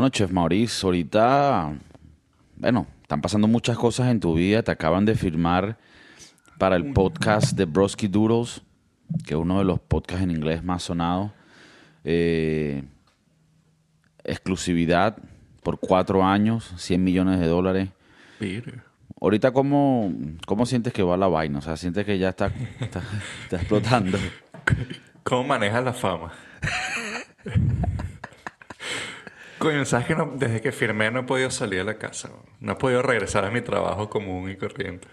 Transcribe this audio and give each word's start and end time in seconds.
Bueno, 0.00 0.12
Chef 0.12 0.30
Maurice, 0.30 0.86
ahorita, 0.86 1.74
bueno, 2.56 2.86
están 3.02 3.20
pasando 3.20 3.46
muchas 3.46 3.76
cosas 3.76 4.08
en 4.08 4.18
tu 4.18 4.32
vida. 4.32 4.62
Te 4.62 4.70
acaban 4.70 5.04
de 5.04 5.14
firmar 5.14 5.76
para 6.56 6.76
el 6.76 6.94
podcast 6.94 7.54
de 7.54 7.66
Broski 7.66 8.08
Doodles, 8.08 8.62
que 9.26 9.34
es 9.34 9.38
uno 9.38 9.58
de 9.58 9.66
los 9.66 9.78
podcasts 9.78 10.24
en 10.24 10.30
inglés 10.30 10.64
más 10.64 10.84
sonados. 10.84 11.32
Eh, 12.04 12.82
exclusividad 14.24 15.18
por 15.62 15.78
cuatro 15.78 16.24
años, 16.24 16.72
100 16.78 17.04
millones 17.04 17.38
de 17.38 17.46
dólares. 17.48 17.90
Ahorita, 19.20 19.52
¿cómo, 19.52 20.14
¿cómo 20.46 20.64
sientes 20.64 20.94
que 20.94 21.02
va 21.02 21.18
la 21.18 21.28
vaina? 21.28 21.58
O 21.58 21.60
sea, 21.60 21.76
sientes 21.76 22.06
que 22.06 22.18
ya 22.18 22.30
está, 22.30 22.46
está, 22.80 23.02
está 23.42 23.56
explotando. 23.56 24.16
¿Cómo 25.24 25.44
manejas 25.44 25.84
la 25.84 25.92
fama? 25.92 26.32
Coño, 29.60 29.84
¿sabes 29.84 30.06
que 30.06 30.14
no- 30.16 30.32
desde 30.36 30.60
que 30.60 30.72
firmé 30.72 31.10
no 31.10 31.20
he 31.20 31.22
podido 31.24 31.50
salir 31.50 31.80
de 31.80 31.84
la 31.84 31.98
casa? 31.98 32.30
No 32.60 32.72
he 32.72 32.76
podido 32.76 33.02
regresar 33.02 33.44
a 33.44 33.50
mi 33.50 33.60
trabajo 33.60 34.08
común 34.10 34.50
y 34.50 34.56
corriente. 34.56 35.06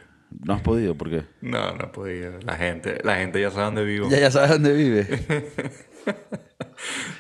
No 0.44 0.54
has 0.54 0.62
podido, 0.62 0.96
¿por 0.96 1.10
qué? 1.10 1.24
No, 1.42 1.74
no 1.76 1.86
he 1.86 1.88
podido. 1.88 2.40
La 2.46 2.56
gente, 2.56 3.00
la 3.04 3.16
gente 3.18 3.42
ya 3.42 3.52
sabe 3.52 3.66
dónde 3.66 3.84
vivo. 3.84 4.10
Ya, 4.10 4.20
ya 4.20 4.32
sabes 4.32 4.52
dónde 4.52 4.74
vive. 4.74 5.08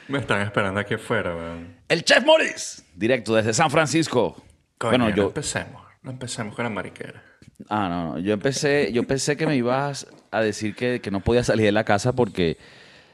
Me 0.07 0.19
están 0.19 0.41
esperando 0.41 0.79
aquí 0.79 0.93
afuera, 0.93 1.35
weón. 1.35 1.77
El 1.89 2.03
Chef 2.03 2.25
Maurice, 2.25 2.83
directo 2.95 3.35
desde 3.35 3.53
San 3.53 3.69
Francisco. 3.69 4.41
Coño, 4.77 4.91
bueno, 4.91 5.09
no 5.09 5.15
yo, 5.15 5.23
empecemos. 5.27 5.81
No 6.03 6.11
empecemos 6.11 6.55
con 6.55 6.63
la 6.63 6.69
mariquera. 6.69 7.23
Ah, 7.69 7.87
no, 7.89 8.13
no. 8.13 8.19
Yo 8.19 8.33
empecé, 8.33 8.91
yo 8.93 9.03
pensé 9.05 9.35
que 9.35 9.47
me 9.47 9.55
ibas 9.55 10.07
a 10.31 10.41
decir 10.41 10.75
que, 10.75 11.01
que 11.01 11.11
no 11.11 11.19
podía 11.21 11.43
salir 11.43 11.65
de 11.65 11.71
la 11.71 11.83
casa 11.83 12.13
porque 12.13 12.57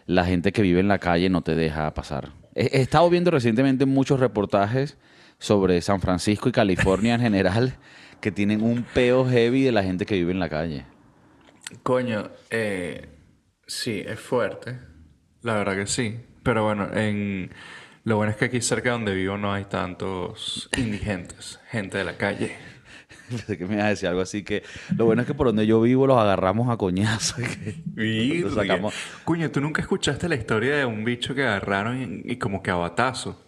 la 0.05 0.25
gente 0.25 0.51
que 0.51 0.61
vive 0.61 0.79
en 0.81 0.87
la 0.87 0.99
calle 0.99 1.29
no 1.29 1.41
te 1.41 1.55
deja 1.55 1.91
pasar. 1.93 2.29
He, 2.55 2.81
estado 2.81 3.09
viendo 3.09 3.31
recientemente 3.31 3.85
muchos 3.85 4.19
reportajes 4.19 4.97
sobre 5.39 5.81
San 5.81 6.01
Francisco 6.01 6.49
y 6.49 6.51
California 6.51 7.15
en 7.15 7.21
general 7.21 7.75
que 8.21 8.31
tienen 8.31 8.61
un 8.61 8.83
peo 8.83 9.25
heavy 9.25 9.63
de 9.63 9.71
la 9.71 9.83
gente 9.83 10.05
que 10.05 10.15
vive 10.15 10.31
en 10.31 10.39
la 10.39 10.49
calle. 10.49 10.85
Coño, 11.81 12.29
eh, 12.49 13.09
sí, 13.65 14.03
es 14.05 14.19
fuerte. 14.19 14.79
La 15.41 15.55
verdad 15.55 15.75
que 15.75 15.87
sí. 15.87 16.19
Pero 16.43 16.63
bueno, 16.63 16.89
en... 16.93 17.51
lo 18.03 18.17
bueno 18.17 18.31
es 18.31 18.37
que 18.37 18.45
aquí 18.45 18.61
cerca 18.61 18.89
de 18.89 18.93
donde 18.93 19.13
vivo 19.13 19.37
no 19.37 19.53
hay 19.53 19.65
tantos 19.65 20.69
indigentes, 20.77 21.59
gente 21.69 21.97
de 21.97 22.03
la 22.03 22.17
calle. 22.17 22.55
Pensé 23.29 23.57
que 23.57 23.65
me 23.65 23.75
ibas 23.75 23.85
a 23.85 23.89
decir 23.89 24.09
algo 24.09 24.21
así 24.21 24.43
que 24.43 24.63
lo 24.95 25.05
bueno 25.05 25.21
es 25.21 25.27
que 25.27 25.33
por 25.33 25.47
donde 25.47 25.65
yo 25.65 25.81
vivo 25.81 26.05
los 26.07 26.17
agarramos 26.17 26.69
a 26.69 26.77
coñazo. 26.77 27.35
y 27.97 28.43
sacamos. 28.53 28.93
Coño, 29.25 29.49
¿tú 29.51 29.61
nunca 29.61 29.81
escuchaste 29.81 30.27
la 30.29 30.35
historia 30.35 30.75
de 30.75 30.85
un 30.85 31.03
bicho 31.03 31.33
que 31.35 31.43
agarraron 31.43 32.21
y, 32.25 32.31
y 32.33 32.35
como 32.37 32.61
que 32.61 32.71
a 32.71 32.75
batazo? 32.75 33.45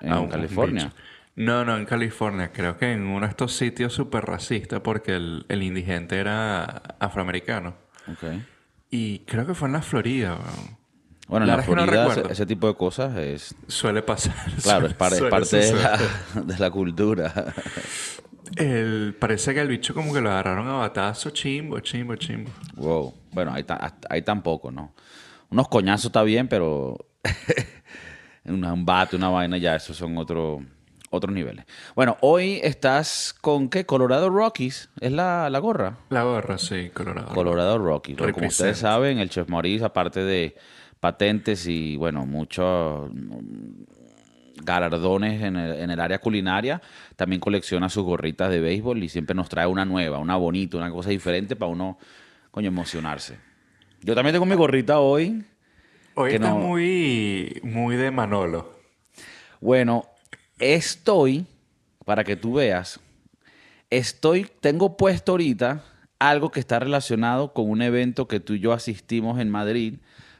En 0.00 0.12
A 0.12 0.18
un- 0.18 0.24
un 0.26 0.30
California. 0.30 0.92
No, 1.36 1.64
no, 1.64 1.76
en 1.76 1.84
California. 1.84 2.50
Creo 2.52 2.76
que 2.78 2.92
en 2.92 3.02
uno 3.06 3.20
de 3.26 3.30
estos 3.30 3.52
sitios 3.54 3.92
súper 3.92 4.24
racistas 4.24 4.80
porque 4.80 5.14
el, 5.16 5.46
el 5.48 5.62
indigente 5.62 6.16
era 6.18 6.64
afroamericano. 6.98 7.74
Ok. 8.10 8.24
Y 8.90 9.20
creo 9.20 9.46
que 9.46 9.54
fue 9.54 9.68
en 9.68 9.74
la 9.74 9.82
Florida, 9.82 10.34
weón. 10.34 10.78
Bueno, 11.28 11.44
en 11.44 11.50
La 11.50 11.56
la 11.58 11.62
que 11.62 11.74
no 11.74 11.82
Florida 11.84 12.30
ese, 12.30 12.46
tipo 12.46 12.66
de 12.68 12.74
cosas 12.74 13.14
es 13.18 13.54
Suele 13.66 14.00
pasar. 14.02 14.34
Claro, 14.62 14.86
es, 14.86 14.94
par- 14.94 15.12
es 15.12 15.18
Suele 15.18 15.30
parte 15.30 15.72
la, 15.74 15.98
de 16.42 16.58
la 16.58 16.70
cultura. 16.70 17.52
El, 18.56 19.14
parece 19.18 19.54
que 19.54 19.60
el 19.60 19.68
bicho 19.68 19.94
como 19.94 20.12
que 20.12 20.20
lo 20.20 20.30
agarraron 20.30 20.66
a 20.68 20.74
batazo, 20.74 21.30
chimbo, 21.30 21.80
chimbo, 21.80 22.16
chimbo. 22.16 22.50
Wow. 22.76 23.14
Bueno, 23.32 23.52
ahí, 23.52 23.64
ta- 23.64 23.94
ahí 24.08 24.22
tampoco, 24.22 24.70
¿no? 24.70 24.94
Unos 25.50 25.68
coñazos 25.68 26.06
está 26.06 26.22
bien, 26.22 26.48
pero 26.48 26.96
un 28.44 28.84
bate, 28.84 29.16
una 29.16 29.28
vaina, 29.28 29.58
ya, 29.58 29.76
esos 29.76 29.96
son 29.96 30.16
otro, 30.16 30.60
otros 31.10 31.32
niveles. 31.34 31.64
Bueno, 31.94 32.16
hoy 32.20 32.60
estás 32.62 33.34
con 33.40 33.68
qué? 33.68 33.84
Colorado 33.86 34.30
Rockies. 34.30 34.90
¿Es 35.00 35.12
la, 35.12 35.48
la 35.50 35.58
gorra? 35.58 35.98
La 36.10 36.22
gorra, 36.24 36.58
sí, 36.58 36.90
colorado. 36.92 37.32
Colorado 37.34 37.78
Rockies. 37.78 38.16
Bueno, 38.16 38.32
como 38.34 38.48
ustedes 38.48 38.78
saben, 38.78 39.18
el 39.18 39.30
Chef 39.30 39.48
Maurice, 39.48 39.84
aparte 39.84 40.20
de 40.20 40.56
patentes 41.00 41.66
y, 41.66 41.96
bueno, 41.96 42.26
muchos 42.26 43.10
mm, 43.12 43.82
galardones 44.62 45.42
en 45.42 45.56
el, 45.56 45.80
en 45.80 45.90
el 45.90 46.00
área 46.00 46.18
culinaria, 46.18 46.80
también 47.16 47.40
colecciona 47.40 47.88
sus 47.88 48.04
gorritas 48.04 48.50
de 48.50 48.60
béisbol 48.60 49.02
y 49.02 49.08
siempre 49.08 49.34
nos 49.34 49.48
trae 49.48 49.66
una 49.66 49.84
nueva, 49.84 50.18
una 50.18 50.36
bonita, 50.36 50.76
una 50.76 50.90
cosa 50.90 51.10
diferente 51.10 51.56
para 51.56 51.70
uno, 51.70 51.98
coño, 52.50 52.68
emocionarse. 52.68 53.38
Yo 54.02 54.14
también 54.14 54.34
tengo 54.34 54.46
mi 54.46 54.54
gorrita 54.54 55.00
hoy. 55.00 55.44
Hoy 56.14 56.38
no- 56.38 56.56
muy, 56.56 57.60
muy 57.62 57.96
de 57.96 58.10
Manolo. 58.10 58.78
Bueno, 59.60 60.04
estoy, 60.58 61.46
para 62.04 62.24
que 62.24 62.36
tú 62.36 62.54
veas, 62.54 63.00
estoy, 63.90 64.46
tengo 64.60 64.96
puesto 64.96 65.32
ahorita 65.32 65.82
algo 66.18 66.50
que 66.50 66.60
está 66.60 66.78
relacionado 66.78 67.52
con 67.52 67.70
un 67.70 67.82
evento 67.82 68.26
que 68.28 68.40
tú 68.40 68.54
y 68.54 68.60
yo 68.60 68.72
asistimos 68.72 69.40
en 69.40 69.50
Madrid 69.50 69.94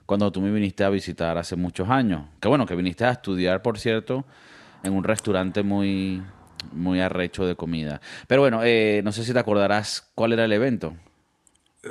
cuando 0.08 0.32
tú 0.32 0.40
me 0.40 0.50
viniste 0.50 0.84
a 0.84 0.88
visitar 0.88 1.36
hace 1.36 1.54
muchos 1.54 1.90
años. 1.90 2.22
Que 2.40 2.48
bueno, 2.48 2.64
que 2.64 2.74
viniste 2.74 3.04
a 3.04 3.10
estudiar, 3.10 3.60
por 3.60 3.78
cierto, 3.78 4.24
en 4.82 4.94
un 4.94 5.04
restaurante 5.04 5.62
muy, 5.62 6.22
muy 6.72 6.98
arrecho 6.98 7.44
de 7.44 7.56
comida. 7.56 8.00
Pero 8.26 8.40
bueno, 8.40 8.62
eh, 8.64 9.02
no 9.04 9.12
sé 9.12 9.22
si 9.22 9.34
te 9.34 9.38
acordarás 9.38 10.10
cuál 10.14 10.32
era 10.32 10.46
el 10.46 10.52
evento. 10.54 10.96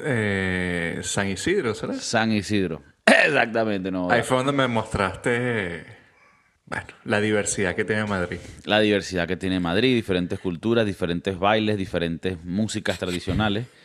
Eh, 0.04 1.00
San 1.04 1.28
Isidro, 1.28 1.76
¿será? 1.76 1.94
San 1.94 2.32
Isidro. 2.32 2.82
Exactamente, 3.06 3.92
no. 3.92 4.10
Ahí 4.10 4.24
fue 4.24 4.38
donde 4.38 4.52
me 4.52 4.68
mostraste, 4.68 5.86
bueno, 6.66 6.88
la 7.04 7.22
diversidad 7.22 7.76
que 7.76 7.86
tiene 7.86 8.06
Madrid. 8.06 8.40
la 8.66 8.80
diversidad 8.80 9.28
que 9.28 9.38
tiene 9.38 9.60
Madrid, 9.60 9.94
diferentes 9.94 10.40
culturas, 10.40 10.88
diferentes 10.88 11.38
bailes, 11.38 11.78
diferentes 11.78 12.44
músicas 12.44 12.98
tradicionales. 12.98 13.68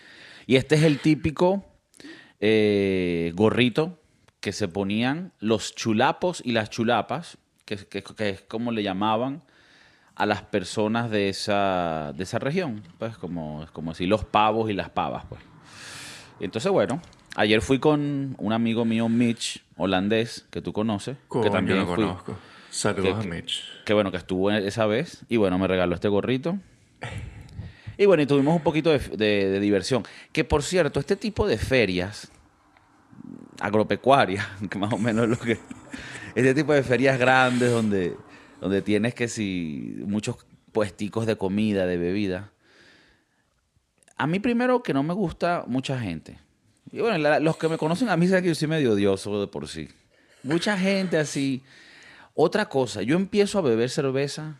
Y 0.46 0.56
este 0.56 0.74
es 0.74 0.82
el 0.82 0.98
típico 0.98 1.64
eh, 2.40 3.30
gorrito 3.36 4.01
que 4.42 4.52
se 4.52 4.68
ponían 4.68 5.32
los 5.40 5.74
chulapos 5.74 6.42
y 6.44 6.52
las 6.52 6.68
chulapas, 6.68 7.38
que, 7.64 7.76
que- 7.78 8.02
que 8.02 8.28
es 8.28 8.40
como 8.42 8.72
le 8.72 8.82
llamaban 8.82 9.42
a 10.16 10.26
las 10.26 10.42
personas 10.42 11.10
de 11.10 11.30
esa, 11.30 12.12
de 12.14 12.24
esa 12.24 12.38
región. 12.38 12.82
Pues 12.98 13.16
como, 13.16 13.64
como 13.72 13.92
decir 13.92 14.08
los 14.08 14.24
pavos 14.26 14.68
y 14.68 14.74
las 14.74 14.90
pavas. 14.90 15.24
Pues. 15.30 15.40
Entonces, 16.40 16.70
bueno, 16.70 17.00
ayer 17.36 17.62
fui 17.62 17.78
con 17.78 18.34
un 18.36 18.52
amigo 18.52 18.84
mío, 18.84 19.08
Mitch, 19.08 19.62
holandés, 19.78 20.44
que 20.50 20.60
tú 20.60 20.72
conoces, 20.74 21.16
Coño, 21.28 21.44
que 21.44 21.50
también 21.50 21.78
lo 21.78 21.86
fui 21.86 21.94
conozco. 22.04 22.36
Saludos 22.68 23.20
Que- 23.20 23.28
a 23.28 23.30
Mitch. 23.32 23.62
que 23.86 23.94
bueno, 23.94 24.10
que 24.10 24.16
estuvo 24.16 24.50
esa 24.50 24.86
vez 24.86 25.24
y 25.28 25.36
bueno, 25.36 25.56
me 25.58 25.66
regaló 25.68 25.94
este 25.94 26.08
gorrito. 26.08 26.58
Y 27.96 28.06
bueno, 28.06 28.22
y 28.22 28.26
tuvimos 28.26 28.56
un 28.56 28.62
poquito 28.62 28.90
de, 28.90 28.98
de- 28.98 29.50
de 29.50 29.60
diversión. 29.60 30.02
Que 30.32 30.44
por 30.44 30.62
cierto, 30.62 30.98
este 30.98 31.14
tipo 31.16 31.46
de 31.46 31.58
ferias 31.58 32.32
agropecuarias, 33.60 34.46
que 34.70 34.78
más 34.78 34.92
o 34.92 34.98
menos 34.98 35.24
es 35.24 35.30
lo 35.30 35.38
que... 35.38 35.58
Este 36.34 36.54
tipo 36.54 36.72
de 36.72 36.82
ferias 36.82 37.18
grandes 37.18 37.70
donde, 37.70 38.16
donde 38.60 38.80
tienes 38.80 39.14
que 39.14 39.28
si 39.28 39.96
muchos 40.06 40.36
puesticos 40.72 41.26
de 41.26 41.36
comida, 41.36 41.84
de 41.84 41.98
bebida. 41.98 42.50
A 44.16 44.26
mí 44.26 44.40
primero 44.40 44.82
que 44.82 44.94
no 44.94 45.02
me 45.02 45.12
gusta 45.12 45.64
mucha 45.66 45.98
gente. 45.98 46.38
Y 46.90 47.00
bueno, 47.00 47.40
los 47.40 47.56
que 47.56 47.68
me 47.68 47.78
conocen 47.78 48.08
a 48.08 48.16
mí 48.16 48.26
saben 48.28 48.44
que 48.44 48.48
yo 48.48 48.54
soy 48.54 48.68
medio 48.68 48.92
odioso 48.92 49.40
de 49.40 49.46
por 49.46 49.68
sí. 49.68 49.88
Mucha 50.42 50.78
gente 50.78 51.18
así. 51.18 51.62
Otra 52.34 52.68
cosa, 52.68 53.02
yo 53.02 53.16
empiezo 53.16 53.58
a 53.58 53.62
beber 53.62 53.90
cerveza 53.90 54.58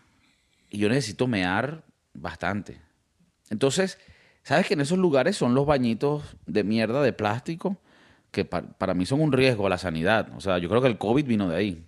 y 0.70 0.78
yo 0.78 0.88
necesito 0.88 1.26
mear 1.26 1.84
bastante. 2.14 2.80
Entonces, 3.50 3.98
¿sabes 4.42 4.66
que 4.66 4.74
en 4.74 4.80
esos 4.80 4.98
lugares 4.98 5.36
son 5.36 5.54
los 5.54 5.66
bañitos 5.66 6.36
de 6.46 6.64
mierda 6.64 7.02
de 7.02 7.12
plástico? 7.12 7.78
Que 8.32 8.44
pa- 8.44 8.62
para 8.62 8.94
mí 8.94 9.06
son 9.06 9.20
un 9.20 9.30
riesgo 9.30 9.66
a 9.66 9.70
la 9.70 9.78
sanidad. 9.78 10.28
O 10.36 10.40
sea, 10.40 10.58
yo 10.58 10.68
creo 10.68 10.82
que 10.82 10.88
el 10.88 10.98
COVID 10.98 11.24
vino 11.24 11.48
de 11.48 11.56
ahí. 11.56 11.84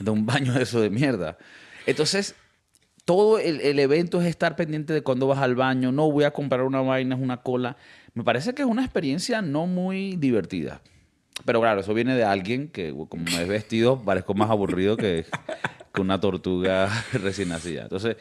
De 0.00 0.10
un 0.10 0.26
baño 0.26 0.52
de 0.54 0.62
eso 0.64 0.80
de 0.80 0.90
mierda. 0.90 1.38
Entonces, 1.86 2.34
todo 3.04 3.38
el, 3.38 3.60
el 3.60 3.78
evento 3.78 4.20
es 4.20 4.26
estar 4.26 4.56
pendiente 4.56 4.92
de 4.92 5.02
cuándo 5.02 5.26
vas 5.28 5.38
al 5.38 5.54
baño. 5.54 5.92
No 5.92 6.10
voy 6.10 6.24
a 6.24 6.30
comprar 6.32 6.62
una 6.62 6.80
vaina, 6.80 7.14
es 7.14 7.20
una 7.22 7.36
cola. 7.42 7.76
Me 8.14 8.24
parece 8.24 8.54
que 8.54 8.62
es 8.62 8.68
una 8.68 8.82
experiencia 8.82 9.40
no 9.42 9.66
muy 9.66 10.16
divertida. 10.16 10.80
Pero 11.44 11.60
claro, 11.60 11.80
eso 11.80 11.92
viene 11.94 12.14
de 12.14 12.24
alguien 12.24 12.68
que, 12.68 12.90
como 13.08 13.24
me 13.24 13.42
he 13.42 13.44
vestido, 13.46 14.00
parezco 14.02 14.34
más 14.34 14.50
aburrido 14.50 14.96
que, 14.96 15.24
que 15.92 16.00
una 16.00 16.20
tortuga 16.20 16.88
recién 17.12 17.48
nacida. 17.48 17.82
Entonces, 17.82 18.16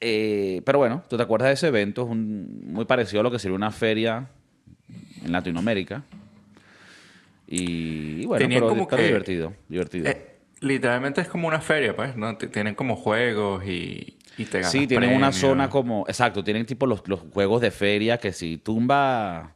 eh, 0.00 0.62
pero 0.64 0.78
bueno, 0.78 1.02
tú 1.08 1.16
te 1.16 1.22
acuerdas 1.22 1.48
de 1.48 1.54
ese 1.54 1.68
evento, 1.68 2.02
es 2.04 2.08
un- 2.10 2.62
muy 2.72 2.84
parecido 2.84 3.20
a 3.20 3.22
lo 3.22 3.30
que 3.30 3.38
sería 3.38 3.56
una 3.56 3.70
feria 3.70 4.28
en 5.24 5.32
Latinoamérica. 5.32 6.04
Y, 7.48 8.22
y 8.22 8.26
bueno, 8.26 8.42
Tenían 8.42 8.62
pero, 8.62 8.68
como 8.70 8.88
que- 8.88 8.96
divertido, 8.96 9.52
divertido. 9.68 10.08
Eh, 10.08 10.36
literalmente 10.60 11.20
es 11.20 11.28
como 11.28 11.46
una 11.48 11.60
feria, 11.60 11.94
pues, 11.94 12.16
¿no? 12.16 12.36
T- 12.36 12.48
Tienen 12.48 12.74
como 12.74 12.96
juegos 12.96 13.64
y, 13.66 14.16
y 14.36 14.44
te 14.46 14.58
ganas 14.58 14.72
Sí, 14.72 14.86
tienen 14.86 15.14
una 15.14 15.30
zona 15.32 15.68
como, 15.70 16.04
exacto, 16.08 16.42
tienen 16.42 16.66
tipo 16.66 16.86
los, 16.86 17.06
los 17.06 17.20
juegos 17.32 17.60
de 17.60 17.70
feria 17.70 18.18
que 18.18 18.32
si 18.32 18.58
tumba 18.58 19.52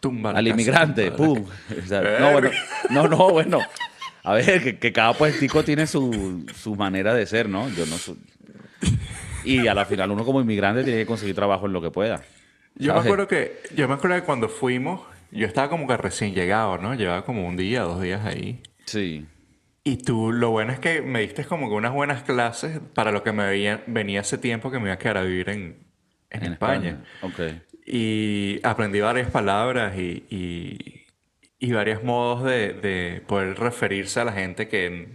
Tumba 0.00 0.30
al 0.30 0.36
casa, 0.36 0.48
inmigrante, 0.50 1.10
tumba 1.10 1.34
pum. 1.34 1.44
O 1.84 1.86
sea, 1.86 2.18
no, 2.18 2.32
bueno, 2.32 2.50
no, 2.90 3.08
no, 3.08 3.30
bueno. 3.30 3.60
A 4.24 4.34
ver, 4.34 4.62
que, 4.62 4.78
que 4.78 4.92
cada 4.92 5.12
puestico 5.14 5.62
tiene 5.64 5.86
su, 5.86 6.46
su 6.54 6.76
manera 6.76 7.12
de 7.12 7.26
ser, 7.26 7.48
¿no? 7.48 7.68
Yo 7.68 7.84
no 7.86 7.96
soy... 7.98 8.16
Y 9.44 9.66
a 9.66 9.74
la 9.74 9.84
final 9.84 10.10
uno 10.12 10.24
como 10.24 10.40
inmigrante 10.40 10.84
tiene 10.84 11.00
que 11.00 11.06
conseguir 11.06 11.34
trabajo 11.34 11.66
en 11.66 11.72
lo 11.72 11.82
que 11.82 11.90
pueda. 11.90 12.22
Yo 12.76 12.94
me 12.94 13.00
acuerdo 13.00 13.26
que, 13.28 13.60
yo 13.74 13.88
me 13.88 13.94
acuerdo 13.94 14.16
que 14.16 14.22
cuando 14.22 14.48
fuimos, 14.48 15.00
yo 15.32 15.46
estaba 15.46 15.68
como 15.68 15.86
que 15.86 15.96
recién 15.96 16.34
llegado, 16.34 16.78
¿no? 16.78 16.94
Llevaba 16.94 17.24
como 17.24 17.46
un 17.46 17.56
día, 17.56 17.82
dos 17.82 18.00
días 18.00 18.24
ahí. 18.24 18.62
Sí. 18.84 19.26
Y 19.84 19.96
tú, 19.96 20.30
lo 20.30 20.50
bueno 20.50 20.72
es 20.72 20.78
que 20.78 21.02
me 21.02 21.20
diste 21.20 21.44
como 21.44 21.68
que 21.68 21.74
unas 21.74 21.92
buenas 21.92 22.22
clases 22.22 22.80
para 22.94 23.10
lo 23.10 23.24
que 23.24 23.32
me 23.32 23.44
veía- 23.44 23.82
venía 23.86 24.20
hace 24.20 24.38
tiempo 24.38 24.70
que 24.70 24.78
me 24.78 24.84
iba 24.84 24.94
a 24.94 24.98
quedar 24.98 25.16
a 25.18 25.22
vivir 25.22 25.48
en, 25.48 25.76
en, 26.30 26.42
España. 26.44 27.02
Ok. 27.22 27.40
Y 27.84 28.60
aprendí 28.62 29.00
varias 29.00 29.30
palabras 29.30 29.98
y, 29.98 30.24
y, 30.30 31.06
y 31.58 31.72
varios 31.72 32.04
modos 32.04 32.44
de, 32.44 32.74
de 32.74 33.22
poder 33.26 33.58
referirse 33.58 34.20
a 34.20 34.24
la 34.24 34.32
gente 34.32 34.68
que, 34.68 35.08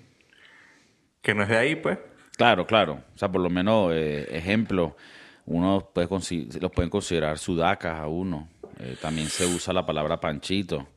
que 1.22 1.34
no 1.34 1.44
es 1.44 1.50
de 1.50 1.58
ahí, 1.58 1.76
pues. 1.76 1.98
Claro, 2.36 2.68
claro. 2.68 3.04
O 3.16 3.18
sea, 3.18 3.32
por 3.32 3.42
lo 3.42 3.50
menos, 3.50 3.94
eh, 3.94 4.28
ejemplo, 4.32 4.98
uno 5.46 5.90
puede 5.94 6.08
los 6.10 6.72
pueden 6.72 6.90
considerar 6.90 7.38
sudacas 7.38 8.00
a 8.00 8.08
uno. 8.08 8.50
Eh, 8.80 8.96
también 9.02 9.28
se 9.30 9.46
usa 9.46 9.74
la 9.74 9.86
palabra 9.86 10.20
panchito. 10.20 10.88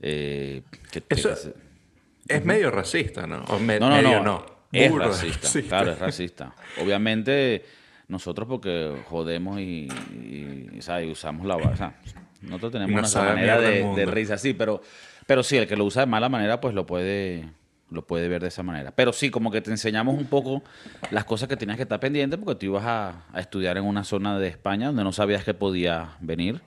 Eh, 0.00 0.62
que- 0.90 1.00
que- 1.02 1.14
Eso- 1.14 1.30
que 1.30 1.36
se- 1.36 1.54
Es 2.28 2.44
medio 2.44 2.70
racista, 2.72 3.26
¿no? 3.26 3.44
O 3.44 3.58
me- 3.60 3.78
no, 3.78 3.88
no, 3.88 3.96
medio 3.96 4.18
no. 4.18 4.24
no. 4.24 4.56
Es 4.72 4.92
racista, 4.92 5.48
Claro, 5.68 5.92
es 5.92 5.98
racista. 5.98 6.54
Obviamente, 6.82 7.64
nosotros 8.08 8.48
porque 8.48 8.96
jodemos 9.08 9.58
y, 9.60 9.88
y, 10.12 10.82
¿sabes? 10.82 11.06
y 11.08 11.10
usamos 11.12 11.46
la... 11.46 11.56
O 11.56 11.76
sea, 11.76 11.94
nosotros 12.42 12.72
tenemos 12.72 12.90
una 13.14 13.22
manera 13.34 13.60
de, 13.60 14.06
risa, 14.06 14.36
sí, 14.38 14.54
pero, 14.54 14.82
pero 15.26 15.42
sí, 15.42 15.56
el 15.56 15.66
que 15.68 15.76
lo 15.76 15.84
usa 15.84 16.02
de 16.02 16.06
mala 16.06 16.28
manera, 16.28 16.60
pues 16.60 16.74
lo 16.74 16.84
puede, 16.84 17.48
lo 17.90 18.04
puede 18.06 18.26
ver 18.28 18.42
de 18.42 18.48
esa 18.48 18.62
manera. 18.64 18.90
Pero 18.90 19.12
sí, 19.12 19.30
como 19.30 19.50
que 19.52 19.60
te 19.60 19.70
enseñamos 19.70 20.18
un 20.18 20.26
poco 20.26 20.62
las 21.12 21.24
cosas 21.24 21.48
que 21.48 21.56
tenías 21.56 21.76
que 21.76 21.84
estar 21.84 22.00
pendiente 22.00 22.36
porque 22.36 22.56
tú 22.58 22.66
ibas 22.66 22.84
a, 22.84 23.24
a 23.32 23.40
estudiar 23.40 23.76
en 23.78 23.84
una 23.84 24.02
zona 24.04 24.38
de 24.38 24.48
España 24.48 24.88
donde 24.88 25.04
no 25.04 25.12
sabías 25.12 25.44
que 25.44 25.54
podía 25.54 26.16
venir. 26.20 26.60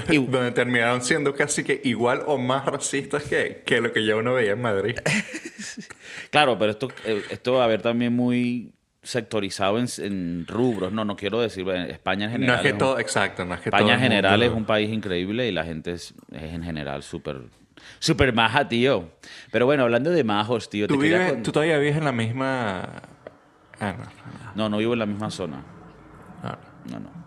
Y- 0.10 0.18
Donde 0.26 0.50
terminaron 0.52 1.02
siendo 1.02 1.34
casi 1.34 1.64
que 1.64 1.80
igual 1.84 2.22
o 2.26 2.38
más 2.38 2.64
racistas 2.66 3.22
que, 3.24 3.62
que 3.66 3.80
lo 3.80 3.92
que 3.92 4.04
ya 4.04 4.16
uno 4.16 4.34
veía 4.34 4.52
en 4.52 4.62
Madrid. 4.62 4.96
Claro, 6.30 6.58
pero 6.58 6.72
esto, 6.72 6.88
eh, 7.04 7.22
esto 7.30 7.54
va 7.54 7.62
a 7.62 7.64
haber 7.64 7.82
también 7.82 8.14
muy 8.14 8.72
sectorizado 9.02 9.78
en, 9.78 9.86
en 9.98 10.46
rubros. 10.48 10.92
No, 10.92 11.04
no 11.04 11.16
quiero 11.16 11.40
decir, 11.40 11.68
España 11.68 12.24
en 12.26 12.30
No 12.32 12.34
general. 12.38 12.56
es 12.56 12.62
que 12.62 12.72
un- 12.72 12.78
todo, 12.78 12.98
exacto, 12.98 13.44
no 13.44 13.54
es 13.54 13.60
que 13.60 13.70
todo 13.70 13.78
España 13.80 13.94
en 13.94 14.00
general 14.00 14.38
mundo- 14.40 14.46
es 14.52 14.56
un 14.58 14.64
país 14.64 14.90
increíble 14.92 15.48
y 15.48 15.52
la 15.52 15.64
gente 15.64 15.92
es, 15.92 16.14
es 16.32 16.42
en 16.54 16.62
general 16.62 17.02
súper 17.02 17.42
súper 17.98 18.32
maja, 18.32 18.66
tío. 18.68 19.10
Pero 19.50 19.66
bueno, 19.66 19.82
hablando 19.84 20.10
de 20.10 20.24
majos, 20.24 20.70
tío. 20.70 20.86
¿Tú, 20.86 20.94
te 20.96 21.02
quería 21.02 21.18
vives- 21.18 21.32
con- 21.34 21.42
tú 21.42 21.52
todavía 21.52 21.78
vives 21.78 21.96
en 21.96 22.04
la 22.04 22.12
misma... 22.12 22.82
Ah, 23.80 23.94
no, 23.98 24.04
no, 24.04 24.54
No, 24.54 24.68
no 24.70 24.76
vivo 24.78 24.92
en 24.94 24.98
la 25.00 25.06
misma 25.06 25.30
zona. 25.30 25.62
no. 26.42 27.00
No, 27.00 27.23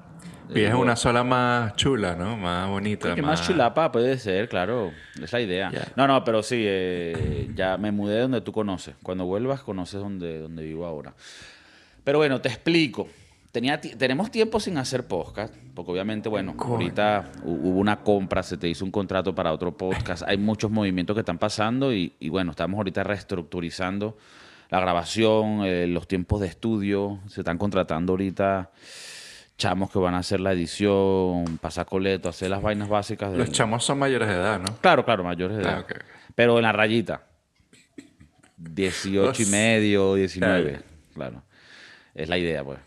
Vives 0.47 0.63
en 0.69 0.71
Vivo- 0.75 0.81
una 0.83 0.95
sola 0.95 1.23
más 1.23 1.75
chula, 1.75 2.15
¿no? 2.15 2.38
Más 2.38 2.69
bonita. 2.69 3.13
Que 3.15 3.21
más 3.21 3.45
chulapa 3.45 3.91
puede 3.91 4.17
ser, 4.17 4.47
claro. 4.49 4.91
Es 5.21 5.31
la 5.33 5.41
idea. 5.41 5.71
No, 5.95 6.07
no, 6.07 6.23
pero 6.23 6.41
sí, 6.44 6.63
eh, 6.65 7.49
ya 7.55 7.77
me 7.77 7.91
mudé 7.91 8.19
donde 8.21 8.41
tú 8.41 8.51
conoces. 8.51 8.95
Cuando 9.03 9.25
vuelvas, 9.25 9.61
conoces 9.61 9.99
donde, 9.99 10.39
donde 10.39 10.63
vivo 10.63 10.85
ahora. 10.85 11.13
Pero 12.03 12.19
bueno, 12.19 12.39
te 12.41 12.49
explico. 12.49 13.07
Tenía, 13.51 13.79
tenemos 13.81 14.29
tiempo 14.29 14.59
sin 14.59 14.77
hacer 14.77 15.07
podcast, 15.07 15.53
porque 15.73 15.91
obviamente, 15.91 16.29
bueno, 16.29 16.55
Coño. 16.55 16.73
ahorita 16.73 17.31
hu- 17.43 17.59
hubo 17.63 17.79
una 17.79 18.01
compra, 18.01 18.43
se 18.43 18.57
te 18.57 18.67
hizo 18.67 18.85
un 18.85 18.91
contrato 18.91 19.33
para 19.33 19.51
otro 19.51 19.75
podcast, 19.75 20.21
hay 20.27 20.38
muchos 20.38 20.69
movimientos 20.69 21.15
que 21.15 21.21
están 21.21 21.39
pasando 21.39 21.91
y, 21.93 22.13
y 22.19 22.29
bueno, 22.29 22.51
estamos 22.51 22.77
ahorita 22.77 23.03
reestructurizando 23.03 24.17
la 24.69 24.79
grabación, 24.79 25.61
eh, 25.65 25.88
los 25.88 26.07
tiempos 26.07 26.41
de 26.41 26.47
estudio, 26.47 27.19
se 27.27 27.41
están 27.41 27.57
contratando 27.57 28.13
ahorita 28.13 28.69
chamos 29.57 29.89
que 29.92 30.00
van 30.00 30.13
a 30.13 30.19
hacer 30.19 30.39
la 30.39 30.54
edición, 30.54 31.57
pasar 31.59 31.86
coleto, 31.86 32.30
hacer 32.30 32.50
las 32.50 32.62
vainas 32.62 32.88
básicas. 32.89 33.31
de- 33.31 33.38
Los 33.39 33.51
chamos 33.51 33.83
son 33.83 34.00
mayores 34.00 34.27
de 34.27 34.36
edad, 34.36 34.59
¿no? 34.59 34.77
Claro, 34.81 35.04
claro, 35.04 35.24
mayores 35.24 35.57
de 35.57 35.63
edad. 35.63 35.77
Ah, 35.77 35.81
ok. 35.81 35.94
Pero 36.36 36.57
en 36.57 36.63
la 36.63 36.71
rayita. 36.71 37.24
18 38.57 39.44
y 39.44 39.45
medio, 39.48 40.15
19. 40.15 40.71
Claro. 40.71 40.83
Claro. 41.13 41.44
Es 42.15 42.30
la 42.30 42.38
idea, 42.38 42.63
pues. 42.63 42.80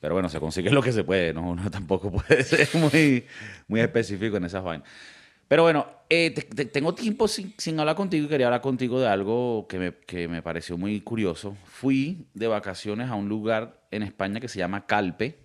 Pero 0.00 0.14
bueno, 0.14 0.28
se 0.30 0.40
consigue 0.40 0.70
lo 0.70 0.82
que 0.82 0.92
se 0.92 1.04
puede, 1.04 1.34
¿no? 1.34 1.50
Uno 1.50 1.70
tampoco 1.70 2.10
puede 2.10 2.42
ser 2.44 2.68
muy, 2.74 3.26
muy 3.68 3.80
específico 3.80 4.36
en 4.38 4.44
esas 4.44 4.62
vainas. 4.62 4.88
Pero 5.46 5.62
bueno, 5.64 5.86
eh, 6.08 6.30
te- 6.30 6.42
te- 6.42 6.64
tengo 6.66 6.94
tiempo 6.94 7.26
sin, 7.28 7.54
sin 7.58 7.78
hablar 7.80 7.96
contigo 7.96 8.24
y 8.26 8.28
quería 8.28 8.46
hablar 8.46 8.60
contigo 8.60 9.00
de 9.00 9.08
algo 9.08 9.66
que 9.68 9.78
me, 9.78 9.92
que 10.06 10.28
me 10.28 10.42
pareció 10.42 10.78
muy 10.78 11.00
curioso. 11.00 11.56
Fui 11.64 12.28
de 12.34 12.46
vacaciones 12.46 13.10
a 13.10 13.14
un 13.16 13.28
lugar 13.28 13.80
en 13.90 14.02
España 14.04 14.38
que 14.40 14.48
se 14.48 14.58
llama 14.58 14.86
Calpe. 14.86 15.38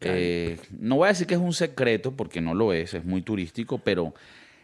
Eh, 0.00 0.58
no 0.78 0.96
voy 0.96 1.06
a 1.06 1.08
decir 1.08 1.26
que 1.26 1.34
es 1.34 1.40
un 1.40 1.52
secreto, 1.52 2.12
porque 2.12 2.40
no 2.40 2.54
lo 2.54 2.72
es, 2.72 2.94
es 2.94 3.04
muy 3.04 3.22
turístico, 3.22 3.78
pero 3.78 4.14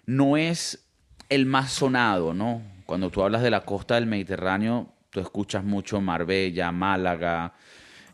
no 0.06 0.36
es 0.36 0.86
el 1.28 1.46
más 1.46 1.72
sonado, 1.72 2.32
¿no? 2.32 2.62
Cuando 2.86 3.10
tú 3.10 3.22
hablas 3.22 3.42
de 3.42 3.50
la 3.50 3.62
costa 3.62 3.96
del 3.96 4.06
Mediterráneo, 4.06 4.88
tú 5.10 5.20
escuchas 5.20 5.64
mucho 5.64 6.00
Marbella, 6.00 6.72
Málaga, 6.72 7.54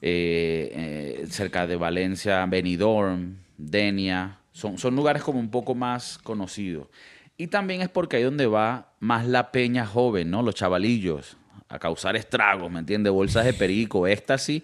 eh, 0.00 1.20
eh, 1.20 1.26
cerca 1.28 1.66
de 1.66 1.76
Valencia, 1.76 2.44
Benidorm, 2.46 3.36
Denia. 3.56 4.38
Son, 4.52 4.78
son 4.78 4.96
lugares 4.96 5.22
como 5.22 5.38
un 5.38 5.50
poco 5.50 5.75
más 5.75 6.18
conocidos. 6.18 6.88
Y 7.36 7.48
también 7.48 7.82
es 7.82 7.88
porque 7.88 8.16
ahí 8.16 8.22
donde 8.22 8.46
va 8.46 8.92
más 9.00 9.26
la 9.26 9.52
peña 9.52 9.86
joven, 9.86 10.30
¿no? 10.30 10.42
Los 10.42 10.54
chavalillos, 10.54 11.36
a 11.68 11.78
causar 11.78 12.16
estragos, 12.16 12.70
¿me 12.70 12.80
entiendes? 12.80 13.12
Bolsas 13.12 13.44
de 13.44 13.54
perico, 13.54 14.06
éxtasis, 14.06 14.62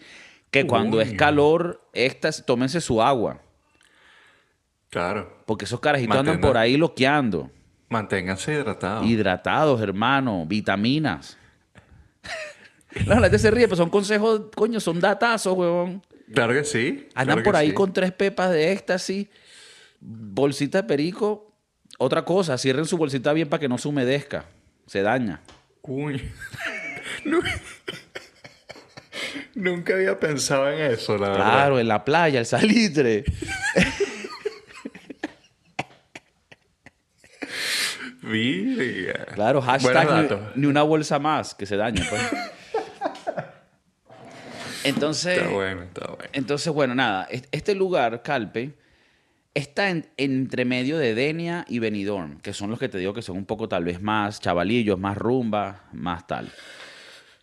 que 0.51 0.67
cuando 0.67 1.01
es 1.01 1.13
calor, 1.15 1.89
éxtasis, 1.93 2.45
tómense 2.45 2.81
su 2.81 3.03
agua. 3.03 3.41
Claro. 4.91 5.43
Porque 5.47 5.67
esos 5.67 5.81
carajitos 5.81 6.17
andan 6.17 6.41
por 6.41 6.57
ahí 6.57 6.77
loqueando. 6.77 7.51
Manténganse 7.89 8.53
hidratados. 8.53 9.07
Hidratados, 9.07 9.81
hermano, 9.81 10.45
vitaminas. 10.47 11.37
La 13.07 13.21
gente 13.21 13.39
se 13.39 13.51
ríe, 13.51 13.67
pero 13.67 13.77
son 13.77 13.91
consejos, 13.91 14.43
coño, 14.55 14.81
son 14.81 14.99
datazos, 15.01 15.57
huevón. 15.57 16.03
Claro 16.33 16.53
que 16.53 16.65
sí. 16.65 17.09
Andan 17.15 17.37
claro 17.37 17.43
por 17.45 17.57
ahí 17.57 17.69
sí. 17.69 17.75
con 17.75 17.93
tres 17.93 18.13
pepas 18.13 18.51
de 18.51 18.73
éxtasis, 18.73 19.29
bolsita 20.01 20.83
de 20.83 20.89
perico. 20.89 21.53
Otra 21.99 22.25
cosa, 22.25 22.57
cierren 22.59 22.87
su 22.87 22.97
bolsita 22.97 23.33
bien 23.33 23.49
para 23.49 23.61
que 23.61 23.69
no 23.69 23.79
se 23.79 23.89
humedezca. 23.89 24.47
Se 24.87 25.03
daña. 25.03 25.41
Uy. 25.83 26.23
Nu- 29.59 29.71
Nunca 29.71 29.95
había 29.95 30.19
pensado 30.19 30.71
en 30.71 30.93
eso, 30.93 31.17
la 31.19 31.31
verdad. 31.31 31.45
Claro, 31.45 31.79
en 31.81 31.89
la 31.89 32.05
playa, 32.05 32.41
el 32.41 32.47
salitre. 32.47 33.25
Claro, 39.35 39.61
hashtag 39.63 40.41
ni, 40.55 40.63
ni 40.63 40.67
una 40.67 40.83
bolsa 40.83 41.19
más 41.19 41.55
que 41.55 41.67
se 41.67 41.77
dañe. 41.77 42.03
pues. 42.09 42.23
Entonces, 44.85 45.39
Está 45.39 45.51
bueno, 45.51 45.83
está 45.83 46.07
bueno. 46.07 46.31
entonces, 46.33 46.73
bueno, 46.73 46.95
nada, 46.95 47.27
es- 47.31 47.49
este 47.51 47.75
lugar, 47.75 48.23
Calpe, 48.23 48.73
está 49.55 49.91
en, 49.91 50.07
entre 50.17 50.65
medio 50.65 50.99
de 50.99 51.15
Denia 51.15 51.65
y 51.69 51.79
Benidorm, 51.81 52.41
que 52.41 52.53
son 52.55 52.71
los 52.71 52.79
que 52.79 52.89
te 52.89 52.97
digo 52.99 53.13
que 53.13 53.23
son 53.23 53.37
un 53.37 53.45
poco 53.45 53.69
tal 53.69 53.85
vez 53.85 54.01
más 54.01 54.41
chavalillos, 54.41 54.99
más 54.99 55.17
rumba, 55.17 55.85
más 55.93 56.27
tal. 56.27 56.51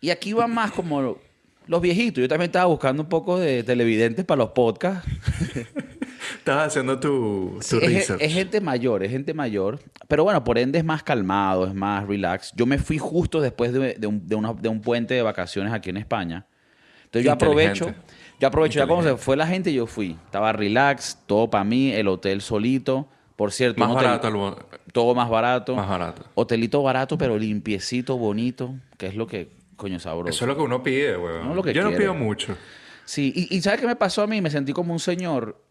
Y 0.00 0.10
aquí 0.10 0.32
van 0.32 0.52
más 0.52 0.72
como 0.72 1.18
los 1.66 1.80
viejitos. 1.80 2.20
Yo 2.22 2.28
también 2.28 2.48
estaba 2.48 2.66
buscando 2.66 3.02
un 3.02 3.08
poco 3.08 3.38
de 3.38 3.62
televidentes 3.62 4.24
para 4.24 4.38
los 4.38 4.50
podcasts. 4.50 5.08
Estabas 6.38 6.68
haciendo 6.68 6.98
tu, 6.98 7.56
tu 7.56 7.62
Sí, 7.62 7.76
es, 7.82 7.92
research. 7.92 8.22
es 8.22 8.32
gente 8.32 8.60
mayor, 8.60 9.02
es 9.02 9.10
gente 9.10 9.34
mayor. 9.34 9.80
Pero 10.08 10.24
bueno, 10.24 10.42
por 10.44 10.58
ende 10.58 10.78
es 10.78 10.84
más 10.84 11.02
calmado, 11.02 11.66
es 11.66 11.74
más 11.74 12.06
relax. 12.06 12.52
Yo 12.56 12.66
me 12.66 12.78
fui 12.78 12.98
justo 12.98 13.40
después 13.40 13.72
de, 13.72 13.94
de 13.94 14.06
un, 14.06 14.26
de 14.26 14.34
una- 14.34 14.52
de 14.54 14.68
un 14.68 14.80
puente 14.80 15.14
de 15.14 15.22
vacaciones 15.22 15.72
aquí 15.72 15.90
en 15.90 15.96
España. 15.96 16.46
Entonces 17.04 17.24
yo 17.24 17.32
aprovecho, 17.32 17.94
yo 18.40 18.48
aprovecho, 18.48 18.78
ya 18.80 18.86
como 18.86 19.02
se 19.02 19.16
fue 19.16 19.36
la 19.36 19.46
gente, 19.46 19.72
yo 19.72 19.86
fui. 19.86 20.16
Estaba 20.24 20.52
relax, 20.52 21.18
todo 21.26 21.48
para 21.50 21.64
mí, 21.64 21.92
el 21.92 22.08
hotel 22.08 22.40
solito. 22.40 23.08
Por 23.36 23.52
cierto, 23.52 23.80
Más 23.80 23.90
hotel- 23.90 24.04
barato, 24.04 24.28
el 24.28 24.92
todo 24.92 25.14
más 25.14 25.28
barato. 25.28 25.76
más 25.76 25.88
barato. 25.88 26.24
Hotelito 26.34 26.82
barato, 26.82 27.18
pero 27.18 27.38
limpiecito, 27.38 28.16
bonito, 28.18 28.74
que 28.98 29.06
es 29.08 29.14
lo 29.14 29.26
que, 29.26 29.50
coño, 29.76 29.98
sabroso. 30.00 30.30
Eso 30.30 30.44
es 30.44 30.48
lo 30.48 30.56
que 30.56 30.62
uno 30.62 30.82
pide, 30.82 31.16
weón. 31.16 31.48
No 31.48 31.54
lo 31.54 31.62
que 31.62 31.72
Yo 31.72 31.82
no 31.82 31.96
pido 31.96 32.14
mucho. 32.14 32.56
Sí, 33.04 33.32
y, 33.34 33.54
y 33.56 33.62
¿sabes 33.62 33.80
qué 33.80 33.86
me 33.86 33.96
pasó 33.96 34.22
a 34.22 34.26
mí? 34.26 34.40
Me 34.40 34.50
sentí 34.50 34.72
como 34.72 34.92
un 34.92 34.98
señor. 35.00 35.62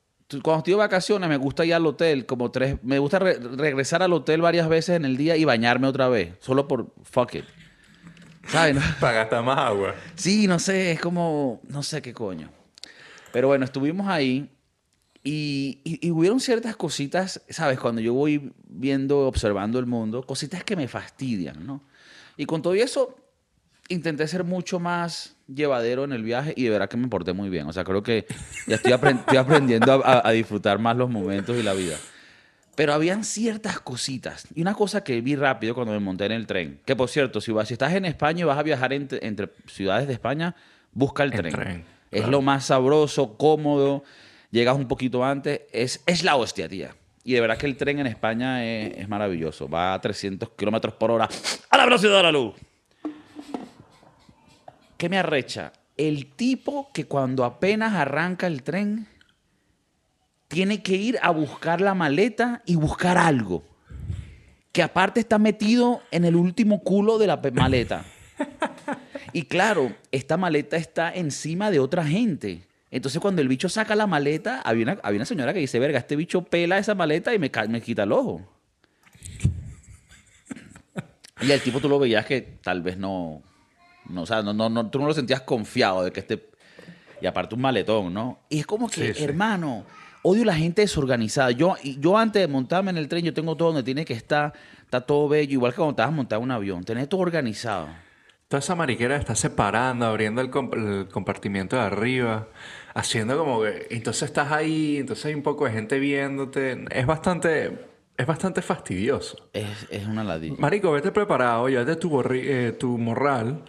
Cuando 0.41 0.59
estoy 0.59 0.71
de 0.73 0.77
vacaciones 0.77 1.29
me 1.29 1.37
gusta 1.37 1.65
ir 1.65 1.73
al 1.75 1.85
hotel 1.85 2.25
como 2.25 2.49
tres... 2.49 2.77
Me 2.81 2.97
gusta 2.97 3.19
re- 3.19 3.37
regresar 3.37 4.01
al 4.01 4.11
hotel 4.13 4.41
varias 4.41 4.67
veces 4.67 4.95
en 4.95 5.05
el 5.05 5.17
día 5.17 5.35
y 5.37 5.43
bañarme 5.45 5.87
otra 5.87 6.07
vez. 6.07 6.33
Solo 6.39 6.67
por 6.67 6.93
fuck 7.03 7.35
it. 7.35 7.45
¿Sabes? 8.47 8.77
Para 8.99 9.13
gastar 9.17 9.43
más 9.43 9.57
agua. 9.59 9.93
Sí, 10.15 10.47
no 10.47 10.57
sé, 10.59 10.93
es 10.93 10.99
como... 11.01 11.61
No 11.67 11.83
sé 11.83 12.01
qué 12.01 12.13
coño. 12.13 12.49
Pero 13.31 13.49
bueno, 13.49 13.65
estuvimos 13.65 14.07
ahí 14.07 14.49
y, 15.23 15.79
y, 15.83 16.07
y 16.07 16.11
hubieron 16.11 16.39
ciertas 16.39 16.75
cositas, 16.75 17.41
¿sabes? 17.49 17.79
Cuando 17.79 17.99
yo 18.01 18.13
voy 18.13 18.51
viendo, 18.67 19.27
observando 19.27 19.77
el 19.77 19.85
mundo, 19.85 20.23
cositas 20.23 20.63
que 20.63 20.75
me 20.75 20.87
fastidian, 20.87 21.65
¿no? 21.67 21.83
Y 22.37 22.45
con 22.45 22.61
todo 22.61 22.73
eso, 22.75 23.15
intenté 23.89 24.27
ser 24.27 24.43
mucho 24.43 24.79
más 24.79 25.35
llevadero 25.47 26.03
en 26.03 26.11
el 26.13 26.23
viaje 26.23 26.53
y 26.57 26.63
de 26.63 26.69
verdad 26.71 26.89
que 26.89 26.97
me 26.97 27.07
porté 27.07 27.33
muy 27.33 27.49
bien. 27.49 27.67
O 27.67 27.73
sea, 27.73 27.83
creo 27.83 28.01
que 28.03 28.25
ya 28.67 28.75
estoy, 28.75 28.93
aprend- 28.93 29.19
estoy 29.19 29.37
aprendiendo 29.37 30.03
a, 30.05 30.27
a 30.27 30.31
disfrutar 30.31 30.79
más 30.79 30.97
los 30.97 31.09
momentos 31.09 31.55
y 31.57 31.63
la 31.63 31.73
vida. 31.73 31.97
Pero 32.75 32.93
habían 32.93 33.23
ciertas 33.23 33.79
cositas. 33.79 34.47
Y 34.53 34.61
una 34.61 34.73
cosa 34.73 35.03
que 35.03 35.21
vi 35.21 35.35
rápido 35.35 35.73
cuando 35.75 35.93
me 35.93 35.99
monté 35.99 36.25
en 36.25 36.33
el 36.33 36.45
tren. 36.47 36.79
Que 36.85 36.95
por 36.95 37.07
cierto, 37.09 37.39
si, 37.39 37.51
vas, 37.51 37.67
si 37.67 37.73
estás 37.75 37.93
en 37.93 38.03
España 38.05 38.41
y 38.41 38.43
vas 38.43 38.57
a 38.57 38.63
viajar 38.63 38.91
entre, 38.91 39.25
entre 39.25 39.49
ciudades 39.67 40.07
de 40.07 40.13
España, 40.13 40.55
busca 40.91 41.23
el 41.23 41.31
El 41.33 41.39
tren. 41.39 41.53
tren, 41.53 41.85
Es 42.11 42.19
claro. 42.21 42.31
lo 42.31 42.41
más 42.41 42.65
sabroso, 42.65 43.37
cómodo. 43.37 44.03
Llegas 44.51 44.75
un 44.75 44.87
poquito 44.89 45.23
antes. 45.23 45.61
Es, 45.71 46.01
es 46.05 46.23
la 46.23 46.35
hostia, 46.35 46.67
tía. 46.67 46.95
Y 47.23 47.33
de 47.33 47.41
verdad 47.41 47.57
que 47.57 47.65
el 47.65 47.77
tren 47.77 47.99
en 47.99 48.07
España 48.07 48.65
es, 48.65 48.97
es 48.97 49.07
maravilloso. 49.07 49.69
Va 49.69 49.93
a 49.93 50.01
300 50.01 50.49
kilómetros 50.57 50.95
por 50.95 51.11
hora 51.11 51.29
a 51.69 51.77
la 51.77 51.85
velocidad 51.85 52.17
de 52.17 52.23
la 52.23 52.31
luz. 52.31 52.55
¿Qué 54.97 55.09
me 55.09 55.17
arrecha? 55.17 55.73
El 55.97 56.27
tipo 56.27 56.89
que 56.93 57.05
cuando 57.05 57.43
apenas 57.45 57.93
arranca 57.93 58.47
el 58.47 58.63
tren 58.63 59.07
tiene 60.47 60.81
que 60.81 60.95
ir 60.95 61.17
a 61.21 61.31
buscar 61.31 61.81
la 61.81 61.93
maleta 61.93 62.61
y 62.65 62.75
buscar 62.75 63.17
algo. 63.17 63.63
Que 64.71 64.83
aparte 64.83 65.19
está 65.19 65.37
metido 65.37 66.01
en 66.11 66.25
el 66.25 66.35
último 66.35 66.81
culo 66.81 67.17
de 67.17 67.27
la 67.27 67.41
maleta. 67.53 68.05
Y 69.33 69.43
claro, 69.43 69.93
esta 70.11 70.37
maleta 70.37 70.77
está 70.77 71.13
encima 71.13 71.71
de 71.71 71.79
otra 71.79 72.05
gente. 72.05 72.63
Entonces 72.89 73.19
cuando 73.19 73.41
el 73.41 73.49
bicho 73.49 73.67
saca 73.67 73.95
la 73.95 74.07
maleta, 74.07 74.61
había 74.61 74.83
una, 74.83 74.97
había 75.03 75.17
una 75.17 75.25
señora 75.25 75.53
que 75.53 75.59
dice, 75.59 75.79
verga, 75.79 75.99
este 75.99 76.15
bicho 76.15 76.43
pela 76.43 76.77
esa 76.77 76.95
maleta 76.95 77.33
y 77.33 77.39
me, 77.39 77.51
me 77.67 77.81
quita 77.81 78.03
el 78.03 78.13
ojo. 78.13 78.41
Y 81.41 81.51
el 81.51 81.61
tipo 81.61 81.81
tú 81.81 81.89
lo 81.89 81.99
veías 81.99 82.25
que 82.25 82.41
tal 82.41 82.81
vez 82.81 82.97
no, 82.97 83.43
no, 84.09 84.21
o 84.23 84.25
sea, 84.25 84.41
no, 84.41 84.53
no, 84.53 84.69
no- 84.69 84.89
tú 84.89 84.99
no 84.99 85.07
lo 85.07 85.13
sentías 85.13 85.41
confiado 85.41 86.03
de 86.03 86.11
que 86.11 86.19
este... 86.21 86.49
Y 87.21 87.27
aparte 87.27 87.55
un 87.55 87.61
maletón, 87.61 88.13
¿no? 88.13 88.39
Y 88.49 88.59
es 88.59 88.65
como 88.67 88.89
que, 88.89 89.07
Sí, 89.07 89.13
sí. 89.15 89.23
hermano, 89.23 89.85
odio 90.21 90.43
la 90.45 90.53
gente 90.55 90.81
desorganizada. 90.81 91.51
Yo, 91.51 91.75
yo 91.99 92.17
antes 92.17 92.41
de 92.41 92.47
montarme 92.47 92.91
en 92.91 92.97
el 92.97 93.07
tren, 93.07 93.23
yo 93.23 93.33
tengo 93.33 93.55
todo 93.55 93.69
donde 93.69 93.83
tiene 93.83 94.03
que 94.05 94.13
estar, 94.13 94.53
está 94.81 95.01
todo 95.01 95.29
bello, 95.29 95.53
igual 95.53 95.71
que 95.71 95.77
cuando 95.77 95.95
te 95.95 96.01
vas 96.01 96.09
a 96.09 96.15
montar 96.15 96.39
un 96.39 96.51
avión, 96.51 96.83
tener 96.83 97.07
todo 97.07 97.21
organizado. 97.21 97.87
Toda 98.49 98.59
esa 98.59 98.75
mariquera 98.75 99.15
está 99.15 99.33
separando, 99.33 100.05
abriendo 100.05 100.41
el, 100.41 100.51
comp- 100.51 100.75
el 100.75 101.07
compartimiento 101.07 101.77
de 101.77 101.83
arriba, 101.83 102.49
haciendo 102.93 103.37
como 103.37 103.61
que... 103.63 103.87
Entonces 103.91 104.23
estás 104.23 104.51
ahí, 104.51 104.97
entonces 104.97 105.25
hay 105.25 105.33
un 105.35 105.41
poco 105.41 105.65
de 105.65 105.71
gente 105.71 105.97
viéndote. 105.99 106.85
Es 106.91 107.05
bastante... 107.07 107.94
Es 108.17 108.25
bastante 108.25 108.61
fastidioso. 108.61 109.49
Es, 109.53 109.87
es 109.89 110.05
una 110.07 110.23
ladilla. 110.23 110.55
Marico, 110.57 110.91
vete 110.91 111.11
preparado, 111.11 111.67
llévate 111.67 111.95
tu, 111.97 112.21
eh, 112.31 112.71
tu 112.79 112.97
morral, 112.97 113.65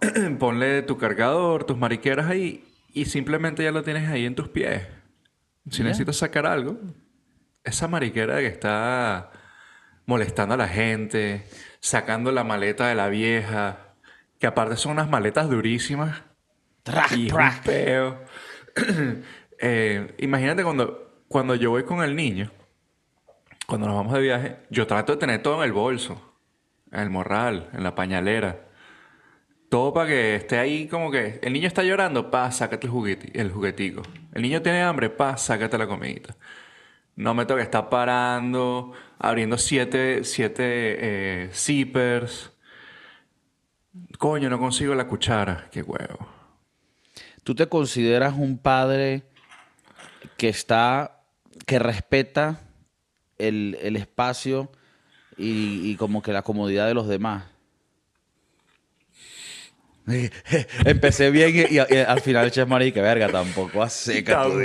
ponle 0.38 0.82
tu 0.82 0.98
cargador, 0.98 1.64
tus 1.64 1.76
mariqueras 1.78 2.26
ahí 2.28 2.64
y 2.92 3.04
simplemente 3.04 3.62
ya 3.62 3.70
lo 3.70 3.82
tienes 3.82 4.08
ahí 4.08 4.26
en 4.26 4.34
tus 4.34 4.48
pies. 4.48 4.82
Si 5.70 5.78
Ya. 5.78 5.84
necesitas 5.84 6.16
sacar 6.16 6.44
algo, 6.46 6.76
esa 7.62 7.86
mariquera 7.88 8.38
que 8.38 8.46
está 8.46 9.30
molestando 10.06 10.54
a 10.54 10.58
la 10.58 10.68
gente, 10.68 11.46
sacando 11.80 12.32
la 12.32 12.44
maleta 12.44 12.88
de 12.88 12.94
la 12.96 13.08
vieja, 13.08 13.94
que 14.38 14.46
aparte 14.46 14.76
son 14.76 14.92
unas 14.92 15.08
maletas 15.08 15.48
durísimas 15.48 16.22
y 17.16 17.30
un 17.32 17.40
peo. 17.64 18.20
Eh, 19.66 20.14
imagínate 20.18 20.64
cuando, 20.64 21.22
cuando 21.28 21.54
yo 21.54 21.70
voy 21.70 21.84
con 21.84 22.02
el 22.02 22.16
niño, 22.16 22.50
cuando 23.66 23.86
nos 23.86 23.96
vamos 23.96 24.12
de 24.12 24.20
viaje, 24.20 24.56
yo 24.70 24.86
trato 24.86 25.12
de 25.12 25.18
tener 25.18 25.42
todo 25.42 25.58
en 25.58 25.64
el 25.64 25.72
bolso, 25.72 26.34
en 26.92 27.00
el 27.00 27.10
morral, 27.10 27.70
en 27.72 27.82
la 27.82 27.94
pañalera. 27.94 28.68
Todo 29.68 29.92
para 29.92 30.08
que 30.08 30.36
esté 30.36 30.58
ahí 30.58 30.86
como 30.86 31.10
que 31.10 31.40
el 31.42 31.52
niño 31.52 31.66
está 31.66 31.82
llorando, 31.82 32.30
pa, 32.30 32.50
sácate 32.52 32.86
el, 32.86 32.92
jugueti- 32.92 33.30
el 33.34 33.50
juguetico. 33.50 34.02
El 34.32 34.42
niño 34.42 34.62
tiene 34.62 34.82
hambre, 34.82 35.10
pa, 35.10 35.36
sácate 35.36 35.78
la 35.78 35.86
comidita. 35.86 36.36
No 37.16 37.32
me 37.34 37.46
toca 37.46 37.62
estar 37.62 37.88
parando, 37.88 38.92
abriendo 39.18 39.56
siete, 39.56 40.24
siete 40.24 40.64
eh, 40.66 41.50
zippers. 41.52 42.52
Coño, 44.18 44.50
no 44.50 44.58
consigo 44.58 44.94
la 44.94 45.06
cuchara. 45.06 45.68
Qué 45.70 45.82
huevo. 45.82 46.28
¿Tú 47.44 47.54
te 47.54 47.68
consideras 47.68 48.34
un 48.36 48.58
padre 48.58 49.24
que 50.36 50.48
está, 50.48 51.20
que 51.66 51.78
respeta 51.78 52.60
el, 53.38 53.76
el 53.82 53.96
espacio 53.96 54.70
y, 55.36 55.90
y 55.90 55.96
como 55.96 56.22
que 56.22 56.32
la 56.32 56.42
comodidad 56.42 56.86
de 56.86 56.94
los 56.94 57.08
demás? 57.08 57.44
Empecé 60.84 61.30
bien 61.30 61.50
y, 61.54 61.60
y- 61.76 61.80
y 61.88 61.96
al 61.96 62.20
final 62.20 62.50
Chef 62.50 62.68
Mari, 62.68 62.92
que 62.92 63.00
verga, 63.00 63.28
tampoco 63.30 63.82
hace 63.82 64.16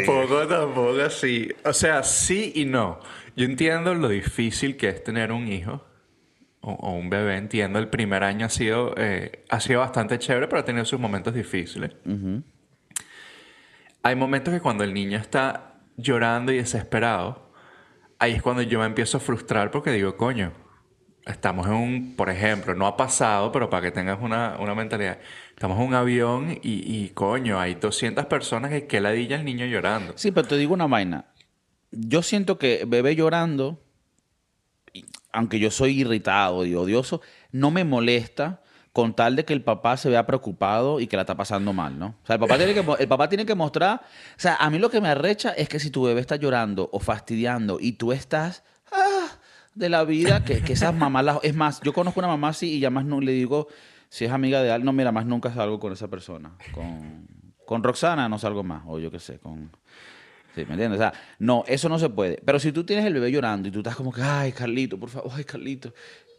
Tampoco, 0.05 0.47
tampoco 0.47 1.01
así. 1.01 1.47
O 1.63 1.71
sea, 1.73 2.03
sí 2.03 2.51
y 2.55 2.65
no. 2.65 2.99
Yo 3.37 3.45
entiendo 3.45 3.95
lo 3.95 4.09
difícil 4.09 4.75
que 4.75 4.89
es 4.89 5.01
tener 5.03 5.31
un 5.31 5.47
hijo 5.47 5.85
o, 6.59 6.71
o 6.73 6.91
un 6.91 7.09
bebé. 7.09 7.37
Entiendo, 7.37 7.79
el 7.79 7.87
primer 7.87 8.23
año 8.25 8.47
ha 8.47 8.49
sido, 8.49 8.93
eh, 8.97 9.45
ha 9.49 9.61
sido 9.61 9.79
bastante 9.79 10.19
chévere, 10.19 10.47
pero 10.49 10.59
ha 10.59 10.65
tenido 10.65 10.83
sus 10.83 10.99
momentos 10.99 11.33
difíciles. 11.33 11.91
Hay 14.03 14.15
momentos 14.15 14.53
que 14.53 14.59
cuando 14.59 14.83
el 14.83 14.93
niño 14.93 15.17
está 15.17 15.75
llorando 15.95 16.51
y 16.51 16.57
desesperado, 16.57 17.48
ahí 18.19 18.33
es 18.33 18.41
cuando 18.41 18.61
yo 18.61 18.79
me 18.79 18.85
empiezo 18.85 19.17
a 19.17 19.19
frustrar 19.19 19.71
porque 19.71 19.91
digo, 19.91 20.15
coño, 20.17 20.51
estamos 21.25 21.67
en 21.67 21.73
un, 21.73 22.15
por 22.15 22.29
ejemplo, 22.29 22.75
no 22.75 22.85
ha 22.85 22.97
pasado, 22.97 23.51
pero 23.51 23.69
para 23.69 23.83
que 23.83 23.91
tengas 23.91 24.19
una, 24.21 24.57
una 24.59 24.75
mentalidad, 24.75 25.19
estamos 25.51 25.79
en 25.79 25.87
un 25.87 25.93
avión 25.93 26.59
y, 26.61 27.03
y, 27.03 27.09
coño, 27.09 27.59
hay 27.59 27.75
200 27.75 28.25
personas 28.25 28.71
que, 28.71 28.87
que 28.87 29.01
ladilla 29.01 29.37
el 29.37 29.45
niño 29.45 29.65
llorando. 29.65 30.13
Sí, 30.15 30.31
pero 30.31 30.47
te 30.47 30.57
digo 30.57 30.73
una 30.73 30.87
vaina. 30.87 31.25
Yo 31.91 32.21
siento 32.21 32.57
que 32.57 32.83
bebé 32.85 33.15
llorando, 33.15 33.81
aunque 35.31 35.59
yo 35.59 35.71
soy 35.71 36.01
irritado 36.01 36.65
y 36.65 36.75
odioso, 36.75 37.21
no 37.51 37.71
me 37.71 37.83
molesta 37.83 38.61
con 38.93 39.13
tal 39.13 39.35
de 39.35 39.45
que 39.45 39.53
el 39.53 39.61
papá 39.61 39.97
se 39.97 40.09
vea 40.09 40.25
preocupado 40.25 40.99
y 40.99 41.07
que 41.07 41.15
la 41.15 41.23
está 41.23 41.35
pasando 41.35 41.73
mal, 41.73 41.97
¿no? 41.97 42.15
O 42.23 42.25
sea, 42.25 42.35
el 42.35 42.39
papá 42.39 42.57
tiene 42.57 42.73
que, 42.73 42.83
el 42.99 43.07
papá 43.07 43.29
tiene 43.29 43.45
que 43.45 43.55
mostrar... 43.55 44.01
O 44.01 44.39
sea, 44.39 44.55
a 44.55 44.69
mí 44.69 44.79
lo 44.79 44.89
que 44.89 45.01
me 45.01 45.09
arrecha 45.09 45.51
es 45.51 45.69
que 45.69 45.79
si 45.79 45.89
tu 45.89 46.03
bebé 46.03 46.21
está 46.21 46.35
llorando 46.35 46.89
o 46.91 46.99
fastidiando 46.99 47.77
y 47.79 47.93
tú 47.93 48.11
estás... 48.11 48.63
ah, 48.91 49.27
de 49.75 49.89
la 49.89 50.03
vida, 50.03 50.43
que, 50.43 50.61
que 50.61 50.73
esas 50.73 50.93
mamás... 50.93 51.37
es 51.43 51.55
más, 51.55 51.81
yo 51.81 51.93
conozco 51.93 52.19
una 52.19 52.27
mamá 52.27 52.49
así 52.49 52.73
y 52.73 52.79
ya 52.79 52.89
más 52.89 53.05
no 53.05 53.21
le 53.21 53.31
digo... 53.31 53.67
Si 54.11 54.25
es 54.25 54.31
amiga 54.31 54.63
de 54.63 54.71
alguien, 54.71 54.87
no, 54.87 54.93
mira, 54.93 55.11
más 55.11 55.27
nunca 55.27 55.53
salgo 55.53 55.79
con 55.79 55.93
esa 55.93 56.07
persona. 56.07 56.53
Con, 56.73 57.27
con 57.63 57.83
Roxana 57.83 58.27
no 58.27 58.39
salgo 58.39 58.63
más, 58.63 58.81
o 58.87 58.97
yo 58.97 59.11
qué 59.11 59.19
sé, 59.19 59.37
con... 59.37 59.69
¿me 60.55 60.73
entiendes? 60.73 60.93
O 60.93 60.97
sea, 60.97 61.13
no, 61.39 61.63
eso 61.67 61.89
no 61.89 61.99
se 61.99 62.09
puede. 62.09 62.41
Pero 62.43 62.59
si 62.59 62.71
tú 62.71 62.83
tienes 62.83 63.05
el 63.05 63.13
bebé 63.13 63.31
llorando 63.31 63.67
y 63.67 63.71
tú 63.71 63.79
estás 63.79 63.95
como 63.95 64.11
que, 64.11 64.21
ay, 64.21 64.51
Carlito, 64.51 64.99
por 64.99 65.09
favor, 65.09 65.31
ay, 65.35 65.43
Carlito. 65.43 65.93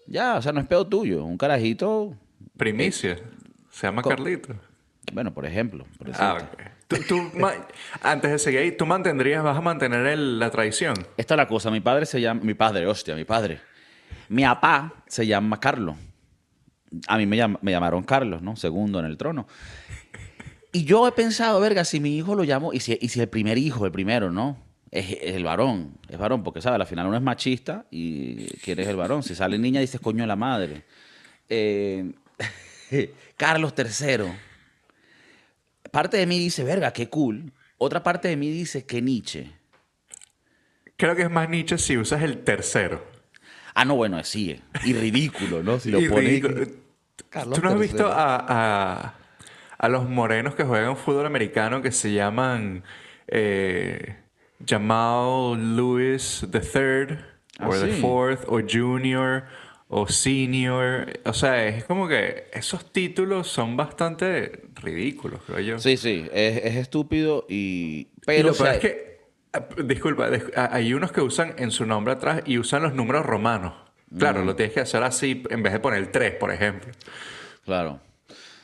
Ya, 0.07 0.37
o 0.37 0.43
sea, 0.43 0.53
no 0.53 0.61
es 0.61 0.67
pedo 0.67 0.87
tuyo. 0.87 1.25
Un 1.25 1.39
carajito, 1.39 2.17
Primicia. 2.57 3.19
Se 3.71 3.87
llama 3.87 4.03
Carlito. 4.03 4.55
bueno, 5.13 5.33
por 5.33 5.47
ejemplo. 5.47 5.87
por 5.99 6.11
Ah, 6.15 6.35
decirte. 6.35 6.65
ok. 6.65 7.07
Tú, 7.09 7.31
antes 8.03 8.31
de 8.33 8.39
seguir 8.39 8.61
ahí, 8.61 8.73
¿tú 8.73 8.85
mantendrías, 8.87 9.43
vas 9.45 9.57
a 9.57 9.61
mantener 9.61 10.07
el- 10.07 10.39
la 10.39 10.51
tradición? 10.51 10.95
Esta 11.17 11.35
es 11.35 11.37
la 11.39 11.47
cosa. 11.47 11.71
Mi 11.71 11.81
padre 11.81 12.05
se 12.07 12.21
llama, 12.21 12.41
mi 12.43 12.55
padre, 12.55 12.87
hostia, 12.87 13.15
mi 13.15 13.25
padre. 13.25 13.61
Mi 14.29 14.43
papá 14.43 15.05
se 15.07 15.27
llama 15.27 15.61
Carlos. 15.61 15.97
A 17.07 17.17
mí 17.17 17.27
me, 17.27 17.37
llam- 17.37 17.59
me 17.63 17.71
llamaron 17.71 18.03
Carlos, 18.03 18.43
¿no? 18.43 18.57
Segundo 18.57 18.99
en 18.99 19.07
el 19.07 19.17
trono. 19.17 19.47
Y 20.73 20.85
yo 20.85 21.07
he 21.07 21.13
pensado, 21.13 21.61
verga, 21.61 21.85
si 21.85 22.01
mi 22.01 22.17
hijo 22.17 22.35
lo 22.35 22.43
llamo, 22.45 22.73
y 22.73 22.81
si, 22.81 22.97
y 23.01 23.09
si 23.09 23.21
el 23.21 23.29
primer 23.29 23.59
hijo, 23.59 23.87
el 23.87 23.93
primero, 23.93 24.31
¿no? 24.31 24.57
Es, 24.91 25.11
es 25.21 25.35
el 25.37 25.45
varón, 25.45 25.95
es 26.09 26.19
varón, 26.19 26.43
porque, 26.43 26.61
¿sabes? 26.61 26.81
Al 26.81 26.87
final 26.87 27.07
uno 27.07 27.17
es 27.17 27.23
machista 27.23 27.87
y 27.93 28.47
quieres 28.59 28.89
el 28.89 28.97
varón. 28.97 29.23
Si 29.23 29.37
sale 29.37 29.57
niña, 29.59 29.81
dices, 29.81 30.01
coño, 30.01 30.27
la 30.27 30.35
madre. 30.37 30.83
Eh, 31.49 32.13
Carlos 33.37 33.75
III. 33.77 34.33
Parte 35.91 36.17
de 36.17 36.27
mí 36.27 36.39
dice, 36.39 36.63
verga, 36.65 36.93
qué 36.93 37.09
cool. 37.09 37.53
Otra 37.79 38.03
parte 38.03 38.29
de 38.29 38.37
mí 38.37 38.51
dice, 38.51 38.85
qué 38.85 39.01
Nietzsche. 39.03 39.53
Creo 40.97 41.17
que 41.17 41.23
es 41.23 41.31
más 41.31 41.49
Nietzsche 41.49 41.79
si 41.79 41.97
usas 41.97 42.23
el 42.23 42.45
tercero. 42.45 43.05
Ah, 43.75 43.85
no, 43.85 43.97
bueno, 43.97 44.23
sí. 44.25 44.51
eh. 44.51 44.61
Y 44.85 44.93
ridículo, 44.93 45.63
¿no? 45.63 45.79
Si 45.81 45.91
lo 45.93 46.01
Y 46.01 46.09
pones. 46.09 46.43
Carlos 47.31 47.59
¿Tú 47.59 47.63
no 47.65 47.71
has 47.71 47.77
III. 47.77 47.83
visto 47.83 48.07
a, 48.09 48.37
a- 48.37 49.15
a 49.79 49.89
los 49.89 50.09
morenos 50.09 50.55
que 50.55 50.65
juegan 50.65 50.95
fútbol 50.97 51.25
americano 51.25 51.81
que 51.81 51.91
se 51.91 52.13
llaman 52.13 52.85
eh, 53.29 54.17
Jamal 54.67 55.75
Lewis 55.77 56.43
III, 56.53 57.17
Ah, 57.59 57.69
o 57.69 57.73
the. 57.79 57.93
Fourth, 58.01 58.45
o 58.47 58.61
Junior, 58.67 59.45
o 59.93 60.07
Senior? 60.07 61.21
O 61.25 61.35
sea, 61.35 61.67
es 61.67 61.85
como 61.85 62.09
que 62.09 62.49
esos 62.53 62.93
títulos 62.93 63.49
son 63.49 63.77
bastante 63.77 64.63
ridículos, 64.77 65.41
creo 65.47 65.61
yo. 65.61 65.79
Sí, 65.79 65.97
sí, 65.97 66.27
es, 66.33 66.65
es 66.65 66.77
estúpido 66.77 67.45
y... 67.49 67.55
y 67.55 68.09
Pero, 68.25 68.47
lo 68.47 68.51
o 68.53 68.55
sea, 68.55 68.67
peor 68.67 68.75
es 68.77 68.81
que, 68.81 69.21
ah, 69.53 69.67
disculpa, 69.85 70.31
ah, 70.57 70.71
hay 70.73 70.95
unos 70.95 71.11
que 71.11 71.21
usan 71.21 71.55
en 71.59 71.73
su 71.73 71.85
nombre 71.87 72.15
atrás 72.15 72.43
y 72.47 72.59
usan 72.59 72.83
los 72.83 72.95
números 72.95 73.27
romanos. 73.27 73.75
Claro, 74.17 74.45
lo 74.45 74.57
tienes 74.57 74.75
que 74.75 74.81
hacer 74.81 75.03
así 75.03 75.43
en 75.51 75.63
vez 75.63 75.73
de 75.73 75.79
poner 75.81 76.01
el 76.01 76.11
3, 76.11 76.35
por 76.35 76.53
ejemplo. 76.53 76.91
Claro. 77.65 78.01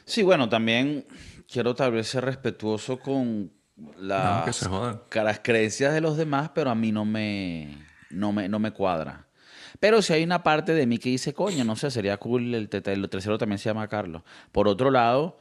Sí, 0.04 0.22
bueno, 0.22 0.48
también 0.48 1.06
quiero 1.50 1.74
tal 1.74 1.92
vez 1.92 2.08
ser 2.08 2.24
respetuoso 2.24 2.98
con 2.98 3.52
las 3.98 4.68
las 5.12 5.40
creencias 5.40 5.92
de 5.94 6.00
los 6.00 6.16
demás, 6.16 6.50
pero 6.54 6.70
a 6.70 6.74
mí 6.74 6.90
no 6.90 7.04
me, 7.04 7.76
no 8.10 8.32
me, 8.32 8.48
no 8.48 8.58
me 8.58 8.72
cuadra. 8.72 9.25
Pero 9.80 10.02
si 10.02 10.12
hay 10.12 10.24
una 10.24 10.42
parte 10.42 10.72
de 10.74 10.86
mí 10.86 10.98
que 10.98 11.10
dice, 11.10 11.34
coño, 11.34 11.64
no 11.64 11.76
sé, 11.76 11.90
sería 11.90 12.16
cool, 12.16 12.54
el, 12.54 12.68
tercero 12.68 13.38
también 13.38 13.58
se 13.58 13.68
llama 13.68 13.88
Carlos. 13.88 14.22
Por 14.52 14.68
otro 14.68 14.90
lado, 14.90 15.38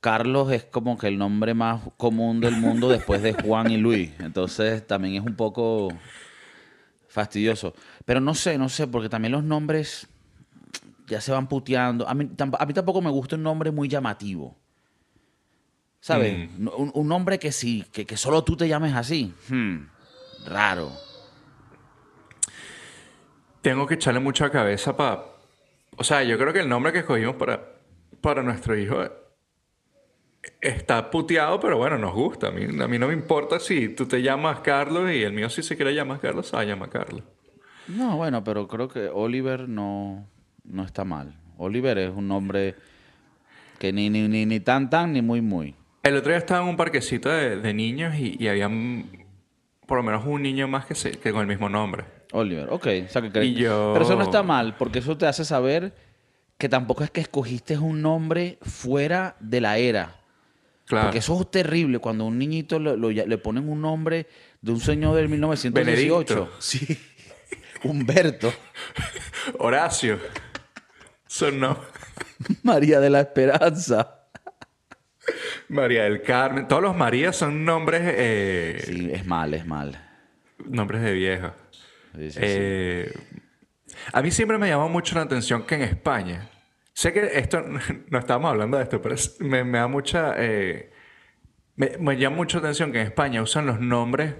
Carlos 0.00 0.52
es 0.52 0.64
como 0.64 0.98
que 0.98 1.08
el 1.08 1.18
nombre 1.18 1.54
más 1.54 1.82
común 1.96 2.40
del 2.40 2.56
mundo 2.56 2.88
después 2.88 3.22
de 3.22 3.34
Juan 3.34 3.70
y 3.70 3.76
Luis. 3.76 4.10
Entonces 4.18 4.86
también 4.86 5.14
es 5.14 5.22
un 5.22 5.34
poco 5.34 5.88
fastidioso. 7.08 7.74
Pero 8.04 8.20
no 8.20 8.34
sé, 8.34 8.58
no 8.58 8.68
sé, 8.68 8.86
porque 8.86 9.08
también 9.08 9.32
los 9.32 9.44
nombres 9.44 10.08
ya 11.06 11.20
se 11.20 11.32
van 11.32 11.48
puteando. 11.48 12.08
A 12.08 12.14
mí, 12.14 12.30
a 12.58 12.66
mí 12.66 12.74
tampoco 12.74 13.00
me 13.00 13.10
gusta 13.10 13.36
un 13.36 13.42
nombre 13.42 13.70
muy 13.70 13.88
llamativo. 13.88 14.56
¿Sabes? 16.00 16.50
Mm. 16.58 16.68
Un, 16.76 16.90
un 16.94 17.08
nombre 17.08 17.38
que 17.38 17.52
sí, 17.52 17.84
que, 17.92 18.04
que 18.04 18.16
solo 18.16 18.42
tú 18.42 18.56
te 18.56 18.66
llames 18.66 18.94
así. 18.94 19.32
Hmm, 19.48 19.86
raro. 20.46 20.90
Tengo 23.62 23.86
que 23.86 23.94
echarle 23.94 24.20
mucha 24.20 24.50
cabeza 24.50 24.96
para... 24.96 25.24
O 25.96 26.04
sea, 26.04 26.22
yo 26.22 26.36
creo 26.38 26.52
que 26.52 26.60
el 26.60 26.68
nombre 26.68 26.92
que 26.92 27.00
escogimos 27.00 27.36
para, 27.36 27.60
para 28.20 28.42
nuestro 28.42 28.76
hijo 28.76 29.04
está 30.60 31.10
puteado, 31.10 31.60
pero 31.60 31.78
bueno, 31.78 31.98
nos 31.98 32.12
gusta. 32.12 32.48
A 32.48 32.50
mí, 32.50 32.64
a 32.64 32.88
mí 32.88 32.98
no 32.98 33.08
me 33.08 33.14
importa 33.14 33.60
si 33.60 33.88
tú 33.88 34.06
te 34.06 34.22
llamas 34.22 34.60
Carlos 34.60 35.10
y 35.12 35.22
el 35.22 35.32
mío 35.32 35.48
si 35.48 35.62
se 35.62 35.76
quiere 35.76 35.94
llamar 35.94 36.20
Carlos, 36.20 36.48
se 36.48 36.56
va 36.56 36.62
a 36.62 36.64
llamar 36.64 36.90
Carlos. 36.90 37.22
No, 37.88 38.16
bueno, 38.16 38.42
pero 38.42 38.68
creo 38.68 38.88
que 38.88 39.08
Oliver 39.08 39.68
no, 39.68 40.26
no 40.64 40.84
está 40.84 41.04
mal. 41.04 41.34
Oliver 41.58 41.98
es 41.98 42.10
un 42.10 42.28
nombre 42.28 42.74
que 43.78 43.92
ni, 43.92 44.10
ni, 44.10 44.26
ni, 44.28 44.46
ni 44.46 44.60
tan 44.60 44.90
tan 44.90 45.12
ni 45.12 45.22
muy 45.22 45.40
muy. 45.40 45.74
El 46.02 46.16
otro 46.16 46.30
día 46.30 46.38
estaba 46.38 46.62
en 46.62 46.68
un 46.68 46.76
parquecito 46.76 47.28
de, 47.28 47.56
de 47.60 47.74
niños 47.74 48.14
y, 48.16 48.36
y 48.42 48.48
había 48.48 48.68
por 49.86 49.98
lo 49.98 50.02
menos 50.02 50.24
un 50.26 50.42
niño 50.42 50.66
más 50.68 50.86
que, 50.86 50.94
se, 50.94 51.12
que 51.12 51.32
con 51.32 51.42
el 51.42 51.46
mismo 51.46 51.68
nombre. 51.68 52.04
Oliver, 52.32 52.68
ok. 52.70 52.86
O 53.06 53.08
sea, 53.08 53.22
que 53.22 53.30
cre- 53.30 53.44
Y 53.46 53.54
yo- 53.54 53.90
Pero 53.92 54.04
eso 54.04 54.16
no 54.16 54.22
está 54.24 54.42
mal, 54.42 54.76
porque 54.76 54.98
eso 55.00 55.16
te 55.16 55.26
hace 55.26 55.44
saber 55.44 55.94
que 56.58 56.68
tampoco 56.68 57.04
es 57.04 57.10
que 57.10 57.20
escogiste 57.20 57.76
un 57.78 58.02
nombre 58.02 58.58
fuera 58.62 59.36
de 59.40 59.60
la 59.60 59.78
era. 59.78 60.16
Claro. 60.86 61.06
Porque 61.06 61.18
eso 61.18 61.40
es 61.40 61.50
terrible 61.50 61.98
cuando 61.98 62.24
a 62.24 62.26
un 62.28 62.38
niñito 62.38 62.78
lo- 62.78 62.96
lo 62.96 63.10
ya- 63.10 63.24
le 63.26 63.38
ponen 63.38 63.68
un 63.68 63.80
nombre 63.80 64.26
de 64.60 64.72
un 64.72 64.80
señor 64.80 65.14
del 65.16 65.28
1918. 65.28 66.34
Benedicto. 66.34 66.56
Sí. 66.60 66.98
Humberto. 67.84 68.52
Horacio. 69.58 70.18
Son 71.26 71.58
no. 71.58 71.78
María 72.62 73.00
de 73.00 73.10
la 73.10 73.20
Esperanza. 73.20 74.18
María 75.68 76.04
del 76.04 76.22
Carmen. 76.22 76.68
Todos 76.68 76.82
los 76.82 76.96
Marías 76.96 77.36
son 77.36 77.64
nombres, 77.64 78.02
eh, 78.04 78.82
Sí, 78.84 79.10
es 79.12 79.24
mal, 79.26 79.54
es 79.54 79.66
mal. 79.66 80.00
nombres 80.66 81.02
de 81.02 81.12
vieja. 81.12 81.54
Sí, 82.14 82.30
sí, 82.30 82.32
sí. 82.32 82.40
Eh, 82.42 83.12
A 84.12 84.22
mí 84.22 84.30
siempre 84.30 84.58
me 84.58 84.68
llamó 84.68 84.88
mucho 84.88 85.14
la 85.16 85.22
atención 85.22 85.64
que 85.64 85.74
en 85.76 85.82
España, 85.82 86.48
sé 86.92 87.12
que 87.12 87.30
esto, 87.38 87.62
no 88.10 88.18
estábamos 88.18 88.50
hablando 88.50 88.76
de 88.78 88.82
esto, 88.84 89.00
pero 89.02 89.14
es- 89.14 89.40
me, 89.40 89.64
me 89.64 89.78
da 89.78 89.86
mucha, 89.88 90.34
eh, 90.38 90.90
me, 91.76 91.92
me 91.98 92.16
llama 92.16 92.36
mucho 92.36 92.58
la 92.58 92.64
atención 92.64 92.92
que 92.92 93.00
en 93.00 93.06
España 93.06 93.42
usan 93.42 93.66
los 93.66 93.80
nombres 93.80 94.34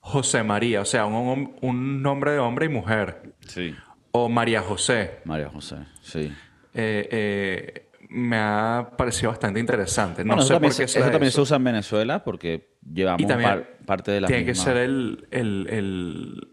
José 0.00 0.42
María, 0.42 0.80
o 0.80 0.84
sea, 0.84 1.06
un, 1.06 2.02
nombre 2.02 2.32
de 2.32 2.38
hombre 2.38 2.66
y 2.66 2.68
mujer, 2.68 3.34
Sí. 3.46 3.74
o 4.10 4.28
María 4.28 4.60
José. 4.60 5.20
María 5.24 5.48
José, 5.48 5.76
sí. 6.02 6.34
Eh, 6.74 7.88
me 8.08 8.36
ha 8.36 8.90
parecido 8.96 9.30
bastante 9.30 9.58
interesante. 9.60 10.22
No 10.24 10.34
Bueno, 10.34 10.42
sé 10.42 10.58
por 10.60 10.72
se, 10.72 10.82
qué 10.82 10.88
será 10.88 11.04
eso 11.06 11.12
también 11.12 11.28
eso. 11.28 11.36
se 11.36 11.42
usa 11.42 11.56
en 11.56 11.64
Venezuela 11.64 12.24
porque 12.24 12.68
llevamos 12.92 13.24
par- 13.32 13.76
parte 13.86 14.10
de 14.10 14.20
la 14.20 14.26
Tiene 14.28 14.44
que 14.44 14.54
ser 14.54 14.76
el, 14.76 15.26
el, 15.30 15.66
el- 15.70 16.48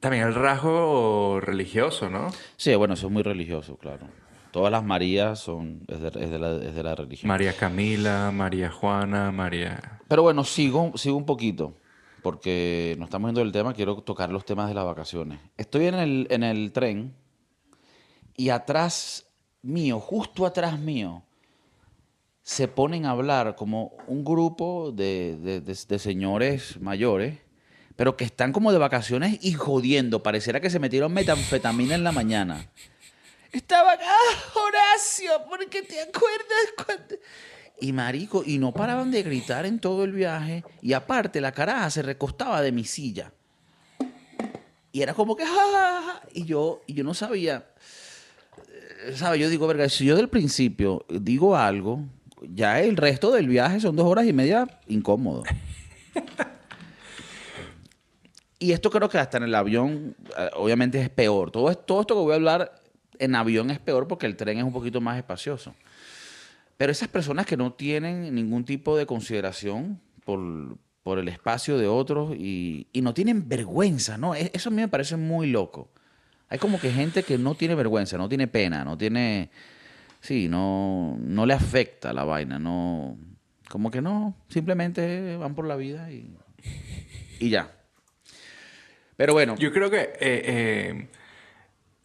También 0.00 0.24
el 0.24 0.34
rasgo 0.34 1.40
religioso, 1.40 2.08
¿no? 2.08 2.30
Sí, 2.56 2.74
bueno, 2.76 2.94
eso 2.94 3.06
es 3.08 3.12
muy 3.12 3.22
religioso, 3.22 3.76
claro. 3.76 4.06
Todas 4.52 4.70
las 4.72 4.84
Marías 4.84 5.40
son 5.40 5.80
es 5.88 6.00
de, 6.00 6.08
es 6.08 6.30
de 6.30 6.38
la, 6.38 6.54
es 6.56 6.74
de 6.74 6.82
la 6.82 6.94
religión. 6.94 7.28
María 7.28 7.52
Camila, 7.52 8.30
María 8.32 8.70
Juana, 8.70 9.30
María... 9.32 10.00
Pero 10.08 10.22
bueno, 10.22 10.44
sigo, 10.44 10.92
sigo 10.96 11.16
un 11.16 11.26
poquito, 11.26 11.74
porque 12.22 12.94
no 12.98 13.04
estamos 13.04 13.28
yendo 13.28 13.40
del 13.40 13.52
tema, 13.52 13.74
quiero 13.74 13.96
tocar 14.02 14.30
los 14.30 14.44
temas 14.44 14.68
de 14.68 14.74
las 14.74 14.84
vacaciones. 14.86 15.38
Estoy 15.56 15.86
en 15.86 15.94
el, 15.96 16.26
en 16.30 16.42
el 16.44 16.72
tren 16.72 17.12
y 18.36 18.48
atrás 18.50 19.26
mío, 19.62 19.98
justo 20.00 20.46
atrás 20.46 20.78
mío, 20.78 21.22
se 22.42 22.68
ponen 22.68 23.04
a 23.04 23.10
hablar 23.10 23.54
como 23.56 23.92
un 24.06 24.24
grupo 24.24 24.92
de, 24.92 25.36
de- 25.42 25.60
de- 25.60 25.74
de 25.88 25.98
señores 25.98 26.80
mayores, 26.80 27.36
pero 27.98 28.16
que 28.16 28.24
están 28.24 28.52
como 28.52 28.70
de 28.70 28.78
vacaciones 28.78 29.40
y 29.42 29.54
jodiendo. 29.54 30.22
Pareciera 30.22 30.60
que 30.60 30.70
se 30.70 30.78
metieron 30.78 31.12
metanfetamina 31.12 31.96
en 31.96 32.04
la 32.04 32.12
mañana. 32.12 32.70
Estaban, 33.50 33.98
ah, 34.00 34.58
Horacio, 34.60 35.32
¿por 35.48 35.68
qué 35.68 35.82
te 35.82 36.00
acuerdas 36.00 36.86
cuando...? 36.86 37.16
Y 37.80 37.92
marico, 37.92 38.44
y 38.46 38.58
no 38.58 38.72
paraban 38.72 39.10
de 39.10 39.24
gritar 39.24 39.66
en 39.66 39.80
todo 39.80 40.04
el 40.04 40.12
viaje. 40.12 40.62
Y 40.80 40.92
aparte, 40.92 41.40
la 41.40 41.50
caraja 41.50 41.90
se 41.90 42.02
recostaba 42.02 42.62
de 42.62 42.70
mi 42.70 42.84
silla. 42.84 43.32
Y 44.92 45.02
era 45.02 45.12
como 45.12 45.34
que, 45.34 45.44
"Ja, 45.44 45.52
ja, 45.52 46.02
ja", 46.06 46.22
Y 46.32 46.44
yo, 46.44 46.82
y 46.86 46.94
yo 46.94 47.02
no 47.02 47.14
sabía. 47.14 47.66
eh, 49.06 49.12
¿Sabes? 49.16 49.40
Yo 49.40 49.48
digo, 49.48 49.66
verga, 49.66 49.88
si 49.88 50.04
yo 50.04 50.14
del 50.14 50.28
principio 50.28 51.04
digo 51.08 51.56
algo, 51.56 52.04
ya 52.42 52.80
el 52.80 52.96
resto 52.96 53.32
del 53.32 53.48
viaje 53.48 53.80
son 53.80 53.96
dos 53.96 54.06
horas 54.06 54.24
y 54.24 54.32
media 54.32 54.68
incómodo. 54.86 55.42
Y 58.58 58.72
esto 58.72 58.90
creo 58.90 59.08
que 59.08 59.18
hasta 59.18 59.36
en 59.38 59.44
el 59.44 59.54
avión, 59.54 60.16
eh, 60.36 60.50
obviamente 60.56 61.00
es 61.00 61.08
peor. 61.10 61.50
Todo, 61.50 61.72
todo 61.76 62.00
esto 62.00 62.14
que 62.14 62.20
voy 62.20 62.32
a 62.32 62.36
hablar 62.36 62.82
en 63.18 63.34
avión 63.34 63.70
es 63.70 63.78
peor 63.78 64.08
porque 64.08 64.26
el 64.26 64.36
tren 64.36 64.58
es 64.58 64.64
un 64.64 64.72
poquito 64.72 65.00
más 65.00 65.16
espacioso. 65.16 65.74
Pero 66.76 66.92
esas 66.92 67.08
personas 67.08 67.46
que 67.46 67.56
no 67.56 67.72
tienen 67.72 68.34
ningún 68.34 68.64
tipo 68.64 68.96
de 68.96 69.06
consideración 69.06 70.00
por, 70.24 70.76
por 71.02 71.18
el 71.18 71.28
espacio 71.28 71.78
de 71.78 71.86
otros 71.88 72.34
y, 72.36 72.88
y 72.92 73.00
no 73.02 73.14
tienen 73.14 73.48
vergüenza, 73.48 74.16
¿no? 74.18 74.34
E- 74.34 74.50
Eso 74.52 74.68
a 74.68 74.72
mí 74.72 74.80
me 74.80 74.88
parece 74.88 75.16
muy 75.16 75.48
loco. 75.48 75.90
Hay 76.48 76.58
como 76.58 76.80
que 76.80 76.90
gente 76.90 77.22
que 77.22 77.36
no 77.38 77.54
tiene 77.54 77.74
vergüenza, 77.74 78.16
no 78.16 78.28
tiene 78.28 78.46
pena, 78.48 78.84
no 78.84 78.96
tiene... 78.96 79.50
Sí, 80.20 80.48
no, 80.48 81.16
no 81.20 81.46
le 81.46 81.54
afecta 81.54 82.12
la 82.12 82.24
vaina, 82.24 82.58
no... 82.58 83.16
Como 83.68 83.90
que 83.90 84.00
no, 84.00 84.34
simplemente 84.48 85.36
van 85.36 85.54
por 85.54 85.66
la 85.66 85.76
vida 85.76 86.10
y, 86.10 86.34
y 87.38 87.50
ya. 87.50 87.70
Pero 89.18 89.34
bueno, 89.34 89.56
Yo 89.56 89.72
creo 89.72 89.90
que 89.90 90.00
eh, 90.00 90.16
eh, 90.20 91.08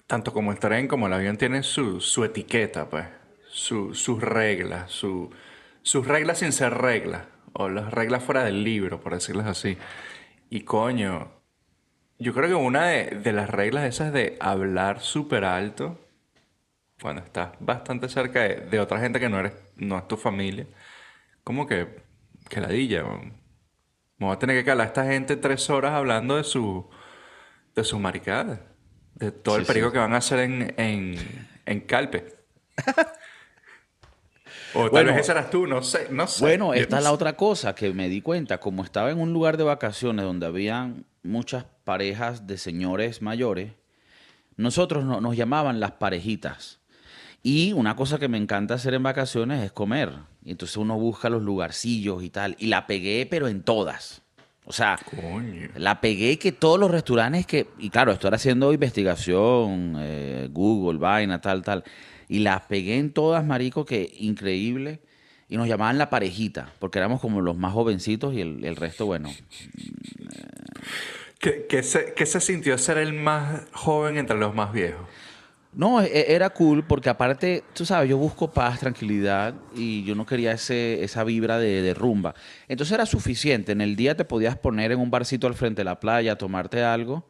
tanto 0.07 0.33
como 0.33 0.51
el 0.51 0.59
tren 0.59 0.87
como 0.87 1.07
el 1.07 1.13
avión 1.13 1.37
tienen 1.37 1.63
su, 1.63 2.01
su 2.01 2.23
etiqueta, 2.23 2.89
pues. 2.89 3.05
Su- 3.49 3.93
sus 3.93 4.21
reglas, 4.21 4.91
su, 4.91 5.29
sus 5.83 6.07
reglas 6.07 6.39
sin 6.39 6.51
ser 6.51 6.73
reglas. 6.73 7.25
O 7.53 7.69
las 7.69 7.91
reglas 7.93 8.23
fuera 8.23 8.43
del 8.43 8.63
libro, 8.63 8.99
por 8.99 9.13
decirlas 9.13 9.45
así. 9.47 9.77
Y 10.49 10.61
coño, 10.61 11.31
yo 12.19 12.33
creo 12.33 12.49
que 12.49 12.55
una 12.55 12.87
de, 12.87 13.33
las 13.33 13.49
reglas 13.49 13.85
esas 13.85 14.13
de 14.13 14.37
hablar 14.41 15.01
súper 15.01 15.45
alto, 15.45 15.99
cuando 17.01 17.21
estás 17.23 17.51
bastante 17.59 18.09
cerca 18.09 18.41
de, 18.43 18.55
de 18.57 18.79
otra 18.79 18.99
gente 18.99 19.19
que 19.19 19.29
no 19.29 19.39
eres, 19.39 19.53
no 19.77 19.97
es 19.97 20.07
tu 20.07 20.17
familia, 20.17 20.67
como 21.43 21.67
que, 21.67 22.03
que 22.49 22.61
ladilla. 22.61 23.03
Me 24.17 24.27
voy 24.27 24.35
a 24.35 24.39
tener 24.39 24.57
que 24.57 24.65
calar 24.65 24.85
a 24.85 24.89
esta 24.89 25.05
gente 25.05 25.35
tres 25.37 25.69
horas 25.69 25.93
hablando 25.93 26.37
de 26.37 26.43
su 26.43 26.89
de 27.75 27.83
sus 27.83 27.99
maricadas. 27.99 28.59
De 29.15 29.31
todo 29.31 29.57
el 29.57 29.65
perico 29.65 29.87
sí. 29.87 29.93
que 29.93 29.99
van 29.99 30.13
a 30.13 30.17
hacer 30.17 30.39
en, 30.39 30.73
en, 30.77 31.15
en 31.65 31.81
Calpe. 31.81 32.35
o 34.73 34.81
tal 34.85 34.89
Bueno. 34.89 35.11
vez 35.11 35.21
ese 35.21 35.31
eras 35.33 35.49
tú, 35.51 35.67
no 35.67 35.83
sé, 35.83 36.07
no 36.09 36.25
sé. 36.27 36.43
Bueno, 36.43 36.73
esta 36.73 36.95
no 36.95 36.97
es 36.97 37.03
la 37.03 37.09
sé. 37.09 37.15
otra 37.15 37.33
cosa 37.37 37.75
que 37.75 37.93
me 37.93 38.09
di 38.09 38.21
cuenta. 38.21 38.59
Como 38.59 38.83
estaba 38.83 39.11
en 39.11 39.19
un 39.19 39.31
lugar 39.33 39.57
de 39.57 39.63
vacaciones 39.63 40.25
donde 40.25 40.47
habían 40.47 41.05
muchas 41.21 41.65
parejas 41.83 42.47
de 42.47 42.57
señores 42.57 43.21
mayores, 43.21 43.73
nosotros 44.57 45.05
no- 45.05 45.21
nos 45.21 45.35
llamaban 45.37 45.79
las 45.79 45.91
parejitas. 45.91 46.79
Y 47.43 47.73
una 47.73 47.95
cosa 47.95 48.17
que 48.19 48.29
me 48.29 48.37
encanta 48.37 48.73
hacer 48.73 48.93
en 48.95 49.03
vacaciones 49.03 49.63
es 49.63 49.71
comer. 49.71 50.11
Y 50.43 50.51
entonces 50.51 50.77
uno 50.77 50.97
busca 50.97 51.29
los 51.29 51.43
lugarcillos 51.43 52.23
y 52.23 52.29
tal. 52.31 52.55
Y 52.57 52.67
la 52.67 52.87
pegué, 52.87 53.27
pero 53.29 53.47
en 53.47 53.61
todas. 53.63 54.22
O 54.65 54.71
sea, 54.71 54.97
Coño. 55.09 55.69
la 55.75 55.99
pegué 55.99 56.39
que 56.39 56.51
todos 56.51 56.79
los 56.79 56.89
restaurantes 56.89 57.45
que... 57.45 57.67
Y 57.79 57.89
claro, 57.89 58.13
estoy 58.13 58.31
haciendo 58.33 58.71
investigación, 58.71 59.95
eh, 59.99 60.47
Google, 60.51 60.99
vaina, 60.99 61.41
tal, 61.41 61.63
tal. 61.63 61.83
Y 62.29 62.39
las 62.39 62.61
pegué 62.61 62.97
en 62.97 63.11
todas, 63.11 63.43
marico, 63.45 63.85
que 63.85 64.13
increíble. 64.19 64.99
Y 65.49 65.57
nos 65.57 65.67
llamaban 65.67 65.97
la 65.97 66.09
parejita, 66.09 66.71
porque 66.79 66.99
éramos 66.99 67.19
como 67.19 67.41
los 67.41 67.57
más 67.57 67.73
jovencitos 67.73 68.33
y 68.33 68.41
el, 68.41 68.63
el 68.63 68.75
resto, 68.75 69.05
bueno. 69.05 69.29
¿Qué, 71.39 71.65
qué 71.67 71.83
se, 71.83 72.13
qué 72.15 72.25
se 72.25 72.39
sintió 72.39 72.77
ser 72.77 72.97
el 72.97 73.13
más 73.13 73.63
joven 73.73 74.17
entre 74.17 74.37
los 74.37 74.55
más 74.55 74.71
viejos? 74.71 75.05
No, 75.75 76.01
e- 76.01 76.33
era 76.33 76.51
cool 76.51 76.85
porque 76.85 77.09
aparte, 77.09 77.63
tú 77.73 77.85
sabes, 77.85 78.09
yo 78.09 78.17
busco 78.17 78.51
paz, 78.51 78.79
tranquilidad 78.79 79.55
y 79.75 80.03
yo 80.03 80.13
no 80.15 80.25
quería 80.25 80.51
ese, 80.51 81.03
esa 81.03 81.23
vibra 81.23 81.57
de, 81.57 81.81
de 81.81 81.93
rumba. 81.93 82.35
Entonces 82.67 82.93
era 82.93 83.05
suficiente. 83.05 83.71
En 83.71 83.81
el 83.81 83.95
día 83.95 84.15
te 84.15 84.23
podías 84.25 84.57
poner 84.57 84.91
en 84.91 84.99
un 84.99 85.09
barcito 85.09 85.47
al 85.47 85.55
frente 85.55 85.81
de 85.81 85.85
la 85.85 85.99
playa, 85.99 86.37
tomarte 86.37 86.83
algo 86.83 87.27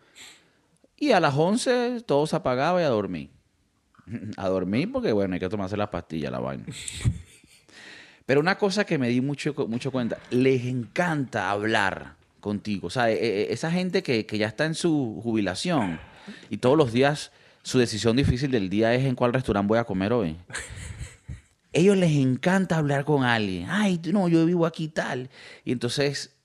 y 0.98 1.12
a 1.12 1.20
las 1.20 1.36
11 1.36 2.02
todo 2.06 2.28
se 2.28 2.36
apagaba 2.36 2.82
y 2.82 2.86
a 2.86 2.90
dormir. 2.90 3.30
A 4.38 4.50
dormir 4.50 4.92
porque, 4.92 5.14
bueno, 5.14 5.34
hay 5.36 5.40
que 5.40 5.48
tomarse 5.48 5.78
las 5.78 5.88
pastillas, 5.88 6.30
la 6.32 6.40
vaina. 6.40 6.66
Pero 8.26 8.40
una 8.40 8.58
cosa 8.58 8.86
que 8.86 8.98
me 8.98 9.10
di 9.10 9.22
mucho, 9.22 9.54
mucho 9.68 9.92
cuenta, 9.92 10.18
les 10.30 10.66
encanta 10.66 11.50
hablar 11.50 12.16
contigo. 12.40 12.88
O 12.88 12.90
sea, 12.90 13.10
e- 13.12 13.16
e- 13.16 13.54
esa 13.54 13.72
gente 13.72 14.04
que, 14.04 14.26
que 14.26 14.38
ya 14.38 14.48
está 14.48 14.66
en 14.66 14.76
su 14.76 15.20
jubilación 15.24 16.00
y 16.50 16.58
todos 16.58 16.78
los 16.78 16.92
días 16.94 17.32
su 17.64 17.80
decisión 17.80 18.16
difícil 18.16 18.52
del 18.52 18.70
día 18.70 18.94
es 18.94 19.04
en 19.06 19.16
cuál 19.16 19.34
restaurante 19.34 19.68
voy 19.70 19.80
a 19.80 19.84
comer 19.86 20.14
hoy. 20.14 20.38
Ellos 21.74 21.98
les 21.98 22.12
encanta 22.12 22.78
hablar 22.78 23.04
con 23.04 23.24
alguien. 23.24 23.68
Ay, 23.70 24.00
no, 24.12 24.28
yo 24.28 24.46
vivo 24.46 24.66
aquí 24.66 24.90
tal. 24.90 25.30
Y 25.66 25.72
entonces 25.72 26.36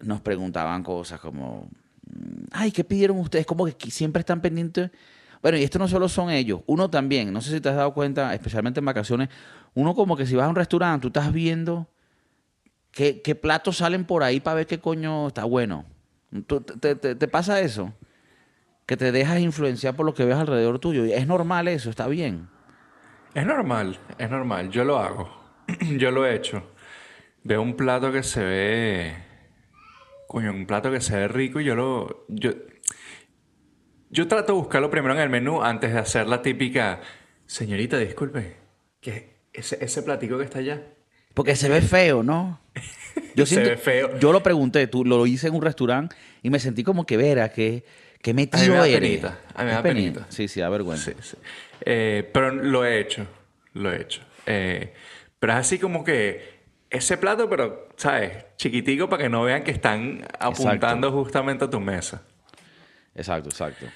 nos 0.00 0.20
preguntaban 0.20 0.82
cosas 0.82 1.18
como, 1.20 1.70
mm, 2.06 2.44
ay, 2.52 2.72
¿qué 2.72 2.84
pidieron 2.84 3.18
ustedes? 3.18 3.46
Como 3.46 3.64
que 3.66 3.90
siempre 3.90 4.20
están 4.20 4.42
pendientes. 4.42 4.90
Bueno, 5.40 5.56
y 5.58 5.62
esto 5.62 5.78
no 5.78 5.86
solo 5.88 6.08
son 6.08 6.30
ellos, 6.30 6.60
uno 6.66 6.90
también, 6.90 7.32
no 7.32 7.40
sé 7.40 7.52
si 7.52 7.60
te 7.60 7.68
has 7.68 7.76
dado 7.76 7.94
cuenta, 7.94 8.34
especialmente 8.34 8.80
en 8.80 8.86
vacaciones, 8.86 9.28
uno 9.74 9.94
como 9.94 10.16
que 10.16 10.26
si 10.26 10.34
vas 10.34 10.46
a 10.46 10.48
un 10.48 10.56
restaurante, 10.56 11.02
tú 11.02 11.08
estás 11.08 11.32
viendo 11.32 11.86
qué, 12.90 13.20
qué 13.22 13.34
platos 13.34 13.76
salen 13.76 14.04
por 14.04 14.22
ahí 14.24 14.40
para 14.40 14.56
ver 14.56 14.66
qué 14.66 14.78
coño 14.80 15.28
está 15.28 15.44
bueno. 15.44 15.84
¿Tú- 16.46 16.60
te, 16.62 16.96
te- 16.96 17.14
te 17.14 17.28
pasa 17.28 17.60
eso? 17.60 17.92
Que 18.86 18.96
te 18.96 19.12
dejas 19.12 19.40
influenciar 19.40 19.96
por 19.96 20.06
lo 20.06 20.14
que 20.14 20.24
ves 20.24 20.36
alrededor 20.36 20.78
tuyo. 20.78 21.04
Y 21.04 21.12
Es 21.12 21.26
normal 21.26 21.68
eso, 21.68 21.90
está 21.90 22.06
bien. 22.06 22.48
Es 23.34 23.44
normal, 23.44 23.98
es 24.16 24.30
normal. 24.30 24.70
Yo 24.70 24.84
lo 24.84 24.98
hago. 24.98 25.28
Yo 25.98 26.10
lo 26.10 26.24
he 26.24 26.34
hecho. 26.34 26.62
Veo 27.42 27.60
un 27.62 27.76
plato 27.76 28.12
que 28.12 28.22
se 28.22 28.42
ve. 28.42 29.16
Coño, 30.28 30.52
un 30.52 30.66
plato 30.66 30.90
que 30.90 31.00
se 31.00 31.16
ve 31.16 31.28
rico 31.28 31.60
y 31.60 31.64
yo 31.64 31.76
lo. 31.76 32.24
Yo, 32.28 32.50
yo 34.10 34.26
trato 34.26 34.52
de 34.54 34.58
buscarlo 34.58 34.90
primero 34.90 35.14
en 35.14 35.20
el 35.20 35.30
menú 35.30 35.62
antes 35.62 35.92
de 35.92 35.98
hacer 36.00 36.26
la 36.26 36.42
típica. 36.42 37.00
Señorita, 37.46 37.98
disculpe. 37.98 38.56
que 39.00 39.36
ese, 39.52 39.78
ese 39.84 40.02
platico 40.02 40.38
que 40.38 40.44
está 40.44 40.58
allá? 40.58 40.82
Porque 41.34 41.54
se 41.54 41.68
ve 41.68 41.82
feo, 41.82 42.22
¿no? 42.22 42.60
Yo 43.36 43.46
Se 43.46 43.60
ve 43.60 43.76
feo. 43.76 44.18
Yo 44.18 44.32
lo 44.32 44.42
pregunté, 44.42 44.86
tú 44.86 45.04
lo 45.04 45.26
hice 45.26 45.48
en 45.48 45.54
un 45.54 45.62
restaurante 45.62 46.16
y 46.42 46.50
me 46.50 46.58
sentí 46.58 46.82
como 46.82 47.04
que 47.04 47.16
vera, 47.16 47.50
que, 47.50 47.84
que 48.26 48.30
A 48.32 48.34
mí 48.34 48.42
metido 48.42 48.72
me 48.72 48.78
da 48.80 48.86
eres. 48.88 49.00
penita, 49.00 49.38
a 49.54 49.62
mí 49.62 49.66
me 49.66 49.72
da 49.72 49.82
penita. 49.82 50.20
penita. 50.20 50.32
Sí, 50.32 50.48
sí, 50.48 50.58
da 50.60 50.68
vergüenza. 50.68 51.12
Sí, 51.12 51.16
sí. 51.20 51.36
Eh, 51.82 52.28
pero 52.34 52.50
lo 52.50 52.84
he 52.84 52.98
hecho. 52.98 53.24
Lo 53.74 53.92
he 53.92 54.02
hecho. 54.02 54.20
Eh, 54.46 54.92
pero 55.38 55.52
es 55.52 55.58
así 55.60 55.78
como 55.78 56.02
que. 56.02 56.56
Ese 56.90 57.16
plato, 57.18 57.48
pero, 57.48 57.88
¿sabes? 57.96 58.32
Chiquitico 58.56 59.08
para 59.08 59.22
que 59.24 59.28
no 59.28 59.42
vean 59.42 59.62
que 59.62 59.70
están 59.70 60.26
apuntando 60.40 61.12
justamente 61.12 61.64
a 61.66 61.70
tu 61.70 61.78
mesa. 61.80 62.22
Exacto, 63.14 63.48
exacto. 63.48 63.86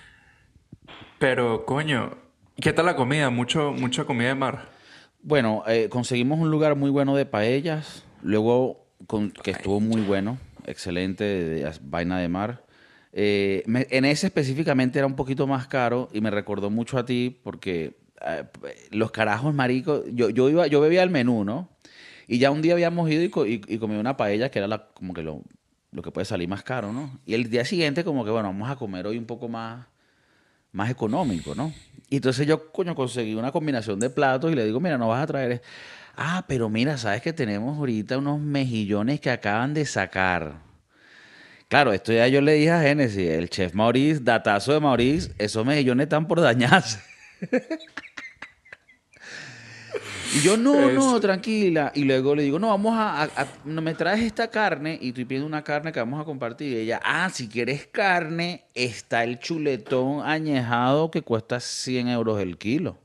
Pero, 1.18 1.64
coño, 1.66 2.16
¿qué 2.60 2.72
tal 2.72 2.86
la 2.86 2.96
comida? 2.96 3.30
Mucho, 3.30 3.72
mucha 3.72 4.04
comida 4.04 4.28
de 4.28 4.34
mar. 4.34 4.68
Bueno, 5.22 5.62
eh, 5.66 5.88
conseguimos 5.88 6.38
un 6.40 6.50
lugar 6.50 6.76
muy 6.76 6.90
bueno 6.90 7.14
de 7.16 7.26
paellas, 7.26 8.04
luego 8.22 8.86
con- 9.06 9.30
que 9.30 9.50
estuvo 9.50 9.80
muy 9.80 10.00
bueno, 10.02 10.38
excelente, 10.66 11.24
de, 11.24 11.64
de 11.64 11.72
vaina 11.82 12.18
de 12.18 12.28
mar. 12.28 12.64
Eh, 13.12 13.64
en 13.66 14.04
ese 14.04 14.28
específicamente 14.28 14.98
era 14.98 15.06
un 15.06 15.16
poquito 15.16 15.46
más 15.46 15.66
caro 15.66 16.08
y 16.12 16.20
me 16.20 16.30
recordó 16.30 16.70
mucho 16.70 16.96
a 16.96 17.04
ti 17.04 17.40
porque 17.42 17.96
eh, 18.26 18.44
los 18.90 19.10
carajos 19.10 19.54
maricos, 19.54 20.04
yo, 20.12 20.30
yo, 20.30 20.48
iba, 20.48 20.66
yo 20.66 20.80
bebía 20.80 21.02
el 21.02 21.10
menú, 21.10 21.44
¿no? 21.44 21.68
Y 22.28 22.38
ya 22.38 22.50
un 22.50 22.62
día 22.62 22.74
habíamos 22.74 23.10
ido 23.10 23.22
y, 23.46 23.60
y, 23.66 23.78
comí 23.78 23.96
una 23.96 24.16
paella 24.16 24.50
que 24.50 24.60
era 24.60 24.68
la, 24.68 24.86
como 24.94 25.12
que 25.14 25.22
lo, 25.22 25.42
lo 25.90 26.02
que 26.02 26.12
puede 26.12 26.24
salir 26.24 26.48
más 26.48 26.62
caro, 26.62 26.92
¿no? 26.92 27.18
Y 27.26 27.34
el 27.34 27.50
día 27.50 27.64
siguiente 27.64 28.04
como 28.04 28.24
que, 28.24 28.30
bueno, 28.30 28.48
vamos 28.48 28.70
a 28.70 28.76
comer 28.76 29.06
hoy 29.06 29.18
un 29.18 29.24
poco 29.24 29.48
más, 29.48 29.86
más 30.72 30.90
económico, 30.90 31.54
¿no? 31.54 31.72
Y 32.08 32.16
entonces 32.16 32.46
yo, 32.46 32.70
coño, 32.70 32.94
conseguí 32.94 33.34
una 33.34 33.50
combinación 33.50 33.98
de 33.98 34.10
platos 34.10 34.52
y 34.52 34.54
le 34.54 34.64
digo, 34.64 34.80
mira, 34.80 34.98
no 34.98 35.08
vas 35.08 35.24
a 35.24 35.26
traer... 35.26 35.62
Ah, 36.16 36.44
pero 36.46 36.68
mira, 36.68 36.98
sabes 36.98 37.22
que 37.22 37.32
tenemos 37.32 37.78
ahorita 37.78 38.18
unos 38.18 38.40
mejillones 38.40 39.20
que 39.20 39.30
acaban 39.30 39.74
de 39.74 39.86
sacar. 39.86 40.69
Claro, 41.70 41.92
esto 41.92 42.12
ya 42.12 42.26
yo 42.26 42.40
le 42.40 42.54
dije 42.54 42.72
a 42.72 42.82
Génesis, 42.82 43.30
el 43.30 43.48
chef 43.48 43.74
Maurice, 43.74 44.20
datazo 44.20 44.72
de 44.72 44.80
Maurice, 44.80 45.30
esos 45.38 45.64
mejillones 45.64 46.06
están 46.06 46.26
por 46.26 46.40
dañarse. 46.40 46.98
y 50.34 50.40
yo, 50.40 50.56
no, 50.56 50.90
no, 50.90 51.20
tranquila. 51.20 51.92
Y 51.94 52.02
luego 52.02 52.34
le 52.34 52.42
digo, 52.42 52.58
no, 52.58 52.70
vamos 52.70 52.94
a, 52.98 53.22
a- 53.22 53.46
me 53.64 53.94
traes 53.94 54.20
esta 54.22 54.48
carne 54.50 54.98
y 55.00 55.10
estoy 55.10 55.24
pidiendo 55.24 55.46
una 55.46 55.62
carne 55.62 55.92
que 55.92 56.00
vamos 56.00 56.20
a 56.20 56.24
compartir. 56.24 56.72
Y 56.72 56.76
ella, 56.78 57.00
ah, 57.04 57.30
si 57.32 57.46
quieres 57.48 57.86
carne, 57.86 58.64
está 58.74 59.22
el 59.22 59.38
chuletón 59.38 60.26
añejado 60.26 61.08
que 61.12 61.22
cuesta 61.22 61.60
100 61.60 62.08
euros 62.08 62.40
el 62.40 62.58
kilo. 62.58 62.98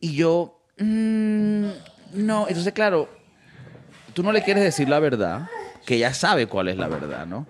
Y 0.00 0.16
yo, 0.16 0.60
"Mm, 0.76 1.68
no, 2.12 2.46
entonces 2.46 2.74
claro, 2.74 3.08
tú 4.12 4.22
no 4.22 4.32
le 4.32 4.42
quieres 4.42 4.64
decir 4.64 4.86
la 4.86 4.98
verdad, 4.98 5.48
que 5.84 5.96
ella 5.96 6.14
sabe 6.14 6.46
cuál 6.46 6.68
es 6.68 6.76
la 6.76 6.88
verdad, 6.88 7.26
¿no? 7.26 7.46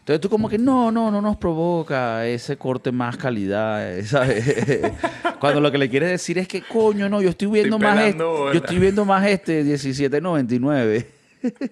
Entonces 0.00 0.20
tú 0.22 0.30
como 0.30 0.48
que 0.48 0.58
no, 0.58 0.90
no, 0.90 1.10
no 1.10 1.20
nos 1.20 1.36
provoca 1.36 2.26
ese 2.26 2.56
corte 2.56 2.90
más 2.90 3.16
calidad, 3.16 3.96
eh, 3.96 4.02
¿sabes? 4.04 4.80
Cuando 5.38 5.60
lo 5.60 5.70
que 5.70 5.78
le 5.78 5.88
quieres 5.88 6.10
decir 6.10 6.38
es 6.38 6.48
que, 6.48 6.62
coño, 6.62 7.08
no, 7.08 7.22
yo 7.22 7.30
estoy 7.30 7.48
viendo 7.48 7.76
Estoy 7.76 7.90
más 7.90 8.04
este, 8.04 8.18
yo 8.18 8.52
estoy 8.52 8.78
viendo 8.78 9.04
más 9.04 9.26
este 9.28 9.64
17.99. 9.64 11.06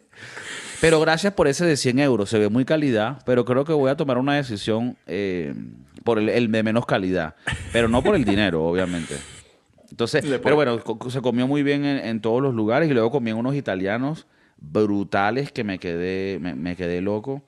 Pero 0.81 1.01
gracias 1.01 1.33
por 1.33 1.49
ese 1.49 1.65
de 1.65 1.77
100 1.77 1.99
euros, 1.99 2.31
se 2.31 2.39
ve 2.39 2.49
muy 2.49 2.65
calidad, 2.65 3.21
pero 3.27 3.45
creo 3.45 3.65
que 3.65 3.73
voy 3.73 3.91
a 3.91 3.97
tomar 3.97 4.17
una 4.17 4.37
decisión 4.37 4.97
eh, 5.09 5.53
por 6.05 6.21
el, 6.21 6.29
el 6.29 6.53
de 6.53 6.63
menos 6.63 6.87
calidad, 6.87 7.35
pero 7.73 7.89
no 7.89 8.01
por 8.01 8.15
el 8.15 8.25
dinero, 8.25 8.65
obviamente. 8.69 9.17
Entonces, 9.91 10.25
pero 10.41 10.55
bueno, 10.55 10.81
se 11.09 11.21
comió 11.21 11.49
muy 11.49 11.65
bien 11.65 11.85
en, 11.85 11.99
en 12.07 12.21
todos 12.21 12.41
los 12.41 12.55
lugares 12.55 12.89
y 12.89 12.93
luego 12.93 13.11
comí 13.11 13.31
en 13.31 13.39
unos 13.39 13.57
italianos 13.57 14.29
brutales 14.59 15.53
que 15.53 15.65
me 15.65 15.79
quedé, 15.79 16.39
me, 16.41 16.55
me 16.55 16.77
quedé 16.77 17.01
loco. 17.01 17.43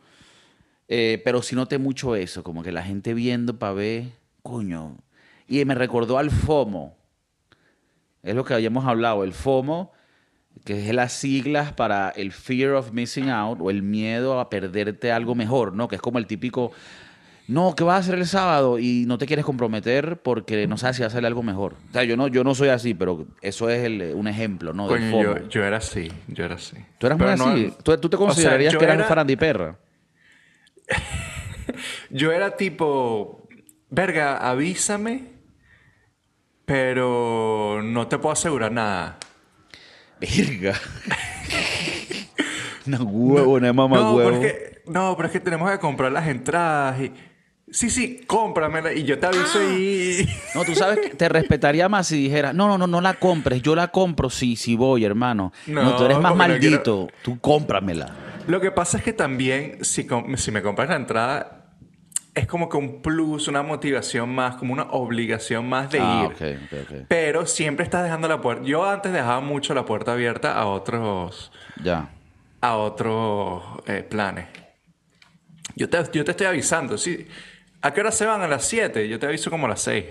Eh, 0.92 1.22
pero 1.24 1.40
sí 1.40 1.54
noté 1.54 1.78
mucho 1.78 2.16
eso, 2.16 2.42
como 2.42 2.64
que 2.64 2.72
la 2.72 2.82
gente 2.82 3.14
viendo 3.14 3.58
para 3.58 3.74
ver, 3.74 4.06
coño. 4.42 4.96
Y 5.46 5.64
me 5.64 5.76
recordó 5.76 6.18
al 6.18 6.32
FOMO. 6.32 6.96
Es 8.24 8.34
lo 8.34 8.44
que 8.44 8.54
habíamos 8.54 8.84
hablado, 8.86 9.22
el 9.22 9.32
FOMO, 9.32 9.92
que 10.64 10.88
es 10.88 10.94
las 10.94 11.12
siglas 11.12 11.72
para 11.72 12.10
el 12.10 12.32
fear 12.32 12.72
of 12.72 12.92
missing 12.92 13.30
out 13.30 13.58
o 13.60 13.70
el 13.70 13.82
miedo 13.82 14.40
a 14.40 14.50
perderte 14.50 15.12
algo 15.12 15.36
mejor, 15.36 15.74
¿no? 15.74 15.86
Que 15.86 15.94
es 15.94 16.02
como 16.02 16.18
el 16.18 16.26
típico, 16.26 16.72
no, 17.50 17.74
¿qué 17.76 17.84
vas 17.84 17.96
a 17.96 17.98
hacer 17.98 18.14
el 18.18 18.26
sábado? 18.26 18.78
Y 18.78 19.04
no 19.06 19.18
te 19.18 19.26
quieres 19.26 19.44
comprometer 19.44 20.20
porque 20.22 20.66
no 20.66 20.78
sabes 20.78 20.96
si 20.96 21.02
va 21.02 21.08
a 21.08 21.10
salir 21.10 21.26
algo 21.26 21.42
mejor. 21.42 21.74
O 21.90 21.92
sea, 21.92 22.04
yo 22.04 22.16
no, 22.16 22.28
yo 22.28 22.44
no 22.44 22.54
soy 22.54 22.68
así, 22.68 22.94
pero 22.94 23.26
eso 23.42 23.68
es 23.68 23.84
el- 23.84 24.12
un 24.14 24.28
ejemplo, 24.28 24.72
¿no? 24.72 24.88
Del 24.88 25.00
Coño, 25.00 25.10
FOMO. 25.10 25.22
yo, 25.40 25.48
yo 25.48 25.64
era 25.64 25.78
así, 25.78 26.10
yo 26.28 26.44
era 26.44 26.54
así. 26.54 26.76
Tú 26.98 27.06
eras 27.06 27.18
muy 27.18 27.26
Pero 27.26 27.36
no- 27.38 27.50
así. 27.52 27.72
¿Tú, 27.82 27.96
tú 27.98 28.08
te 28.08 28.16
o 28.16 28.20
sea, 28.20 28.26
considerarías 28.26 28.76
que 28.76 28.84
eras 28.84 28.94
era- 28.94 29.04
un 29.04 29.08
farandiperra? 29.08 29.78
Yo 32.10 32.32
era 32.32 32.56
tipo, 32.56 33.46
verga, 33.90 34.36
avísame, 34.38 35.24
pero 36.64 37.80
no 37.82 38.06
te 38.08 38.18
puedo 38.18 38.32
asegurar 38.32 38.72
nada. 38.72 39.18
Verga. 40.20 40.74
Una 42.86 43.02
huevo, 43.02 43.52
una 43.54 43.72
mamá 43.72 43.96
no, 43.98 44.14
huevo. 44.14 44.30
pero 44.30 44.42
es 44.44 44.52
que, 44.52 44.82
no, 44.86 45.14
pero 45.16 45.26
es 45.26 45.32
que 45.32 45.40
tenemos 45.40 45.70
que 45.70 45.78
comprar 45.78 46.10
las 46.12 46.26
entradas 46.26 47.00
y... 47.00 47.12
Sí, 47.72 47.88
sí, 47.88 48.20
cómpramela 48.26 48.92
y 48.92 49.04
yo 49.04 49.18
te 49.18 49.26
aviso 49.26 49.58
Ah. 49.60 49.72
y... 49.72 50.26
No, 50.54 50.64
tú 50.64 50.74
sabes 50.74 50.98
que 50.98 51.10
te 51.10 51.28
respetaría 51.28 51.88
más 51.88 52.08
si 52.08 52.16
dijera, 52.24 52.52
no, 52.52 52.66
no, 52.66 52.76
no, 52.78 52.86
no 52.88 53.00
la 53.00 53.14
compres, 53.14 53.62
yo 53.62 53.76
la 53.76 53.88
compro 53.88 54.28
si, 54.28 54.56
si 54.56 54.74
voy, 54.76 55.04
hermano. 55.04 55.52
No, 55.66 55.82
No, 55.84 55.96
tú 55.96 56.04
eres 56.04 56.18
más 56.18 56.34
maldito, 56.34 57.08
tú 57.22 57.38
cómpramela. 57.40 58.12
Lo 58.48 58.60
que 58.60 58.72
pasa 58.72 58.98
es 58.98 59.04
que 59.04 59.12
también, 59.12 59.84
si, 59.84 60.06
si 60.36 60.50
me 60.50 60.62
compras 60.62 60.88
la 60.88 60.96
entrada, 60.96 61.56
es 62.34 62.46
como 62.48 62.68
que 62.68 62.76
un 62.76 63.02
plus, 63.02 63.46
una 63.46 63.62
motivación 63.62 64.34
más, 64.34 64.56
como 64.56 64.72
una 64.72 64.84
obligación 64.90 65.68
más 65.68 65.90
de 65.90 66.00
Ah, 66.00 66.28
ir. 66.40 67.06
Pero 67.08 67.46
siempre 67.46 67.84
estás 67.84 68.02
dejando 68.02 68.26
la 68.26 68.40
puerta. 68.40 68.64
Yo 68.64 68.88
antes 68.88 69.12
dejaba 69.12 69.40
mucho 69.40 69.74
la 69.74 69.84
puerta 69.84 70.12
abierta 70.12 70.56
a 70.58 70.66
otros, 70.66 71.52
Ya. 71.84 72.10
a 72.60 72.76
otros 72.76 73.62
eh, 73.86 74.02
planes. 74.08 74.46
Yo 75.76 75.88
te, 75.88 75.98
yo 76.12 76.24
te 76.24 76.32
estoy 76.32 76.46
avisando. 76.46 76.98
¿sí? 76.98 77.26
¿A 77.82 77.94
qué 77.94 78.00
hora 78.00 78.12
se 78.12 78.26
van? 78.26 78.42
A 78.42 78.48
las 78.48 78.64
7. 78.66 79.08
Yo 79.08 79.18
te 79.18 79.26
aviso 79.26 79.50
como 79.50 79.66
a 79.66 79.70
las 79.70 79.80
6. 79.82 80.04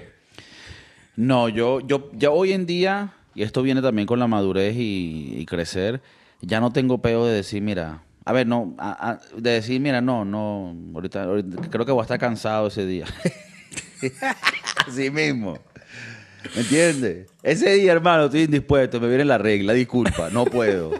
No, 1.16 1.50
yo, 1.50 1.82
yo, 1.82 2.10
ya 2.14 2.32
hoy 2.32 2.54
en 2.54 2.66
día, 2.66 3.14
y 3.36 3.44
esto 3.44 3.62
viene 3.62 3.82
también 3.82 4.08
con 4.08 4.20
la 4.20 4.28
madurez 4.28 4.76
y, 4.78 5.46
crecer, 5.48 6.02
ya 6.42 6.62
no 6.62 6.72
tengo 6.72 7.02
peo 7.02 7.26
de 7.26 7.34
decir, 7.34 7.62
mira, 7.62 8.02
a 8.26 8.32
ver, 8.32 8.48
no, 8.48 8.76
de 9.36 9.52
decir, 9.52 9.82
mira, 9.82 10.02
no, 10.02 10.24
no, 10.24 10.76
ahorita, 10.96 11.24
ahorita 11.24 11.70
creo 11.70 11.86
que 11.86 11.92
voy 11.92 12.02
a 12.02 12.04
estar 12.04 12.20
cansado 12.20 12.68
ese 12.68 12.86
día. 12.86 13.06
Así 14.88 15.12
mismo. 15.12 15.60
¿Me 16.56 16.62
entiendes? 16.62 17.28
Ese 17.44 17.74
día, 17.74 17.92
hermano, 17.92 18.26
estoy 18.26 18.44
indispuesto, 18.44 19.00
me 19.02 19.10
viene 19.10 19.26
la 19.26 19.38
regla, 19.38 19.74
disculpa, 19.74 20.30
no 20.30 20.46
puedo. 20.46 20.94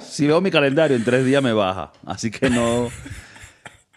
Si 0.00 0.26
veo 0.26 0.40
mi 0.40 0.52
calendario, 0.52 0.96
en 0.96 1.04
tres 1.04 1.24
días 1.26 1.42
me 1.42 1.52
baja. 1.52 1.92
Así 2.04 2.30
que 2.30 2.48
no. 2.48 2.88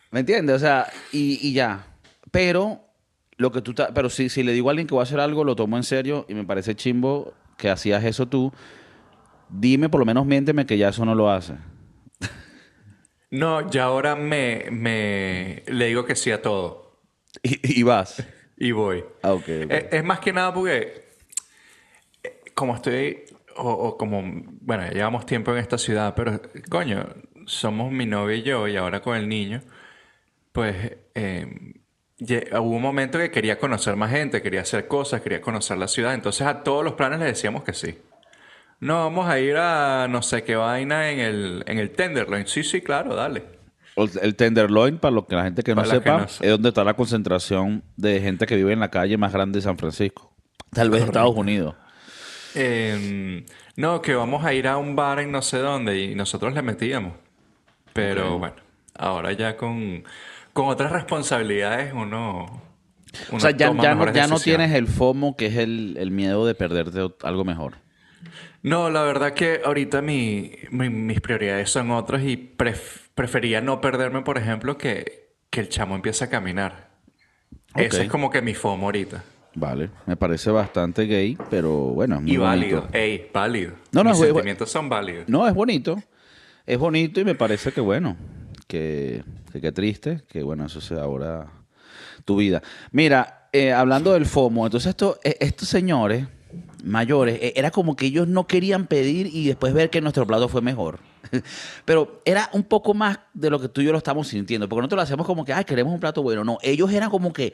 ¿Me 0.09 0.21
entiendes? 0.21 0.55
O 0.55 0.59
sea, 0.59 0.87
y 1.11 1.53
ya. 1.53 1.88
Pero, 2.31 2.81
lo 3.37 3.51
que 3.51 3.61
tú 3.61 3.73
ta- 3.73 3.93
pero 3.93 4.09
si, 4.09 4.29
si 4.29 4.43
le 4.43 4.51
digo 4.53 4.69
a 4.69 4.71
alguien 4.71 4.87
que 4.87 4.93
voy 4.93 5.01
a 5.01 5.03
hacer 5.03 5.19
algo, 5.19 5.43
lo 5.43 5.55
tomo 5.55 5.77
en 5.77 5.83
serio 5.83 6.25
y 6.27 6.33
me 6.33 6.43
parece 6.45 6.75
chimbo 6.75 7.33
que 7.57 7.69
hacías 7.69 8.03
eso 8.03 8.27
tú. 8.27 8.51
Dime, 9.49 9.89
por 9.89 9.99
lo 9.99 10.05
menos 10.05 10.25
miénteme 10.25 10.65
que 10.65 10.77
ya 10.77 10.89
eso 10.89 11.05
no 11.05 11.15
lo 11.15 11.31
hace. 11.31 11.53
No, 13.31 13.69
ya 13.69 13.83
ahora 13.85 14.15
me, 14.15 14.65
me 14.71 15.63
le 15.67 15.85
digo 15.87 16.05
que 16.05 16.15
sí 16.15 16.31
a 16.31 16.41
todo. 16.41 16.99
Y, 17.43 17.79
y 17.79 17.83
vas. 17.83 18.23
Y 18.61 18.73
voy. 18.73 19.05
Ah. 19.23 19.37
Es, 19.47 19.85
es 19.93 20.03
más 20.03 20.19
que 20.19 20.33
nada 20.33 20.53
porque, 20.53 21.15
eh, 22.21 22.41
como 22.53 22.75
estoy, 22.75 23.23
o, 23.55 23.71
o 23.71 23.97
como, 23.97 24.21
bueno, 24.59 24.83
ya 24.87 24.91
llevamos 24.91 25.25
tiempo 25.25 25.53
en 25.53 25.59
esta 25.59 25.77
ciudad, 25.77 26.13
pero 26.13 26.41
coño, 26.69 27.07
somos 27.45 27.89
mi 27.89 28.05
novia 28.05 28.35
y 28.35 28.41
yo, 28.43 28.67
y 28.67 28.75
ahora 28.75 29.01
con 29.01 29.15
el 29.15 29.29
niño, 29.29 29.61
pues 30.51 30.75
eh, 31.15 31.73
hubo 32.19 32.75
un 32.75 32.81
momento 32.81 33.17
que 33.17 33.31
quería 33.31 33.57
conocer 33.59 33.95
más 33.95 34.11
gente, 34.11 34.41
quería 34.41 34.61
hacer 34.61 34.87
cosas, 34.87 35.21
quería 35.21 35.41
conocer 35.41 35.77
la 35.77 35.87
ciudad, 35.87 36.13
entonces 36.13 36.45
a 36.45 36.63
todos 36.63 36.83
los 36.83 36.93
planes 36.93 37.19
le 37.19 37.25
decíamos 37.25 37.63
que 37.63 37.73
sí. 37.73 37.97
No, 38.81 38.95
vamos 38.95 39.27
a 39.27 39.39
ir 39.39 39.57
a 39.57 40.07
no 40.09 40.21
sé 40.21 40.43
qué 40.43 40.55
vaina 40.55 41.11
en 41.11 41.19
el, 41.19 41.63
en 41.67 41.79
el 41.79 41.91
Tenderloin. 41.91 42.47
Sí, 42.47 42.63
sí, 42.63 42.81
claro, 42.81 43.13
dale. 43.15 43.43
El 44.21 44.35
Tenderloin, 44.35 44.97
para 44.97 45.13
lo 45.13 45.27
que 45.27 45.35
la 45.35 45.43
gente 45.43 45.63
que 45.63 45.71
no 45.71 45.81
Para 45.81 45.87
la 45.87 45.93
que 45.95 45.99
sepa, 45.99 46.17
no 46.17 46.25
es 46.25 46.51
donde 46.51 46.69
está 46.69 46.83
la 46.85 46.93
concentración 46.93 47.83
de 47.97 48.21
gente 48.21 48.45
que 48.45 48.55
vive 48.55 48.71
en 48.71 48.79
la 48.79 48.89
calle 48.89 49.17
más 49.17 49.33
grande 49.33 49.59
de 49.59 49.63
San 49.63 49.77
Francisco. 49.77 50.31
Tal 50.71 50.89
vez 50.89 51.03
Estados 51.03 51.35
Unidos. 51.35 51.75
Eh, 52.55 53.43
no, 53.75 54.01
que 54.01 54.15
vamos 54.15 54.45
a 54.45 54.53
ir 54.53 54.67
a 54.67 54.77
un 54.77 54.95
bar 54.95 55.19
en 55.19 55.31
no 55.31 55.41
sé 55.41 55.57
dónde 55.57 55.99
y 55.99 56.15
nosotros 56.15 56.53
le 56.53 56.61
metíamos. 56.61 57.13
Pero 57.91 58.39
bueno, 58.39 58.55
ahora 58.97 59.33
ya 59.33 59.57
con, 59.57 60.03
con 60.53 60.67
otras 60.67 60.91
responsabilidades 60.91 61.93
uno... 61.93 62.61
O 63.31 63.39
sea, 63.39 63.51
ya, 63.51 63.73
no, 63.73 64.11
ya 64.13 64.27
no 64.27 64.39
tienes 64.39 64.71
el 64.71 64.87
FOMO, 64.87 65.35
que 65.35 65.47
es 65.47 65.57
el, 65.57 65.97
el 65.97 66.11
miedo 66.11 66.45
de 66.45 66.53
perderte 66.53 66.99
algo 67.23 67.43
mejor. 67.43 67.77
No, 68.61 68.89
la 68.91 69.01
verdad 69.03 69.33
que 69.33 69.61
ahorita 69.65 70.01
mi, 70.01 70.51
mi- 70.69 70.89
mis 70.89 71.19
prioridades 71.19 71.71
son 71.71 71.89
otras 71.91 72.21
y 72.23 72.35
pref- 72.57 73.09
prefería 73.15 73.61
no 73.61 73.81
perderme, 73.81 74.21
por 74.21 74.37
ejemplo, 74.37 74.77
que, 74.77 75.31
que 75.49 75.59
el 75.61 75.69
chamo 75.69 75.95
empiece 75.95 76.25
a 76.25 76.29
caminar. 76.29 76.89
Ese 77.75 78.03
es 78.03 78.09
como 78.09 78.29
que 78.29 78.41
mi 78.43 78.53
FOMO 78.53 78.85
ahorita. 78.87 79.23
Vale, 79.55 79.89
me 80.05 80.15
parece 80.15 80.51
bastante 80.51 81.05
gay, 81.05 81.35
pero 81.49 81.71
bueno, 81.75 82.17
es 82.17 82.21
muy 82.21 82.31
Y 82.33 82.37
válido. 82.37 82.81
bonito. 82.81 82.97
Ey, 82.97 83.29
válido. 83.33 83.73
No, 83.91 84.03
no, 84.03 84.11
Mis 84.11 84.19
sentimientos 84.19 84.69
son 84.69 84.87
válidos. 84.87 85.27
No, 85.27 85.47
es 85.47 85.53
bonito. 85.53 86.01
Es 86.67 86.77
bonito 86.77 87.19
y 87.19 87.25
me 87.25 87.33
parece 87.33 87.71
que 87.71 87.81
bueno, 87.81 88.15
que 88.69 89.23
que 89.51 89.71
triste, 89.71 90.21
que 90.27 90.43
bueno, 90.43 90.67
eso 90.67 90.79
sea 90.79 91.01
ahora 91.01 91.51
tu 92.23 92.37
vida. 92.37 92.61
Mira, 92.91 93.49
eh, 93.51 93.73
hablando 93.73 94.13
del 94.13 94.27
FOMO, 94.27 94.67
entonces 94.67 94.91
esto, 94.91 95.19
eh, 95.23 95.37
estos 95.39 95.67
señores 95.67 96.27
mayores, 96.83 97.39
eh, 97.41 97.53
era 97.55 97.71
como 97.71 97.95
que 97.95 98.05
ellos 98.05 98.27
no 98.27 98.45
querían 98.45 98.85
pedir 98.85 99.27
y 99.27 99.47
después 99.47 99.73
ver 99.73 99.89
que 99.89 100.01
nuestro 100.01 100.27
plato 100.27 100.47
fue 100.47 100.61
mejor. 100.61 100.99
Pero 101.85 102.21
era 102.25 102.49
un 102.53 102.63
poco 102.63 102.93
más 102.93 103.19
de 103.33 103.49
lo 103.49 103.59
que 103.59 103.69
tú 103.69 103.81
y 103.81 103.85
yo 103.85 103.91
lo 103.91 103.97
estamos 103.97 104.27
sintiendo, 104.27 104.69
porque 104.69 104.81
nosotros 104.81 104.97
lo 104.97 105.03
hacemos 105.03 105.25
como 105.25 105.43
que, 105.43 105.51
ay, 105.51 105.65
queremos 105.65 105.91
un 105.91 105.99
plato 105.99 106.21
bueno. 106.21 106.43
No, 106.43 106.59
ellos 106.61 106.93
eran 106.93 107.09
como 107.09 107.33
que, 107.33 107.53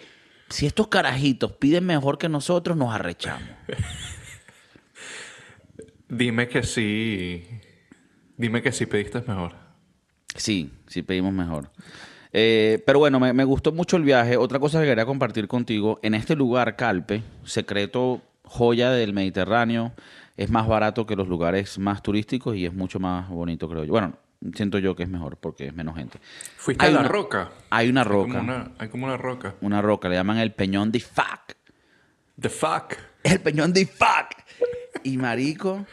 si 0.49 0.65
estos 0.65 0.89
carajitos 0.89 1.54
piden 1.54 1.86
mejor 1.86 2.17
que 2.17 2.28
nosotros, 2.28 2.75
nos 2.75 2.93
arrechamos. 2.93 3.47
Dime 6.10 6.49
que 6.49 6.62
sí. 6.62 7.47
Dime 8.38 8.62
que 8.62 8.73
sí 8.73 8.86
pediste 8.86 9.21
mejor. 9.21 9.64
Sí, 10.35 10.71
sí 10.87 11.01
pedimos 11.01 11.33
mejor. 11.33 11.69
Eh, 12.33 12.83
pero 12.85 12.99
bueno, 12.99 13.19
me, 13.19 13.31
me 13.33 13.43
gustó 13.45 13.71
mucho 13.71 13.95
el 13.97 14.03
viaje. 14.03 14.35
Otra 14.37 14.59
cosa 14.59 14.81
que 14.81 14.87
quería 14.87 15.05
compartir 15.05 15.47
contigo, 15.47 15.99
en 16.03 16.13
este 16.13 16.35
lugar, 16.35 16.75
Calpe, 16.75 17.23
secreto 17.45 18.21
joya 18.43 18.91
del 18.91 19.13
Mediterráneo, 19.13 19.93
es 20.37 20.49
más 20.49 20.67
barato 20.67 21.05
que 21.05 21.15
los 21.15 21.27
lugares 21.27 21.79
más 21.79 22.03
turísticos 22.03 22.55
y 22.57 22.65
es 22.65 22.73
mucho 22.73 22.99
más 22.99 23.29
bonito, 23.29 23.69
creo 23.69 23.85
yo. 23.85 23.91
Bueno, 23.93 24.17
siento 24.53 24.77
yo 24.79 24.95
que 24.95 25.03
es 25.03 25.09
mejor 25.09 25.37
porque 25.37 25.67
es 25.67 25.73
menos 25.73 25.95
gente. 25.95 26.19
¿Fuiste 26.57 26.83
Hay 26.85 26.91
a 26.91 26.95
la 26.95 26.99
una- 27.01 27.07
roca? 27.09 27.49
Hay 27.69 27.89
una 27.89 28.01
Hay 28.01 28.07
como 28.07 28.23
roca, 28.25 28.39
una, 28.41 28.71
hay 28.77 28.89
como 28.89 29.05
una 29.05 29.17
roca. 29.17 29.55
una 29.61 29.81
roca, 29.81 30.09
le 30.09 30.15
llaman 30.15 30.37
el 30.39 30.51
Peñón 30.51 30.91
de 30.91 30.99
Fuck. 30.99 31.55
The 32.39 32.49
fuck. 32.49 32.95
El 33.23 33.39
Peñón 33.39 33.71
de 33.71 33.85
Fuck. 33.85 34.35
Y 35.03 35.15
marico. 35.17 35.85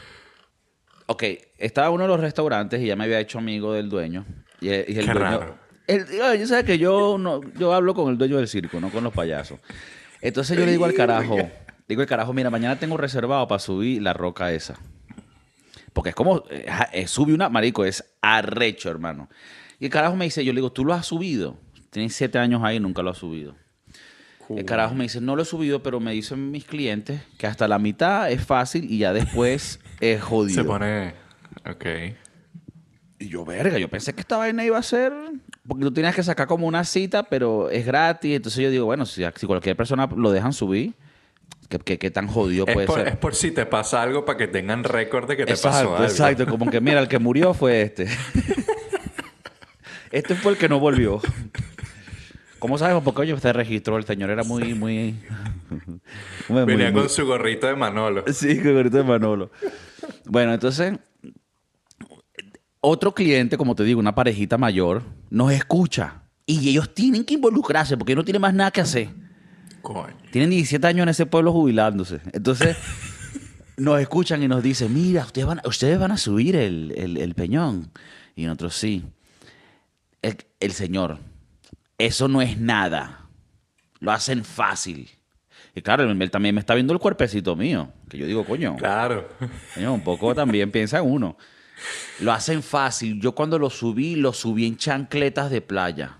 Ok, 1.06 1.24
estaba 1.58 1.90
uno 1.90 2.04
de 2.04 2.08
los 2.08 2.20
restaurantes 2.20 2.80
y 2.80 2.86
ya 2.86 2.96
me 2.96 3.04
había 3.04 3.20
hecho 3.20 3.38
amigo 3.38 3.72
del 3.72 3.88
dueño. 3.88 4.24
Y, 4.60 4.68
el- 4.68 4.84
y 4.88 4.98
el 4.98 5.06
Qué 5.06 5.12
dueño. 5.12 5.18
raro. 5.18 5.58
El, 5.86 6.06
yo 6.38 6.46
sabes 6.46 6.64
que 6.64 6.78
yo 6.78 7.16
no, 7.18 7.40
yo 7.58 7.72
hablo 7.74 7.92
con 7.94 8.10
el 8.10 8.16
dueño 8.18 8.36
del 8.36 8.48
circo, 8.48 8.80
no 8.80 8.88
con 8.90 9.02
los 9.04 9.12
payasos. 9.12 9.58
Entonces 10.20 10.56
yo 10.56 10.64
le 10.64 10.70
digo 10.72 10.84
al 10.84 10.94
carajo, 10.94 11.36
digo 11.88 12.00
al 12.02 12.06
carajo, 12.06 12.32
mira, 12.32 12.50
mañana 12.50 12.78
tengo 12.78 12.96
reservado 12.96 13.46
para 13.48 13.58
subir 13.58 14.00
la 14.00 14.12
roca 14.12 14.52
esa. 14.52 14.78
Porque 15.92 16.10
es 16.10 16.14
como, 16.14 16.44
eh, 16.50 16.66
eh, 16.92 17.06
sube 17.08 17.34
una, 17.34 17.48
marico, 17.48 17.84
es 17.84 18.04
arrecho, 18.22 18.88
hermano. 18.88 19.28
Y 19.80 19.86
el 19.86 19.90
carajo 19.90 20.14
me 20.16 20.24
dice, 20.24 20.44
yo 20.44 20.52
le 20.52 20.58
digo, 20.58 20.72
¿tú 20.72 20.84
lo 20.84 20.94
has 20.94 21.04
subido? 21.06 21.58
Tienes 21.90 22.14
siete 22.14 22.38
años 22.38 22.62
ahí 22.64 22.76
y 22.76 22.80
nunca 22.80 23.02
lo 23.02 23.10
has 23.10 23.18
subido. 23.18 23.56
El 24.50 24.64
carajo 24.64 24.94
me 24.94 25.04
dice, 25.04 25.20
no 25.20 25.36
lo 25.36 25.42
he 25.42 25.44
subido, 25.44 25.82
pero 25.82 26.00
me 26.00 26.12
dicen 26.12 26.50
mis 26.50 26.64
clientes 26.64 27.20
que 27.38 27.46
hasta 27.46 27.68
la 27.68 27.78
mitad 27.78 28.30
es 28.30 28.44
fácil 28.44 28.90
y 28.90 28.98
ya 28.98 29.12
después 29.12 29.80
es 30.00 30.20
jodido. 30.22 30.62
Se 30.62 30.68
pone. 30.68 31.14
Ok. 31.68 31.86
Y 33.18 33.28
yo, 33.28 33.44
verga, 33.44 33.78
yo 33.78 33.88
pensé 33.88 34.14
que 34.14 34.20
esta 34.20 34.36
vaina 34.36 34.64
iba 34.64 34.78
a 34.78 34.82
ser... 34.82 35.12
Porque 35.66 35.84
tú 35.84 35.92
tienes 35.92 36.14
que 36.16 36.24
sacar 36.24 36.48
como 36.48 36.66
una 36.66 36.82
cita, 36.84 37.22
pero 37.22 37.70
es 37.70 37.86
gratis. 37.86 38.34
Entonces 38.34 38.64
yo 38.64 38.70
digo, 38.70 38.84
bueno, 38.84 39.06
si, 39.06 39.22
si 39.36 39.46
cualquier 39.46 39.76
persona 39.76 40.08
lo 40.16 40.32
dejan 40.32 40.52
subir, 40.52 40.94
¿qué, 41.68 41.78
qué- 41.78 41.98
qué 42.00 42.10
tan 42.10 42.26
jodido 42.26 42.64
Es 42.66 42.74
puede 42.74 42.86
por, 42.88 42.98
ser? 42.98 43.08
es 43.08 43.16
por 43.16 43.34
si 43.36 43.52
te 43.52 43.64
pasa 43.64 44.02
algo 44.02 44.24
para 44.24 44.38
que 44.38 44.48
tengan 44.48 44.82
récord 44.82 45.28
de 45.28 45.36
que 45.36 45.44
te 45.46 45.52
pasó 45.52 45.70
algo. 45.70 46.02
exacto. 46.02 46.46
Como 46.46 46.68
que, 46.68 46.80
mira, 46.80 46.98
el 47.00 47.06
que 47.06 47.20
murió 47.20 47.54
fue 47.54 47.82
este. 47.82 48.06
este 50.10 50.34
fue 50.34 50.52
el 50.52 50.58
que 50.58 50.68
no 50.68 50.80
volvió. 50.80 51.20
¿Cómo 52.62 52.78
sabemos? 52.78 53.02
Porque, 53.02 53.22
oye, 53.22 53.34
usted 53.34 53.52
registró, 53.54 53.96
el 53.96 54.04
señor 54.04 54.30
era 54.30 54.44
muy, 54.44 54.72
muy... 54.72 55.16
muy- 56.48 56.64
Venía 56.64 56.92
muy- 56.92 57.00
con 57.00 57.10
su 57.10 57.26
gorrito 57.26 57.66
de 57.66 57.74
Manolo. 57.74 58.22
Sí, 58.32 58.56
que 58.62 58.68
ahorita 58.68 58.98
de 58.98 59.02
Manolo. 59.02 59.50
Bueno, 60.26 60.54
entonces, 60.54 60.96
otro 62.80 63.14
cliente, 63.14 63.56
como 63.56 63.74
te 63.74 63.82
digo, 63.82 63.98
una 63.98 64.14
parejita 64.14 64.58
mayor, 64.58 65.02
nos 65.28 65.50
escucha. 65.50 66.22
Y 66.46 66.68
ellos 66.68 66.94
tienen 66.94 67.24
que 67.24 67.34
involucrarse 67.34 67.96
porque 67.96 68.14
no 68.14 68.22
tienen 68.24 68.40
más 68.42 68.54
nada 68.54 68.70
que 68.70 68.80
hacer. 68.80 69.08
Coño. 69.80 70.14
Tienen 70.30 70.50
17 70.50 70.86
años 70.86 71.02
en 71.02 71.08
ese 71.08 71.26
pueblo 71.26 71.52
jubilándose. 71.52 72.20
Entonces, 72.32 72.76
nos 73.76 74.00
escuchan 74.00 74.40
y 74.40 74.46
nos 74.46 74.62
dicen, 74.62 74.94
mira, 74.94 75.24
ustedes 75.24 75.48
van, 75.48 75.60
ustedes 75.64 75.98
van 75.98 76.12
a 76.12 76.16
subir 76.16 76.54
el, 76.54 76.92
el- 76.96 77.16
el 77.16 77.34
peñón. 77.34 77.90
Y 78.36 78.44
nosotros 78.44 78.76
sí. 78.76 79.04
El, 80.22 80.36
el 80.60 80.70
señor, 80.70 81.18
eso 81.98 82.28
no 82.28 82.42
es 82.42 82.58
nada. 82.58 83.28
Lo 84.00 84.12
hacen 84.12 84.44
fácil. 84.44 85.10
Y 85.74 85.80
claro, 85.80 86.02
él, 86.04 86.30
también 86.30 86.54
me 86.54 86.60
está 86.60 86.74
viendo 86.74 86.92
el 86.92 86.98
cuerpecito 86.98 87.56
mío. 87.56 87.92
Que 88.08 88.18
yo 88.18 88.26
digo, 88.26 88.44
coño. 88.44 88.76
Claro. 88.76 89.28
Coño, 89.74 89.94
un 89.94 90.02
poco 90.02 90.34
también 90.34 90.70
piensa 90.72 90.98
en 90.98 91.10
uno. 91.10 91.36
Lo 92.20 92.32
hacen 92.32 92.62
fácil. 92.62 93.20
Yo 93.20 93.32
cuando 93.32 93.58
lo 93.58 93.70
subí, 93.70 94.16
lo 94.16 94.32
subí 94.32 94.66
en 94.66 94.76
chancletas 94.76 95.50
de 95.50 95.60
playa, 95.60 96.18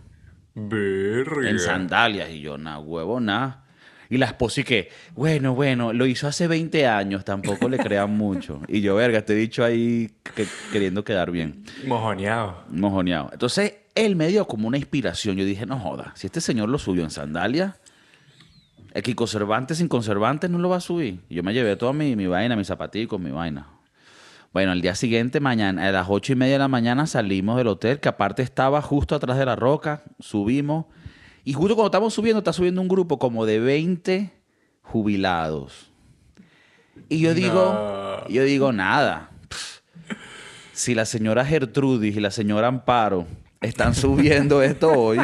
Verga. 0.54 1.48
en 1.48 1.58
sandalias. 1.58 2.30
Y 2.30 2.40
yo, 2.40 2.56
nada, 2.58 2.78
huevo, 2.78 3.20
nada. 3.20 3.61
Y 4.12 4.18
la 4.18 4.26
esposa 4.26 4.60
y 4.60 4.64
que, 4.64 4.90
bueno, 5.14 5.54
bueno, 5.54 5.92
lo 5.94 6.04
hizo 6.04 6.26
hace 6.28 6.46
20 6.46 6.86
años, 6.86 7.24
tampoco 7.24 7.68
le 7.68 7.78
crean 7.78 8.10
mucho. 8.16 8.60
Y 8.68 8.82
yo, 8.82 8.94
verga, 8.96 9.22
te 9.24 9.32
he 9.32 9.36
dicho 9.36 9.64
ahí 9.64 10.10
que- 10.36 10.46
queriendo 10.70 11.02
quedar 11.02 11.30
bien, 11.30 11.64
Mojoneado. 11.86 12.62
mojoneado. 12.68 13.30
Entonces, 13.32 13.74
él 13.94 14.14
me 14.16 14.26
dio 14.28 14.46
como 14.46 14.68
una 14.68 14.76
inspiración. 14.76 15.36
Yo 15.36 15.44
dije, 15.46 15.64
no 15.64 15.78
joda, 15.78 16.12
si 16.14 16.26
este 16.26 16.40
señor 16.42 16.68
lo 16.68 16.78
subió 16.78 17.04
en 17.04 17.10
sandalias, 17.10 17.74
el 18.92 19.02
que 19.02 19.14
conservante 19.14 19.74
sin 19.74 19.88
conservantes 19.88 20.50
no 20.50 20.58
lo 20.58 20.68
va 20.68 20.76
a 20.76 20.80
subir. 20.80 21.20
Y 21.30 21.36
yo 21.36 21.42
me 21.42 21.54
llevé 21.54 21.76
toda 21.76 21.94
mi, 21.94 22.14
mi 22.14 22.26
vaina, 22.26 22.54
mis 22.54 22.66
zapaticos, 22.66 23.18
mi 23.18 23.30
vaina. 23.30 23.66
Bueno, 24.52 24.72
al 24.72 24.82
día 24.82 24.94
siguiente, 24.94 25.40
mañana, 25.40 25.88
a 25.88 25.92
las 25.92 26.06
ocho 26.10 26.34
y 26.34 26.36
media 26.36 26.54
de 26.54 26.58
la 26.58 26.68
mañana 26.68 27.06
salimos 27.06 27.56
del 27.56 27.68
hotel, 27.68 28.00
que 28.00 28.10
aparte 28.10 28.42
estaba 28.42 28.82
justo 28.82 29.14
atrás 29.14 29.38
de 29.38 29.46
la 29.46 29.56
roca, 29.56 30.02
subimos. 30.20 30.84
Y 31.44 31.52
justo 31.54 31.74
cuando 31.74 31.88
estamos 31.88 32.14
subiendo, 32.14 32.38
está 32.38 32.52
subiendo 32.52 32.80
un 32.80 32.88
grupo 32.88 33.18
como 33.18 33.44
de 33.46 33.58
20 33.58 34.30
jubilados. 34.82 35.90
Y 37.08 37.20
yo 37.20 37.34
digo, 37.34 37.72
No. 38.24 38.28
yo 38.28 38.44
digo, 38.44 38.72
nada. 38.72 39.30
si 40.72 40.94
la 40.94 41.04
señora 41.04 41.44
Gertrudis 41.44 42.16
y 42.16 42.20
la 42.20 42.30
señora 42.30 42.68
Amparo 42.68 43.26
están 43.60 43.94
subiendo 43.94 44.62
esto 44.62 44.92
hoy, 44.92 45.18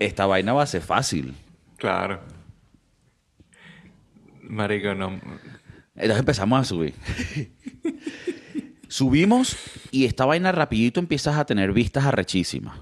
esta 0.00 0.26
vaina 0.26 0.52
va 0.52 0.62
a 0.62 0.66
ser 0.66 0.82
fácil. 0.82 1.34
Claro. 1.76 2.20
Marico, 4.42 4.94
no. 4.94 5.20
Entonces 5.94 6.18
empezamos 6.18 6.60
a 6.60 6.64
subir. 6.64 6.94
Subimos 8.88 9.56
y 9.90 10.04
esta 10.04 10.24
vaina 10.24 10.52
rapidito 10.52 11.00
empiezas 11.00 11.36
a 11.36 11.44
tener 11.44 11.72
vistas 11.72 12.04
arrechísimas. 12.04 12.76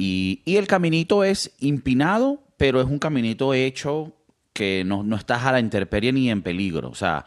Y, 0.00 0.42
el 0.46 0.66
caminito 0.68 1.24
es 1.24 1.50
empinado, 1.60 2.40
pero 2.56 2.80
es 2.80 2.86
un 2.86 2.98
caminito 3.00 3.52
hecho 3.52 4.12
que 4.52 4.84
no, 4.86 5.02
no 5.02 5.16
estás 5.16 5.44
a 5.44 5.50
la 5.52 5.58
intemperie 5.60 6.12
ni 6.12 6.30
en 6.30 6.42
peligro. 6.42 6.88
O 6.88 6.94
sea, 6.94 7.24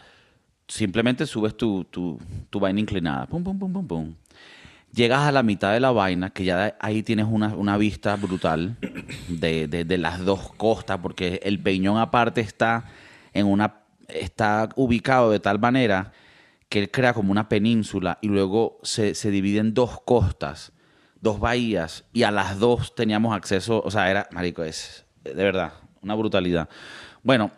simplemente 0.68 1.26
subes 1.26 1.56
tu, 1.58 1.84
tu, 1.84 2.18
tu 2.50 2.60
vaina 2.60 2.80
inclinada. 2.80 3.26
Pum, 3.28 3.44
pum, 3.44 3.60
pum, 3.60 3.74
pum, 3.74 3.88
pum. 3.88 4.14
Llegas 4.94 5.22
a 5.22 5.32
la 5.32 5.44
mitad 5.44 5.74
de 5.74 5.80
la 5.80 5.92
vaina, 5.92 6.30
que 6.30 6.44
ya 6.46 6.76
ahí 6.80 7.04
tienes 7.04 7.26
una, 7.30 7.56
una 7.56 7.78
vista 7.78 8.16
brutal 8.16 8.78
de, 9.28 9.68
de- 9.68 9.86
de 9.86 9.98
las 9.98 10.24
dos 10.24 10.52
costas, 10.58 11.00
porque 11.02 11.40
el 11.44 11.60
peñón 11.60 11.98
aparte 11.98 12.42
está 12.42 12.86
en 13.34 13.48
una 13.48 13.76
está 14.10 14.68
ubicado 14.76 15.32
de 15.32 15.40
tal 15.40 15.60
manera 15.60 16.12
que 16.68 16.80
él 16.80 16.92
crea 16.92 17.14
como 17.14 17.32
una 17.32 17.48
península 17.48 18.18
y 18.22 18.28
luego 18.28 18.78
se, 18.84 19.16
se 19.16 19.32
divide 19.32 19.60
en 19.60 19.74
dos 19.74 20.02
costas, 20.02 20.74
dos 21.22 21.40
bahías, 21.40 22.04
y 22.12 22.24
a 22.24 22.32
las 22.32 22.60
dos 22.60 22.94
teníamos 22.96 23.36
acceso, 23.36 23.82
o 23.84 23.92
sea, 23.92 24.10
era, 24.10 24.28
marico, 24.32 24.64
es 24.64 25.06
de 25.24 25.34
verdad, 25.34 25.74
una 26.02 26.16
brutalidad. 26.16 26.68
Bueno, 27.24 27.52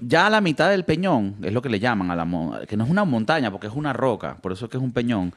ya 0.00 0.26
a 0.26 0.30
la 0.30 0.40
mitad 0.40 0.70
del 0.70 0.84
peñón, 0.84 1.36
es 1.42 1.52
lo 1.52 1.62
que 1.62 1.68
le 1.68 1.78
llaman, 1.78 2.10
a 2.10 2.16
la 2.16 2.66
que 2.66 2.76
no 2.76 2.84
es 2.84 2.90
una 2.90 3.04
montaña, 3.04 3.50
porque 3.50 3.66
es 3.66 3.74
una 3.74 3.92
roca, 3.92 4.36
por 4.40 4.52
eso 4.52 4.64
es 4.64 4.70
que 4.70 4.78
es 4.78 4.82
un 4.82 4.92
peñón, 4.92 5.34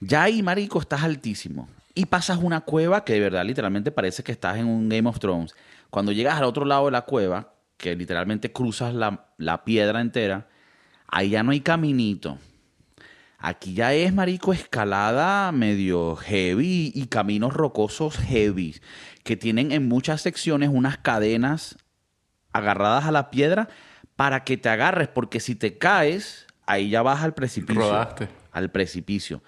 ya 0.00 0.22
ahí, 0.22 0.42
marico, 0.42 0.80
estás 0.80 1.02
altísimo. 1.02 1.68
Y 1.94 2.06
pasas 2.06 2.38
una 2.38 2.60
cueva 2.60 3.04
que 3.04 3.14
de 3.14 3.20
verdad 3.20 3.44
literalmente 3.44 3.90
parece 3.90 4.22
que 4.22 4.30
estás 4.30 4.56
en 4.56 4.66
un 4.66 4.88
Game 4.88 5.08
of 5.08 5.18
Thrones. 5.18 5.54
Cuando 5.90 6.12
llegas 6.12 6.38
al 6.38 6.44
otro 6.44 6.64
lado 6.64 6.84
de 6.84 6.92
la 6.92 7.02
cueva, 7.02 7.54
que 7.76 7.96
literalmente 7.96 8.52
cruzas 8.52 8.94
la, 8.94 9.26
la 9.36 9.64
piedra 9.64 10.00
entera, 10.00 10.46
ahí 11.08 11.30
ya 11.30 11.42
no 11.42 11.50
hay 11.50 11.60
caminito. 11.60 12.38
Aquí 13.40 13.74
ya 13.74 13.94
es, 13.94 14.12
marico, 14.12 14.52
escalada 14.52 15.52
medio 15.52 16.16
heavy 16.16 16.90
y 16.92 17.06
caminos 17.06 17.52
rocosos 17.54 18.16
heavy, 18.18 18.74
que 19.22 19.36
tienen 19.36 19.70
en 19.70 19.86
muchas 19.86 20.22
secciones 20.22 20.70
unas 20.72 20.98
cadenas 20.98 21.76
agarradas 22.52 23.04
a 23.04 23.12
la 23.12 23.30
piedra 23.30 23.68
para 24.16 24.42
que 24.42 24.56
te 24.56 24.68
agarres, 24.68 25.06
porque 25.06 25.38
si 25.38 25.54
te 25.54 25.78
caes, 25.78 26.46
ahí 26.66 26.90
ya 26.90 27.02
vas 27.02 27.22
al 27.22 27.32
precipicio. 27.34 27.80
Rodaste. 27.82 28.28
Al 28.50 28.72
precipicio. 28.72 29.40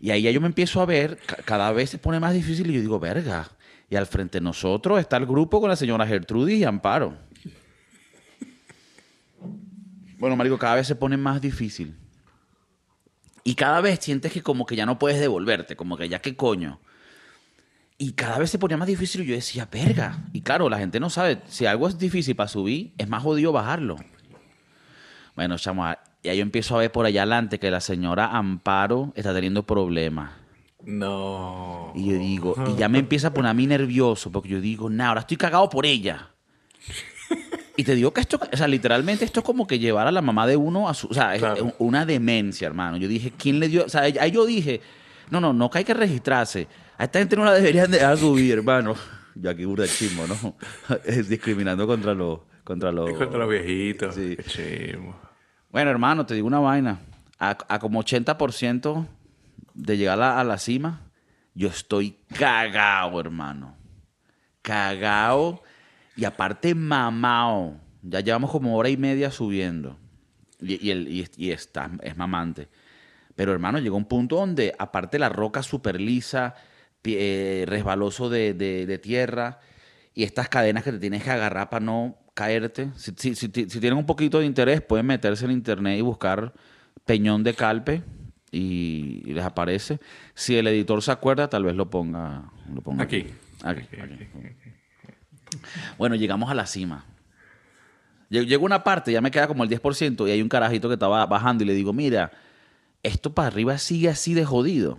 Y 0.00 0.10
ahí 0.12 0.22
ya 0.22 0.30
yo 0.30 0.40
me 0.40 0.46
empiezo 0.46 0.80
a 0.80 0.86
ver, 0.86 1.18
ca- 1.26 1.36
cada 1.44 1.70
vez 1.72 1.90
se 1.90 1.98
pone 1.98 2.18
más 2.20 2.32
difícil 2.32 2.70
y 2.70 2.74
yo 2.74 2.80
digo, 2.80 2.98
verga. 2.98 3.50
Y 3.90 3.96
al 3.96 4.06
frente 4.06 4.38
de 4.38 4.44
nosotros 4.44 4.98
está 4.98 5.18
el 5.18 5.26
grupo 5.26 5.60
con 5.60 5.68
la 5.68 5.76
señora 5.76 6.06
Gertrudis 6.06 6.58
y 6.60 6.64
Amparo. 6.64 7.18
Bueno, 10.18 10.36
marico, 10.36 10.56
cada 10.58 10.76
vez 10.76 10.86
se 10.86 10.94
pone 10.94 11.16
más 11.18 11.40
difícil. 11.42 11.96
Y 13.44 13.54
cada 13.54 13.80
vez 13.80 14.00
sientes 14.00 14.32
que 14.32 14.42
como 14.42 14.66
que 14.66 14.76
ya 14.76 14.86
no 14.86 14.98
puedes 14.98 15.20
devolverte, 15.20 15.76
como 15.76 15.96
que 15.96 16.08
ya 16.08 16.20
qué 16.20 16.36
coño. 16.36 16.80
Y 17.98 18.12
cada 18.12 18.38
vez 18.38 18.50
se 18.50 18.58
ponía 18.58 18.76
más 18.76 18.88
difícil 18.88 19.22
y 19.22 19.26
yo 19.26 19.34
decía, 19.34 19.68
verga. 19.70 20.24
Y 20.32 20.40
claro, 20.40 20.68
la 20.68 20.78
gente 20.78 21.00
no 21.00 21.10
sabe, 21.10 21.42
si 21.46 21.66
algo 21.66 21.86
es 21.86 21.98
difícil 21.98 22.34
para 22.34 22.48
subir, 22.48 22.92
es 22.96 23.08
más 23.08 23.22
jodido 23.22 23.52
bajarlo. 23.52 23.96
Bueno, 25.36 25.58
chamo, 25.58 25.86
ya 26.22 26.34
yo 26.34 26.42
empiezo 26.42 26.76
a 26.76 26.80
ver 26.80 26.92
por 26.92 27.06
allá 27.06 27.22
adelante 27.22 27.58
que 27.58 27.70
la 27.70 27.80
señora 27.80 28.36
Amparo 28.36 29.12
está 29.16 29.34
teniendo 29.34 29.66
problemas. 29.66 30.32
No. 30.84 31.92
Y 31.94 32.06
yo 32.06 32.18
digo, 32.18 32.54
y 32.68 32.78
ya 32.78 32.88
me 32.88 32.98
empieza 32.98 33.28
a 33.28 33.34
poner 33.34 33.50
a 33.50 33.54
mí 33.54 33.66
nervioso, 33.66 34.30
porque 34.32 34.48
yo 34.48 34.60
digo, 34.60 34.88
nah, 34.88 35.08
ahora 35.08 35.20
estoy 35.20 35.36
cagado 35.36 35.68
por 35.68 35.86
ella. 35.86 36.30
Y 37.76 37.84
te 37.84 37.94
digo 37.94 38.12
que 38.12 38.20
esto, 38.20 38.38
o 38.52 38.56
sea, 38.56 38.68
literalmente 38.68 39.24
esto 39.24 39.40
es 39.40 39.46
como 39.46 39.66
que 39.66 39.78
llevar 39.78 40.06
a 40.06 40.12
la 40.12 40.22
mamá 40.22 40.46
de 40.46 40.56
uno 40.56 40.88
a 40.88 40.94
su, 40.94 41.06
o 41.08 41.14
sea, 41.14 41.34
es 41.34 41.40
Claro. 41.40 41.66
es 41.68 41.74
una 41.78 42.04
demencia, 42.04 42.66
hermano. 42.66 42.96
Yo 42.96 43.08
dije, 43.08 43.32
¿quién 43.36 43.58
le 43.60 43.68
dio? 43.68 43.84
O 43.84 43.88
sea, 43.88 44.02
ahí 44.02 44.30
yo 44.30 44.44
dije, 44.44 44.80
no, 45.30 45.40
no, 45.40 45.52
no 45.52 45.70
que 45.70 45.78
hay 45.78 45.84
que 45.84 45.94
registrarse. 45.94 46.66
A 46.98 47.04
esta 47.04 47.18
gente 47.20 47.36
no 47.36 47.44
la 47.44 47.52
deberían 47.52 47.90
dejar 47.90 48.18
subir, 48.18 48.52
hermano. 48.52 48.94
Yo 49.34 49.48
aquí 49.50 49.64
burda 49.64 49.86
chismo, 49.86 50.26
¿no? 50.26 50.56
Es 51.04 51.28
discriminando 51.28 51.86
contra 51.86 52.12
los, 52.14 52.40
contra 52.64 52.92
los... 52.92 53.10
Contra 53.12 53.38
los 53.38 53.48
viejitos. 53.48 54.14
Sí. 54.14 54.36
Bueno, 55.70 55.90
hermano, 55.90 56.26
te 56.26 56.34
digo 56.34 56.46
una 56.46 56.58
vaina. 56.58 56.98
A, 57.38 57.56
a 57.68 57.78
como 57.78 58.02
80% 58.02 59.06
de 59.72 59.96
llegar 59.96 60.20
a 60.20 60.40
a 60.40 60.44
la 60.44 60.58
cima, 60.58 61.00
yo 61.54 61.68
estoy 61.68 62.16
cagado, 62.36 63.18
hermano. 63.20 63.76
Cagado 64.62 65.62
y 66.20 66.24
aparte 66.24 66.74
mamao. 66.74 67.80
Ya 68.02 68.20
llevamos 68.20 68.50
como 68.50 68.76
hora 68.76 68.88
y 68.88 68.96
media 68.96 69.30
subiendo. 69.30 69.98
Y, 70.60 70.86
y 70.86 70.90
el, 70.90 71.08
y, 71.08 71.26
y 71.36 71.50
está, 71.50 71.90
es 72.02 72.16
mamante. 72.16 72.68
Pero 73.36 73.52
hermano, 73.52 73.78
llegó 73.78 73.96
un 73.96 74.04
punto 74.04 74.36
donde 74.36 74.74
aparte 74.78 75.18
la 75.18 75.28
roca 75.30 75.62
súper 75.62 76.00
lisa, 76.00 76.54
eh, 77.04 77.64
resbaloso 77.66 78.28
de, 78.28 78.52
de- 78.54 78.84
de 78.86 78.98
tierra 78.98 79.60
y 80.14 80.24
estas 80.24 80.48
cadenas 80.50 80.84
que 80.84 80.92
te 80.92 80.98
tienes 80.98 81.22
que 81.22 81.30
agarrar 81.30 81.70
para 81.70 81.84
no 81.84 82.16
caerte. 82.34 82.90
Si, 82.96 83.12
si- 83.16 83.34
si 83.34 83.48
ti- 83.48 83.70
si 83.70 83.80
tienen 83.80 83.98
un 83.98 84.06
poquito 84.06 84.40
de 84.40 84.46
interés, 84.46 84.82
pueden 84.82 85.06
meterse 85.06 85.44
en 85.46 85.52
internet 85.52 85.98
y 85.98 86.02
buscar 86.02 86.52
Peñón 87.06 87.42
de 87.42 87.54
Calpe 87.54 88.02
y, 88.50 89.22
y 89.24 89.32
les 89.34 89.44
aparece. 89.44 90.00
Si 90.34 90.56
el 90.56 90.66
editor 90.66 91.02
se 91.02 91.12
acuerda, 91.12 91.48
tal 91.48 91.64
vez 91.64 91.74
lo 91.74 91.88
ponga, 91.88 92.50
lo 92.74 92.82
ponga 92.82 93.04
Aquí. 93.04 93.26
Aquí, 93.62 93.82
aquí. 94.00 94.79
Bueno, 95.98 96.14
llegamos 96.16 96.50
a 96.50 96.54
la 96.54 96.66
cima. 96.66 97.04
Lle- 98.30 98.46
Llegó 98.46 98.64
una 98.64 98.84
parte, 98.84 99.12
ya 99.12 99.20
me 99.20 99.30
queda 99.30 99.46
como 99.48 99.64
el 99.64 99.70
10% 99.70 100.26
y 100.28 100.30
hay 100.30 100.42
un 100.42 100.48
carajito 100.48 100.88
que 100.88 100.94
estaba 100.94 101.24
bajando 101.26 101.64
y 101.64 101.66
le 101.66 101.74
digo, 101.74 101.92
mira, 101.92 102.30
esto 103.02 103.32
para 103.32 103.48
arriba 103.48 103.76
sigue 103.78 104.08
así 104.08 104.34
de 104.34 104.44
jodido. 104.44 104.98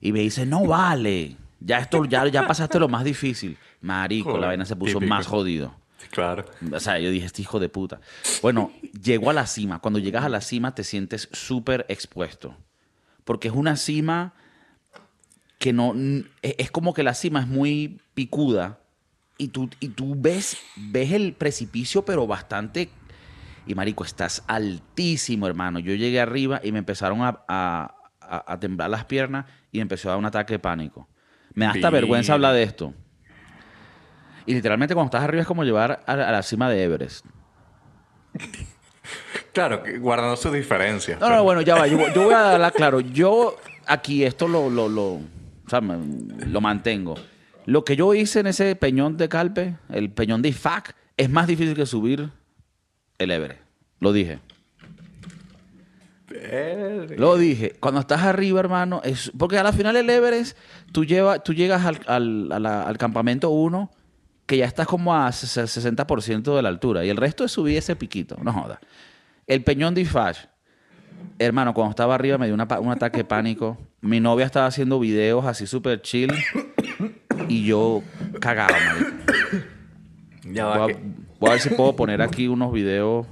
Y 0.00 0.12
me 0.12 0.20
dice, 0.20 0.46
no 0.46 0.64
vale, 0.66 1.36
ya 1.60 1.78
esto 1.78 2.04
ya, 2.06 2.26
ya 2.28 2.46
pasaste 2.46 2.78
lo 2.80 2.88
más 2.88 3.04
difícil. 3.04 3.56
Marico, 3.80 4.38
la 4.38 4.48
vaina 4.48 4.64
se 4.64 4.74
puso 4.76 4.98
típico. 4.98 5.08
más 5.14 5.26
jodido. 5.26 5.74
Claro. 6.10 6.44
O 6.72 6.80
sea, 6.80 6.98
yo 6.98 7.10
dije, 7.10 7.26
este 7.26 7.42
hijo 7.42 7.60
de 7.60 7.68
puta. 7.68 8.00
Bueno, 8.42 8.72
llegó 9.02 9.30
a 9.30 9.32
la 9.32 9.46
cima. 9.46 9.78
Cuando 9.78 9.98
llegas 10.00 10.24
a 10.24 10.28
la 10.28 10.40
cima 10.40 10.74
te 10.74 10.82
sientes 10.84 11.28
súper 11.32 11.86
expuesto. 11.88 12.56
Porque 13.24 13.48
es 13.48 13.54
una 13.54 13.76
cima 13.76 14.34
que 15.58 15.72
no... 15.72 15.94
Es 16.42 16.54
es 16.58 16.70
como 16.72 16.92
que 16.94 17.02
la 17.04 17.14
cima 17.14 17.40
es 17.40 17.46
muy 17.46 18.00
picuda 18.14 18.80
y 19.38 19.48
tú, 19.48 19.68
y 19.80 19.88
tú 19.88 20.14
ves, 20.16 20.56
ves 20.76 21.12
el 21.12 21.32
precipicio, 21.34 22.04
pero 22.04 22.26
bastante... 22.26 22.90
Y 23.66 23.74
marico, 23.76 24.02
estás 24.04 24.42
altísimo, 24.48 25.46
hermano. 25.46 25.78
Yo 25.78 25.94
llegué 25.94 26.20
arriba 26.20 26.60
y 26.64 26.72
me 26.72 26.78
empezaron 26.80 27.22
a, 27.22 27.40
a- 27.46 27.94
a- 28.20 28.44
a 28.52 28.58
temblar 28.58 28.90
las 28.90 29.04
piernas 29.04 29.46
y 29.70 29.78
empezó 29.78 30.08
a 30.08 30.12
dar 30.12 30.18
un 30.18 30.24
ataque 30.26 30.54
de 30.54 30.58
pánico. 30.58 31.08
Me 31.54 31.64
da 31.66 31.70
hasta 31.72 31.90
vergüenza 31.90 32.32
hablar 32.34 32.54
de 32.54 32.64
esto. 32.64 32.92
Y 34.46 34.54
literalmente 34.54 34.94
cuando 34.94 35.06
estás 35.08 35.22
arriba 35.22 35.42
es 35.42 35.46
como 35.46 35.62
llevar 35.62 36.02
a 36.06 36.16
la, 36.16 36.42
cima 36.42 36.68
de 36.70 36.82
Everest. 36.82 37.24
Claro, 39.52 39.82
guardando 40.00 40.36
sus 40.36 40.52
diferencias. 40.52 41.20
No, 41.20 41.26
pero- 41.26 41.36
no, 41.38 41.44
bueno, 41.44 41.60
ya 41.60 41.74
va. 41.74 41.86
Yo, 41.86 41.98
voy- 41.98 42.12
yo 42.14 42.22
voy 42.24 42.34
a 42.34 42.52
hablar 42.54 42.72
claro. 42.72 43.00
Yo 43.00 43.56
aquí 43.86 44.24
esto 44.24 44.48
lo, 44.48 44.70
lo, 44.70 44.88
lo, 44.88 45.04
o 45.14 45.20
sea, 45.68 45.80
me- 45.80 46.46
lo 46.46 46.60
mantengo. 46.60 47.14
Lo 47.66 47.84
que 47.84 47.96
yo 47.96 48.12
hice 48.14 48.40
en 48.40 48.48
ese 48.48 48.74
peñón 48.76 49.16
de 49.16 49.28
Calpe, 49.28 49.76
el 49.88 50.10
peñón 50.10 50.42
de 50.42 50.48
Ifac, 50.50 50.94
es 51.16 51.30
más 51.30 51.46
difícil 51.46 51.74
que 51.74 51.86
subir 51.86 52.30
el 53.18 53.30
Everest. 53.30 53.60
Lo 54.00 54.12
dije. 54.12 54.40
Verga. 56.28 57.14
Lo 57.18 57.36
dije. 57.36 57.76
Cuando 57.78 58.00
estás 58.00 58.22
arriba, 58.22 58.60
hermano, 58.60 59.00
es 59.04 59.30
porque 59.38 59.58
a 59.58 59.62
la 59.62 59.72
final 59.72 59.96
el 59.96 60.08
Everest, 60.08 60.56
tú, 60.92 61.04
lleva, 61.04 61.38
tú 61.40 61.52
llegas 61.52 61.84
al, 61.84 62.00
al, 62.06 62.66
al 62.66 62.98
campamento 62.98 63.50
1, 63.50 63.90
que 64.46 64.56
ya 64.56 64.64
estás 64.64 64.86
como 64.86 65.14
a 65.14 65.28
ses- 65.30 65.66
60% 65.66 66.56
de 66.56 66.62
la 66.62 66.68
altura. 66.68 67.04
Y 67.04 67.10
el 67.10 67.16
resto 67.16 67.44
es 67.44 67.52
subir 67.52 67.76
ese 67.76 67.96
piquito. 67.96 68.36
No 68.42 68.52
joda. 68.52 68.80
El 69.46 69.62
peñón 69.62 69.94
de 69.94 70.00
Ifach, 70.02 70.38
hermano, 71.38 71.74
cuando 71.74 71.90
estaba 71.90 72.14
arriba 72.14 72.38
me 72.38 72.46
dio 72.46 72.54
una 72.54 72.66
un 72.80 72.90
ataque 72.90 73.18
de 73.18 73.24
pánico. 73.24 73.78
Mi 74.00 74.18
novia 74.18 74.46
estaba 74.46 74.66
haciendo 74.66 74.98
videos 74.98 75.44
así 75.44 75.66
súper 75.66 76.00
chill. 76.02 76.32
Y 77.52 77.64
yo 77.66 78.02
cagaba, 78.40 78.72
marico. 78.72 79.10
Ya 80.52 80.64
va. 80.66 80.78
Voy 80.78 80.90
a, 80.90 80.94
que- 80.94 81.02
voy 81.38 81.48
a 81.50 81.52
ver 81.52 81.60
si 81.60 81.68
puedo 81.70 81.94
poner 81.94 82.22
aquí 82.22 82.48
unos 82.48 82.72
videos 82.72 83.26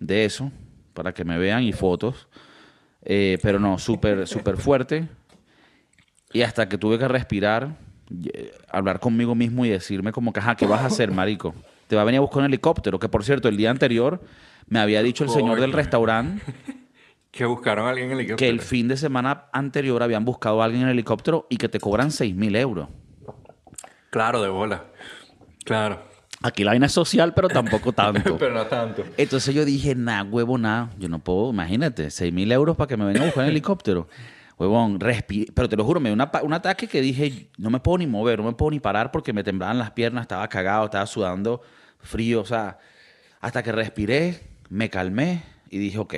de 0.00 0.24
eso 0.24 0.50
para 0.94 1.12
que 1.12 1.24
me 1.24 1.38
vean 1.38 1.62
y 1.62 1.72
fotos. 1.72 2.28
Eh, 3.02 3.38
pero 3.42 3.58
no, 3.58 3.78
súper, 3.78 4.26
súper 4.26 4.56
fuerte. 4.56 5.08
Y 6.32 6.42
hasta 6.42 6.68
que 6.68 6.76
tuve 6.76 6.98
que 6.98 7.08
respirar, 7.08 7.76
eh, 8.32 8.52
hablar 8.68 9.00
conmigo 9.00 9.34
mismo 9.34 9.64
y 9.64 9.70
decirme 9.70 10.12
como 10.12 10.32
que, 10.32 10.40
ajá, 10.40 10.54
¿qué 10.56 10.66
vas 10.66 10.82
a 10.82 10.86
hacer, 10.86 11.10
marico? 11.12 11.54
Te 11.86 11.96
va 11.96 12.02
a 12.02 12.04
venir 12.04 12.18
a 12.18 12.22
buscar 12.22 12.40
un 12.40 12.46
helicóptero. 12.46 12.98
Que 12.98 13.08
por 13.08 13.24
cierto, 13.24 13.48
el 13.48 13.56
día 13.56 13.70
anterior 13.70 14.20
me 14.68 14.80
había 14.80 15.02
dicho 15.02 15.24
el 15.24 15.30
señor 15.30 15.60
del 15.60 15.72
restaurante 15.72 16.42
Que 17.30 17.44
buscaron 17.44 17.86
a 17.86 17.90
alguien 17.90 18.06
en 18.10 18.16
que 18.16 18.22
helicóptero. 18.22 18.50
el 18.50 18.60
fin 18.60 18.88
de 18.88 18.96
semana 18.96 19.44
anterior 19.52 20.02
habían 20.02 20.24
buscado 20.24 20.62
a 20.62 20.64
alguien 20.64 20.84
en 20.84 20.88
helicóptero 20.88 21.46
y 21.50 21.58
que 21.58 21.68
te 21.68 21.78
cobran 21.78 22.10
6 22.10 22.34
mil 22.34 22.56
euros. 22.56 22.88
Claro, 24.16 24.40
de 24.40 24.48
bola. 24.48 24.82
Claro. 25.66 26.02
Aquí 26.42 26.64
la 26.64 26.70
vaina 26.70 26.86
es 26.86 26.92
social, 26.92 27.34
pero 27.34 27.48
tampoco 27.48 27.92
tanto. 27.92 28.38
Pero 28.38 28.54
no 28.54 28.64
tanto. 28.64 29.04
Entonces 29.18 29.54
yo 29.54 29.62
dije, 29.62 29.94
nah, 29.94 30.22
huevo, 30.22 30.56
nada. 30.56 30.88
Yo 30.98 31.10
no 31.10 31.18
puedo, 31.18 31.50
imagínate, 31.50 32.10
6 32.10 32.32
mil 32.32 32.50
euros 32.50 32.78
para 32.78 32.88
que 32.88 32.96
me 32.96 33.04
vengan 33.04 33.24
a 33.24 33.26
buscar 33.26 33.44
en 33.44 33.50
helicóptero. 33.50 34.08
Huevón, 34.56 35.00
respiré. 35.00 35.52
Pero 35.52 35.68
te 35.68 35.76
lo 35.76 35.84
juro, 35.84 36.00
me 36.00 36.08
dio 36.08 36.14
una 36.14 36.30
un 36.42 36.54
ataque 36.54 36.86
que 36.86 37.02
dije, 37.02 37.50
no 37.58 37.68
me 37.68 37.78
puedo 37.78 37.98
ni 37.98 38.06
mover, 38.06 38.38
no 38.38 38.46
me 38.46 38.52
puedo 38.54 38.70
ni 38.70 38.80
parar 38.80 39.10
porque 39.10 39.34
me 39.34 39.44
temblaban 39.44 39.76
las 39.76 39.90
piernas, 39.90 40.22
estaba 40.22 40.48
cagado, 40.48 40.86
estaba 40.86 41.04
sudando 41.04 41.60
frío. 41.98 42.40
O 42.40 42.46
sea, 42.46 42.78
hasta 43.42 43.62
que 43.62 43.70
respiré, 43.70 44.40
me 44.70 44.88
calmé 44.88 45.42
y 45.68 45.76
dije, 45.76 45.98
ok, 45.98 46.14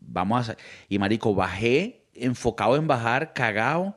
vamos 0.00 0.36
a 0.36 0.40
hacer. 0.40 0.58
Y 0.88 0.98
marico, 0.98 1.32
bajé, 1.32 2.08
enfocado 2.12 2.74
en 2.74 2.88
bajar, 2.88 3.32
cagado. 3.34 3.96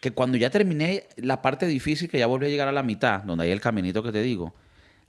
Que 0.00 0.12
cuando 0.12 0.36
ya 0.36 0.50
terminé 0.50 1.04
la 1.16 1.42
parte 1.42 1.66
difícil, 1.66 2.08
que 2.08 2.18
ya 2.18 2.26
volví 2.26 2.46
a 2.46 2.48
llegar 2.48 2.68
a 2.68 2.72
la 2.72 2.82
mitad, 2.82 3.22
donde 3.22 3.44
hay 3.44 3.50
el 3.50 3.60
caminito 3.60 4.02
que 4.02 4.12
te 4.12 4.22
digo, 4.22 4.54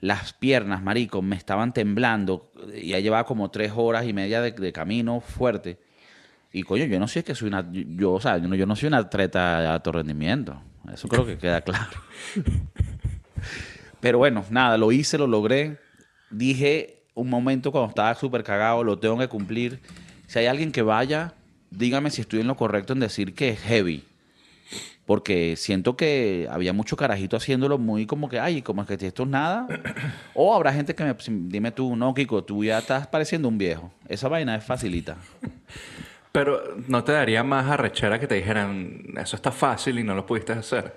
las 0.01 0.33
piernas, 0.33 0.81
marico, 0.81 1.21
me 1.21 1.35
estaban 1.35 1.73
temblando. 1.73 2.51
Ya 2.83 2.99
llevaba 2.99 3.25
como 3.25 3.51
tres 3.51 3.73
horas 3.75 4.07
y 4.07 4.13
media 4.13 4.41
de, 4.41 4.71
camino 4.71 5.21
fuerte. 5.21 5.79
Y 6.51 6.63
coño, 6.63 6.85
yo 6.85 6.99
no 6.99 7.07
sé 7.07 7.23
que 7.23 7.35
soy 7.35 7.49
una. 7.49 7.67
Yo, 7.71 8.13
o 8.13 8.19
yo 8.19 8.39
no, 8.39 8.55
yo 8.55 8.75
soy 8.75 8.87
una 8.87 8.97
atleta 8.97 9.61
de 9.61 9.67
alto 9.67 9.91
rendimiento. 9.91 10.59
Eso 10.91 11.07
creo 11.07 11.25
que 11.25 11.37
queda 11.37 11.61
claro. 11.61 12.01
Pero 13.99 14.17
bueno, 14.17 14.45
nada, 14.49 14.77
lo 14.77 14.91
hice, 14.91 15.17
lo 15.17 15.27
logré. 15.27 15.77
Dije 16.31 17.03
un 17.13 17.29
momento 17.29 17.71
cuando 17.71 17.89
estaba 17.89 18.15
súper 18.15 18.43
cagado, 18.43 18.83
lo 18.83 18.97
tengo 18.97 19.17
que 19.17 19.27
cumplir. 19.27 19.81
Si 20.27 20.39
hay 20.39 20.45
alguien 20.45 20.71
que 20.71 20.81
vaya, 20.81 21.33
dígame 21.69 22.09
si 22.09 22.21
estoy 22.21 22.39
en 22.39 22.47
lo 22.47 22.55
correcto 22.55 22.93
en 22.93 22.99
decir 22.99 23.35
que 23.35 23.49
es 23.49 23.59
heavy. 23.59 24.05
Porque 25.09 25.55
siento 25.55 25.97
que 25.97 26.47
había 26.51 26.71
mucho 26.71 26.95
carajito 26.95 27.35
haciéndolo 27.35 27.79
muy 27.79 28.05
como 28.05 28.29
que, 28.29 28.39
ay, 28.39 28.61
como 28.61 28.83
es 28.83 28.87
que 28.87 29.07
esto 29.07 29.23
es 29.23 29.29
nada. 29.29 29.67
O 30.35 30.53
habrá 30.53 30.71
gente 30.71 30.93
que 30.93 31.03
me, 31.03 31.15
dime 31.47 31.71
tú, 31.71 31.95
no, 31.95 32.13
Kiko, 32.13 32.43
tú 32.43 32.63
ya 32.63 32.77
estás 32.77 33.07
pareciendo 33.07 33.47
un 33.47 33.57
viejo. 33.57 33.91
Esa 34.07 34.27
vaina 34.27 34.55
es 34.55 34.63
facilita. 34.63 35.17
Pero 36.31 36.61
¿no 36.87 37.03
te 37.03 37.13
daría 37.13 37.43
más 37.43 37.65
arrechera 37.71 38.19
que 38.19 38.27
te 38.27 38.35
dijeran, 38.35 39.01
eso 39.19 39.35
está 39.35 39.51
fácil 39.51 39.97
y 39.97 40.03
no 40.03 40.13
lo 40.13 40.27
pudiste 40.27 40.53
hacer? 40.53 40.93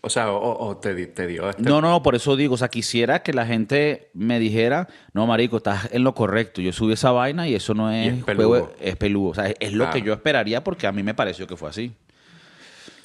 O 0.00 0.08
sea, 0.08 0.32
o, 0.32 0.68
o 0.68 0.76
te, 0.78 1.08
te 1.08 1.26
dio 1.26 1.50
este... 1.50 1.62
No, 1.62 1.82
no, 1.82 2.02
por 2.02 2.14
eso 2.14 2.36
digo, 2.36 2.54
o 2.54 2.56
sea, 2.56 2.68
quisiera 2.68 3.22
que 3.22 3.34
la 3.34 3.44
gente 3.44 4.08
me 4.14 4.38
dijera, 4.38 4.88
no, 5.12 5.26
marico, 5.26 5.58
estás 5.58 5.90
en 5.92 6.04
lo 6.04 6.14
correcto. 6.14 6.62
Yo 6.62 6.72
subí 6.72 6.94
esa 6.94 7.10
vaina 7.12 7.46
y 7.46 7.54
eso 7.54 7.74
no 7.74 7.92
Y 7.94 8.06
es, 8.08 8.14
es 8.14 8.24
peludo. 8.24 8.48
juego, 8.48 8.72
es 8.80 8.96
peludo. 8.96 9.28
O 9.28 9.34
sea, 9.34 9.48
es, 9.48 9.56
es 9.60 9.74
lo 9.74 9.90
que 9.90 10.00
yo 10.00 10.14
esperaría 10.14 10.64
porque 10.64 10.86
a 10.86 10.92
mí 10.92 11.02
me 11.02 11.12
pareció 11.12 11.46
que 11.46 11.58
fue 11.58 11.68
así. 11.68 11.92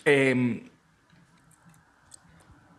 Em, 0.08 0.62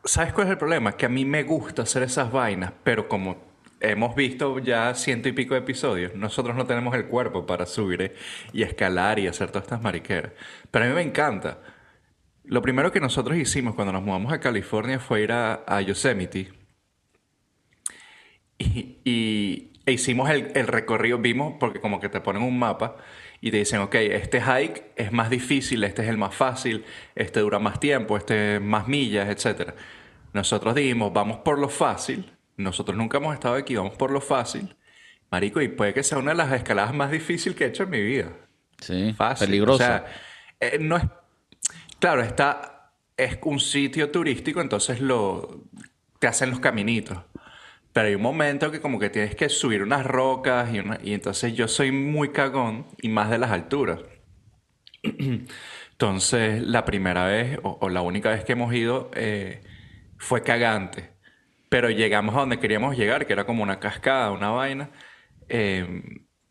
¿Sabes 0.04 0.32
cuál 0.32 0.46
es 0.46 0.52
el 0.52 0.58
problema? 0.58 0.96
Que 0.96 1.06
a 1.06 1.08
mí 1.08 1.24
me 1.24 1.42
gusta 1.42 1.82
hacer 1.82 2.02
esas 2.02 2.32
vainas, 2.32 2.72
pero 2.84 3.08
como 3.08 3.36
hemos 3.80 4.14
visto 4.16 4.58
ya 4.58 4.94
ciento 4.94 5.28
y 5.28 5.32
pico 5.32 5.54
de 5.54 5.60
episodios, 5.60 6.14
nosotros 6.14 6.56
no 6.56 6.66
tenemos 6.66 6.94
el 6.94 7.06
cuerpo 7.06 7.46
para 7.46 7.66
subir 7.66 8.02
eh, 8.02 8.14
y 8.52 8.62
escalar 8.62 9.18
y 9.18 9.26
hacer 9.26 9.50
todas 9.50 9.64
estas 9.64 9.82
mariqueras. 9.82 10.32
Pero 10.70 10.84
a 10.84 10.88
mí 10.88 10.94
me 10.94 11.02
encanta. 11.02 11.58
Lo 12.44 12.62
primero 12.62 12.92
que 12.92 13.00
nosotros 13.00 13.38
hicimos 13.38 13.74
cuando 13.74 13.92
nos 13.92 14.02
mudamos 14.04 14.32
a 14.32 14.40
California 14.40 15.00
fue 15.00 15.22
ir 15.22 15.32
a, 15.32 15.80
Yosemite. 15.82 16.52
Y, 18.58 18.98
y- 19.04 19.72
e 19.86 19.92
hicimos 19.92 20.28
el, 20.30 20.52
el 20.54 20.66
recorrido, 20.66 21.18
vimos, 21.18 21.54
porque 21.58 21.80
como 21.80 21.98
que 22.00 22.08
te 22.10 22.20
ponen 22.20 22.42
un 22.42 22.58
mapa 22.58 22.96
y 23.40 23.50
te 23.50 23.58
dicen, 23.58 23.80
ok, 23.80 23.94
este 23.94 24.40
hike 24.40 24.92
es 24.96 25.12
más 25.12 25.30
difícil, 25.30 25.84
este 25.84 26.02
es 26.02 26.08
el 26.08 26.18
más 26.18 26.34
fácil, 26.34 26.84
este 27.14 27.40
dura 27.40 27.58
más 27.58 27.78
tiempo, 27.80 28.16
este 28.16 28.60
más 28.60 28.88
millas, 28.88 29.28
etc. 29.28 29.74
Nosotros 30.32 30.74
dijimos, 30.74 31.12
vamos 31.12 31.38
por 31.38 31.58
lo 31.58 31.68
fácil, 31.68 32.32
nosotros 32.56 32.96
nunca 32.96 33.18
hemos 33.18 33.34
estado 33.34 33.54
aquí, 33.54 33.76
vamos 33.76 33.94
por 33.96 34.10
lo 34.10 34.20
fácil. 34.20 34.74
Marico, 35.30 35.60
y 35.60 35.68
puede 35.68 35.92
que 35.94 36.02
sea 36.02 36.18
una 36.18 36.30
de 36.30 36.38
las 36.38 36.52
escaladas 36.52 36.94
más 36.94 37.10
difíciles 37.10 37.56
que 37.56 37.64
he 37.64 37.68
hecho 37.68 37.82
en 37.84 37.90
mi 37.90 38.02
vida. 38.02 38.32
Sí, 38.80 39.12
Fácil. 39.16 39.46
peligrosa. 39.46 39.84
O 39.84 39.86
sea, 39.86 40.06
eh, 40.60 40.78
no 40.80 40.96
es. 40.96 41.04
Claro, 41.98 42.22
está. 42.22 42.92
Es 43.16 43.38
un 43.42 43.60
sitio 43.60 44.10
turístico, 44.10 44.60
entonces 44.60 45.00
lo. 45.00 45.64
Te 46.18 46.26
hacen 46.28 46.50
los 46.50 46.60
caminitos. 46.60 47.18
Pero 47.98 48.06
hay 48.10 48.14
un 48.14 48.22
momento 48.22 48.70
que 48.70 48.80
como 48.80 49.00
que 49.00 49.10
tienes 49.10 49.34
que 49.34 49.48
subir 49.48 49.82
unas 49.82 50.06
rocas 50.06 50.72
y, 50.72 50.78
una- 50.78 51.00
y 51.02 51.14
entonces 51.14 51.54
yo 51.54 51.66
soy 51.66 51.90
muy 51.90 52.30
cagón 52.30 52.86
y 53.02 53.08
más 53.08 53.28
de 53.28 53.38
las 53.38 53.50
alturas. 53.50 54.00
Entonces, 55.92 56.62
la 56.62 56.84
primera 56.84 57.26
vez 57.26 57.58
o, 57.62 57.78
o 57.80 57.88
la 57.88 58.02
única 58.02 58.30
vez 58.30 58.44
que 58.44 58.52
hemos 58.52 58.72
ido 58.74 59.10
eh, 59.14 59.62
fue 60.18 60.42
cagante. 60.42 61.10
Pero 61.68 61.90
llegamos 61.90 62.36
a 62.36 62.40
donde 62.40 62.60
queríamos 62.60 62.96
llegar, 62.96 63.26
que 63.26 63.32
era 63.34 63.46
como 63.46 63.62
una 63.62 63.80
cascada, 63.80 64.32
una 64.32 64.50
vaina. 64.50 64.90
eh, 65.48 66.02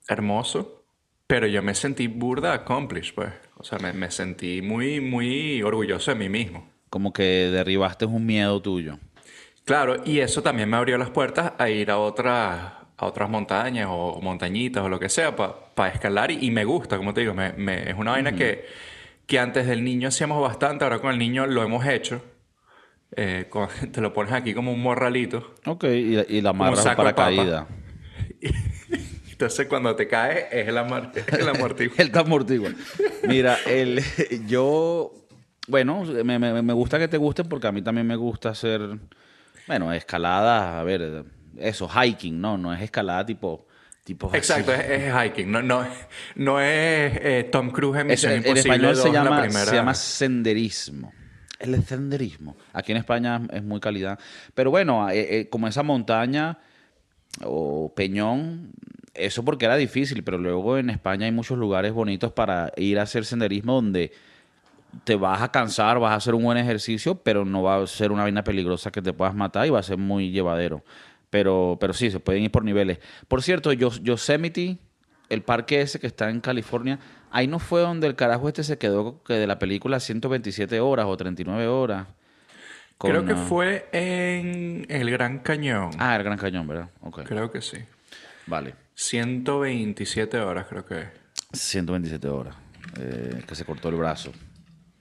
hermoso. 0.09 0.85
Pero 1.27 1.47
yo 1.47 1.63
me 1.63 1.75
sentí 1.75 2.07
burda 2.07 2.53
accomplished, 2.53 3.15
pues. 3.15 3.33
O 3.57 3.63
sea, 3.63 3.79
me, 3.79 3.93
me 3.93 4.11
sentí 4.11 4.61
muy, 4.63 5.01
muy 5.01 5.61
orgulloso 5.63 6.11
de 6.11 6.17
mí 6.17 6.29
mismo. 6.29 6.69
Como 6.89 7.13
que 7.13 7.23
derribaste 7.49 8.05
un 8.05 8.25
miedo 8.25 8.61
tuyo. 8.61 8.99
Claro, 9.67 9.97
y 10.05 10.19
eso 10.19 10.41
también 10.41 10.69
me 10.69 10.77
abrió 10.77 10.97
las 10.97 11.09
puertas 11.09 11.51
a 11.57 11.69
ir 11.69 11.91
a 11.91 11.97
otras, 11.97 12.71
a 12.97 13.05
otras 13.05 13.29
montañas 13.29 13.87
o 13.91 14.19
montañitas 14.21 14.81
o 14.83 14.87
lo 14.89 14.97
que 14.97 15.09
sea 15.09 15.35
para 15.35 15.91
escalar 15.93 16.31
y, 16.31 16.39
y 16.45 16.51
me 16.51 16.63
gusta, 16.63 16.95
como 16.97 17.13
te 17.13 17.19
digo, 17.21 17.33
me, 17.33 17.51
me- 17.53 17.89
es 17.89 17.95
una 17.97 18.11
vaina 18.11 18.31
que, 18.31 18.65
que 19.25 19.37
antes 19.39 19.67
del 19.67 19.83
niño 19.83 20.07
hacíamos 20.07 20.41
bastante, 20.41 20.85
ahora 20.85 20.99
con 20.99 21.11
el 21.11 21.19
niño 21.19 21.45
lo 21.45 21.63
hemos 21.63 21.85
hecho. 21.85 22.23
Eh, 23.15 23.47
con- 23.49 23.67
te 23.91 23.99
lo 23.99 24.13
pones 24.13 24.31
aquí 24.31 24.53
como 24.53 24.71
un 24.71 24.81
morralito. 24.81 25.53
Ok, 25.65 25.83
y, 25.83 26.17
y 26.29 26.41
la 26.41 26.51
amarras 26.51 26.95
para 26.95 27.13
caída. 27.13 27.67
Entonces 29.31 29.67
cuando 29.67 29.95
te 29.95 30.07
caes 30.07 30.45
es 30.51 30.67
el, 30.67 30.77
amor, 30.77 31.11
es 31.13 31.27
el 31.33 31.47
amortiguo. 31.49 31.93
El 31.99 32.11
te 32.11 32.19
amortigua. 32.19 32.69
Mira, 33.27 33.57
el, 33.67 34.01
yo, 34.47 35.11
bueno, 35.67 36.03
me, 36.23 36.39
me- 36.39 36.61
me 36.61 36.73
gusta 36.73 36.97
que 36.97 37.07
te 37.07 37.17
guste 37.17 37.43
porque 37.43 37.67
a 37.67 37.71
mí 37.71 37.81
también 37.83 38.07
me 38.07 38.15
gusta 38.15 38.49
hacer, 38.49 38.81
bueno, 39.67 39.93
escalada, 39.93 40.79
a 40.79 40.83
ver, 40.83 41.25
eso, 41.57 41.87
hiking, 41.89 42.39
no, 42.39 42.57
no 42.57 42.73
es 42.73 42.81
escalada 42.81 43.25
tipo, 43.25 43.67
tipo. 44.03 44.33
Exacto, 44.33 44.73
es, 44.73 44.85
es 44.89 45.13
hiking, 45.13 45.51
no, 45.51 45.61
no, 45.61 45.85
no 46.35 46.59
es 46.59 47.13
eh, 47.21 47.49
Tom 47.51 47.71
Cruise 47.71 47.99
en 47.99 48.07
Misión 48.07 48.31
en 48.31 48.37
Imposible 48.39 48.59
español 48.61 48.95
2, 48.95 49.03
se 49.03 49.11
la 49.11 49.23
llama, 49.23 49.41
primera. 49.41 49.65
se 49.65 49.75
llama 49.75 49.93
senderismo. 49.93 51.13
El 51.59 51.83
senderismo. 51.83 52.55
Aquí 52.71 52.91
en 52.91 52.99
España 52.99 53.41
es 53.51 53.63
muy 53.63 53.79
calidad. 53.79 54.19
Pero 54.53 54.69
bueno, 54.69 55.09
eh, 55.09 55.39
eh, 55.39 55.49
como 55.49 55.67
esa 55.67 55.81
montaña 55.81 56.59
o 57.43 57.91
peñón, 57.95 58.73
eso 59.13 59.43
porque 59.43 59.65
era 59.65 59.75
difícil, 59.75 60.23
pero 60.23 60.37
luego 60.37 60.77
en 60.77 60.89
España 60.89 61.25
hay 61.25 61.31
muchos 61.31 61.57
lugares 61.57 61.93
bonitos 61.93 62.31
para 62.31 62.71
ir 62.77 62.99
a 62.99 63.03
hacer 63.03 63.25
senderismo 63.25 63.73
donde 63.73 64.11
te 65.03 65.15
vas 65.15 65.41
a 65.41 65.51
cansar, 65.51 65.99
vas 65.99 66.11
a 66.11 66.15
hacer 66.15 66.33
un 66.35 66.43
buen 66.43 66.57
ejercicio, 66.57 67.15
pero 67.15 67.45
no 67.45 67.63
va 67.63 67.81
a 67.81 67.87
ser 67.87 68.11
una 68.11 68.23
vaina 68.23 68.43
peligrosa 68.43 68.91
que 68.91 69.01
te 69.01 69.13
puedas 69.13 69.35
matar 69.35 69.65
y 69.67 69.69
va 69.69 69.79
a 69.79 69.83
ser 69.83 69.97
muy 69.97 70.31
llevadero. 70.31 70.83
Pero, 71.29 71.77
pero 71.79 71.93
sí, 71.93 72.09
se 72.11 72.19
pueden 72.19 72.43
ir 72.43 72.51
por 72.51 72.63
niveles. 72.63 72.99
Por 73.27 73.43
cierto, 73.43 73.71
Yos- 73.73 74.01
Yosemite, 74.01 74.77
el 75.29 75.41
parque 75.41 75.81
ese 75.81 75.99
que 75.99 76.07
está 76.07 76.29
en 76.29 76.39
California, 76.39 76.99
ahí 77.31 77.47
no 77.47 77.59
fue 77.59 77.81
donde 77.81 78.07
el 78.07 78.15
carajo 78.15 78.47
este 78.47 78.63
se 78.63 78.77
quedó 78.77 79.21
que 79.23 79.33
de 79.33 79.45
la 79.47 79.59
película 79.59 79.99
127 79.99 80.79
horas 80.79 81.05
o 81.07 81.17
39 81.17 81.67
horas. 81.67 82.07
con, 82.97 83.11
Creo 83.11 83.25
que 83.25 83.35
fue 83.35 83.89
en 83.91 84.85
el 84.89 85.11
Gran 85.11 85.39
Cañón. 85.39 85.91
Ah, 85.99 86.15
el 86.15 86.23
Gran 86.23 86.37
Cañón, 86.37 86.65
¿verdad? 86.67 86.89
Ok. 87.01 87.23
Creo 87.25 87.51
que 87.51 87.61
sí. 87.61 87.77
Vale. 88.47 88.73
127 88.95 90.39
horas 90.39 90.65
creo 90.69 90.85
que 90.85 91.01
es. 91.01 91.07
127 91.53 92.27
horas. 92.29 92.55
eh, 92.99 93.43
que 93.47 93.53
se 93.53 93.65
cortó 93.65 93.89
el 93.89 93.95
brazo. 93.95 94.31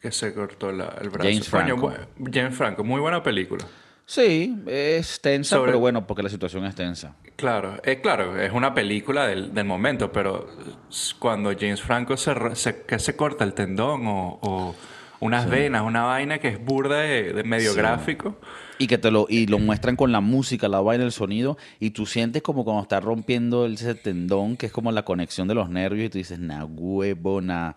Que 0.00 0.12
se 0.12 0.32
cortó 0.34 0.70
la- 0.72 0.94
el 1.00 1.10
brazo. 1.10 1.28
James 1.28 1.48
Franco. 1.48 1.92
James 2.32 2.54
Franco, 2.54 2.84
muy 2.84 3.00
buena 3.00 3.22
película. 3.22 3.64
Sí, 4.08 4.56
es 4.66 5.20
tensa, 5.20 5.56
Sobre- 5.56 5.70
pero 5.72 5.80
bueno, 5.80 6.06
porque 6.06 6.22
la 6.22 6.28
situación 6.28 6.64
es 6.64 6.76
tensa. 6.76 7.16
Claro, 7.34 7.76
eh, 7.82 8.00
claro, 8.00 8.40
es 8.40 8.52
una 8.52 8.72
película 8.72 9.26
del, 9.26 9.52
del 9.52 9.64
momento, 9.64 10.12
pero 10.12 10.46
cuando 11.18 11.50
James 11.58 11.82
Franco 11.82 12.16
se, 12.16 12.34
que 12.86 12.98
se 13.00 13.16
corta 13.16 13.42
el 13.44 13.52
tendón 13.54 14.06
o, 14.06 14.38
o 14.42 14.74
unas 15.18 15.50
venas, 15.50 15.82
una 15.82 16.04
vaina 16.04 16.38
que 16.38 16.48
es 16.48 16.64
burda 16.64 17.00
de, 17.00 17.32
de 17.32 17.42
medio 17.42 17.72
Sí. 17.72 17.78
gráfico. 17.78 18.36
Y 18.78 18.86
que 18.86 18.96
te 18.98 19.10
lo, 19.10 19.26
y 19.28 19.46
lo 19.46 19.58
muestran 19.58 19.96
con 19.96 20.12
la 20.12 20.20
música, 20.20 20.68
la 20.68 20.80
vaina, 20.80 21.02
el 21.02 21.10
sonido, 21.12 21.56
y 21.80 21.90
tú 21.90 22.06
sientes 22.06 22.42
como 22.42 22.64
cuando 22.64 22.82
está 22.82 23.00
rompiendo 23.00 23.66
ese 23.66 23.94
tendón, 23.96 24.56
que 24.56 24.66
es 24.66 24.72
como 24.72 24.92
la 24.92 25.02
conexión 25.04 25.48
de 25.48 25.54
los 25.54 25.68
nervios, 25.68 26.06
y 26.06 26.10
tú 26.10 26.18
dices, 26.18 26.38
na 26.38 26.64
huevo, 26.64 27.40
na. 27.40 27.76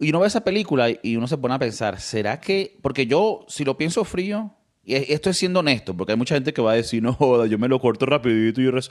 Y 0.00 0.10
uno 0.10 0.20
ve 0.20 0.28
esa 0.28 0.44
película 0.44 0.88
y 1.02 1.16
uno 1.16 1.26
se 1.26 1.36
pone 1.38 1.54
a 1.54 1.58
pensar, 1.58 2.00
¿será 2.00 2.40
que.? 2.40 2.76
Porque 2.82 3.06
yo, 3.06 3.44
si 3.48 3.64
lo 3.64 3.76
pienso 3.76 4.04
frío, 4.04 4.52
y 4.84 4.94
esto 4.94 5.28
es 5.28 5.36
siendo 5.36 5.60
honesto, 5.60 5.96
porque 5.96 6.12
hay 6.12 6.18
mucha 6.18 6.34
gente 6.34 6.52
que 6.52 6.62
va 6.62 6.72
a 6.72 6.76
decir, 6.76 7.02
no 7.02 7.12
joda, 7.12 7.46
yo 7.46 7.58
me 7.58 7.68
lo 7.68 7.80
corto 7.80 8.06
rapidito 8.06 8.60
y 8.60 8.64
yo 8.64 8.70
res-". 8.70 8.90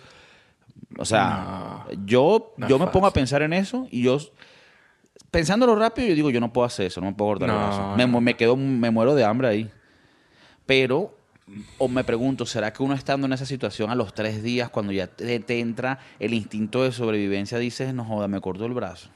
O 0.97 1.05
sea, 1.05 1.85
yo, 2.05 2.53
no 2.57 2.67
yo 2.67 2.77
me 2.77 2.87
pongo 2.87 3.07
a 3.07 3.13
pensar 3.13 3.41
en 3.41 3.53
eso 3.53 3.87
y 3.89 4.03
yo, 4.03 4.19
pensándolo 5.31 5.75
rápido, 5.75 6.09
yo 6.09 6.15
digo, 6.15 6.29
yo 6.29 6.39
no 6.39 6.51
puedo 6.53 6.65
hacer 6.65 6.87
eso, 6.87 7.01
no 7.01 7.07
me 7.07 7.13
puedo 7.13 7.31
cortar 7.31 7.49
el 7.49 7.55
No, 7.55 7.61
brazo. 7.61 7.95
Me, 7.95 8.21
me 8.21 8.35
quedo, 8.35 8.55
me 8.55 8.91
muero 8.91 9.15
de 9.15 9.23
hambre 9.23 9.47
ahí. 9.47 9.71
Pero, 10.65 11.17
o 11.77 11.87
me 11.87 12.03
pregunto, 12.03 12.45
¿será 12.45 12.73
que 12.73 12.83
uno 12.83 12.93
estando 12.93 13.25
en 13.25 13.33
esa 13.33 13.45
situación 13.45 13.89
a 13.89 13.95
los 13.95 14.13
tres 14.13 14.43
días, 14.43 14.69
cuando 14.69 14.91
ya 14.91 15.07
te, 15.07 15.39
te 15.39 15.59
entra 15.59 15.99
el 16.19 16.33
instinto 16.33 16.83
de 16.83 16.91
sobrevivencia, 16.91 17.57
dices, 17.57 17.93
no 17.93 18.03
joda, 18.03 18.27
me 18.27 18.41
corto 18.41 18.65
el 18.65 18.73
brazo? 18.73 19.09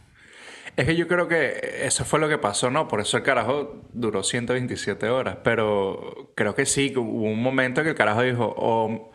Es 0.77 0.85
que 0.85 0.95
yo 0.95 1.07
creo 1.07 1.27
que 1.27 1.81
eso 1.83 2.05
fue 2.05 2.19
lo 2.19 2.29
que 2.29 2.37
pasó, 2.37 2.69
¿no? 2.71 2.87
Por 2.87 3.01
eso 3.01 3.17
el 3.17 3.23
carajo 3.23 3.81
duró 3.93 4.23
127 4.23 5.09
horas. 5.09 5.37
Pero 5.43 6.31
creo 6.35 6.55
que 6.55 6.65
sí, 6.65 6.93
hubo 6.95 7.23
un 7.29 7.41
momento 7.41 7.83
que 7.83 7.89
el 7.89 7.95
carajo 7.95 8.21
dijo, 8.21 8.53
o, 8.57 9.11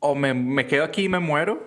o 0.00 0.14
me, 0.14 0.34
me 0.34 0.66
quedo 0.66 0.84
aquí 0.84 1.04
y 1.04 1.08
me 1.08 1.18
muero, 1.18 1.66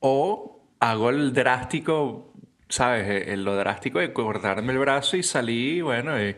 o 0.00 0.66
hago 0.80 1.10
el 1.10 1.32
drástico, 1.32 2.32
¿sabes? 2.68 3.06
Eh, 3.08 3.32
eh, 3.32 3.36
Lo 3.36 3.56
drástico 3.56 4.00
de 4.00 4.12
cortarme 4.12 4.72
el 4.72 4.78
brazo 4.78 5.16
y 5.16 5.22
salí, 5.22 5.80
bueno, 5.80 6.20
y, 6.22 6.36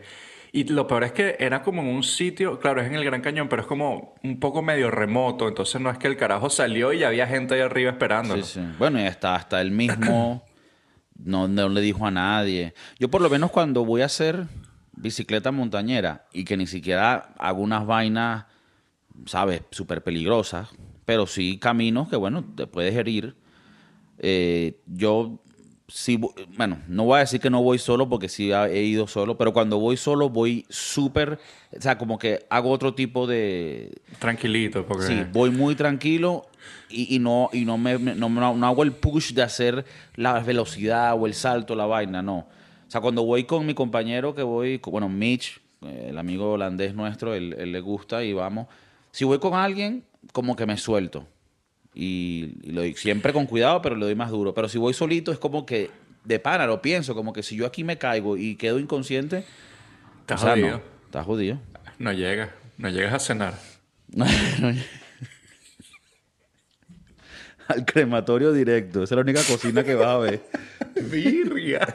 y 0.53 0.63
lo 0.65 0.87
peor 0.87 1.03
es 1.05 1.11
que 1.11 1.35
era 1.39 1.63
como 1.63 1.81
en 1.81 1.87
un 1.89 2.03
sitio, 2.03 2.59
claro, 2.59 2.81
es 2.81 2.87
en 2.87 2.95
el 2.95 3.03
Gran 3.03 3.21
Cañón, 3.21 3.49
pero 3.49 3.63
es 3.63 3.67
como 3.67 4.15
un 4.23 4.39
poco 4.39 4.61
medio 4.61 4.89
remoto, 4.91 5.47
entonces 5.47 5.81
no 5.81 5.89
es 5.89 5.97
que 5.97 6.07
el 6.07 6.15
carajo 6.17 6.49
salió 6.49 6.93
y 6.93 7.03
había 7.03 7.27
gente 7.27 7.55
ahí 7.55 7.61
arriba 7.61 7.91
esperándolo. 7.91 8.43
Sí, 8.43 8.59
sí. 8.61 8.67
Bueno, 8.77 9.01
y 9.01 9.05
hasta, 9.05 9.35
hasta 9.35 9.59
él 9.59 9.71
mismo 9.71 10.45
no, 11.23 11.47
no 11.47 11.69
le 11.69 11.81
dijo 11.81 12.05
a 12.05 12.11
nadie. 12.11 12.73
Yo 12.99 13.09
por 13.09 13.21
lo 13.21 13.29
menos 13.29 13.51
cuando 13.51 13.85
voy 13.85 14.01
a 14.01 14.05
hacer 14.05 14.47
bicicleta 14.93 15.51
montañera 15.51 16.27
y 16.33 16.43
que 16.43 16.57
ni 16.57 16.67
siquiera 16.67 17.33
hago 17.37 17.61
unas 17.61 17.85
vainas, 17.85 18.45
¿sabes? 19.25 19.61
Súper 19.71 20.03
peligrosas, 20.03 20.69
pero 21.05 21.27
sí 21.27 21.57
caminos 21.59 22.09
que, 22.09 22.15
bueno, 22.15 22.43
te 22.55 22.67
puedes 22.67 22.95
herir. 22.95 23.35
Eh, 24.19 24.79
yo 24.87 25.39
sí, 25.87 26.19
bueno, 26.57 26.79
no 26.87 27.05
voy 27.05 27.17
a 27.17 27.19
decir 27.19 27.39
que 27.39 27.49
no 27.49 27.63
voy 27.63 27.77
solo 27.79 28.09
porque 28.09 28.29
sí 28.29 28.51
he 28.51 28.83
ido 28.83 29.07
solo, 29.07 29.37
pero 29.37 29.53
cuando 29.53 29.79
voy 29.79 29.97
solo 29.97 30.29
voy 30.29 30.65
súper, 30.69 31.39
o 31.77 31.81
sea, 31.81 31.97
como 31.97 32.17
que 32.17 32.45
hago 32.49 32.71
otro 32.71 32.93
tipo 32.93 33.27
de, 33.27 34.01
Tranquilito, 34.19 34.85
porque... 34.85 35.07
Sí, 35.07 35.25
voy 35.31 35.51
muy 35.51 35.75
tranquilo 35.75 36.47
y, 36.89 37.15
y 37.15 37.19
no, 37.19 37.49
y 37.53 37.65
no, 37.65 37.77
me, 37.77 37.97
no, 37.99 38.29
no- 38.29 38.55
no 38.55 38.67
hago 38.67 38.83
el 38.83 38.91
push 38.93 39.33
de 39.33 39.43
hacer 39.43 39.85
la 40.15 40.39
velocidad 40.39 41.15
o 41.19 41.25
el 41.27 41.33
salto, 41.33 41.75
la 41.75 41.85
vaina, 41.85 42.21
no. 42.21 42.37
O 42.39 42.89
sea, 42.91 43.01
cuando 43.01 43.23
voy 43.23 43.43
con 43.43 43.65
mi 43.65 43.73
compañero 43.73 44.33
que 44.33 44.43
voy, 44.43 44.77
bueno, 44.85 45.09
Mitch, 45.09 45.59
eh, 45.81 46.07
el 46.09 46.17
amigo 46.17 46.53
holandés 46.53 46.93
nuestro, 46.95 47.33
él, 47.33 47.55
él 47.57 47.71
le 47.71 47.79
gusta 47.81 48.23
y 48.23 48.33
vamos. 48.33 48.67
Si 49.11 49.25
voy 49.25 49.39
con 49.39 49.53
alguien, 49.55 50.03
como 50.31 50.55
que 50.55 50.65
me 50.65 50.77
suelto. 50.77 51.27
Y, 51.93 52.53
y 52.63 52.71
lo 52.71 52.81
doy 52.81 52.93
siempre 52.93 53.33
con 53.33 53.45
cuidado, 53.47 53.81
pero 53.81 53.95
le 53.95 54.05
doy 54.05 54.15
más 54.15 54.29
duro. 54.29 54.53
Pero 54.53 54.69
si 54.69 54.77
voy 54.77 54.93
solito, 54.93 55.31
es 55.31 55.39
como 55.39 55.65
que 55.65 55.89
de 56.23 56.39
pana, 56.39 56.65
lo 56.67 56.81
pienso, 56.81 57.15
como 57.15 57.33
que 57.33 57.41
si 57.43 57.55
yo 57.55 57.65
aquí 57.65 57.83
me 57.83 57.97
caigo 57.97 58.37
y 58.37 58.55
quedo 58.55 58.79
inconsciente, 58.79 59.45
Estás 60.21 60.41
o 60.41 60.45
sea, 60.45 60.51
jodido. 60.53 60.69
no, 60.77 60.81
está 61.05 61.23
jodido. 61.23 61.59
No 61.99 62.11
llegas, 62.13 62.49
no 62.77 62.89
llegas 62.89 63.13
a 63.13 63.19
cenar. 63.19 63.53
No, 64.09 64.25
no. 64.61 64.73
Al 67.67 67.85
crematorio 67.85 68.51
directo. 68.53 69.03
Esa 69.03 69.15
es 69.15 69.17
la 69.17 69.21
única 69.21 69.41
cocina 69.43 69.83
que 69.83 69.95
vas 69.95 70.07
a 70.07 70.17
ver. 70.19 70.41
Virria. 71.11 71.87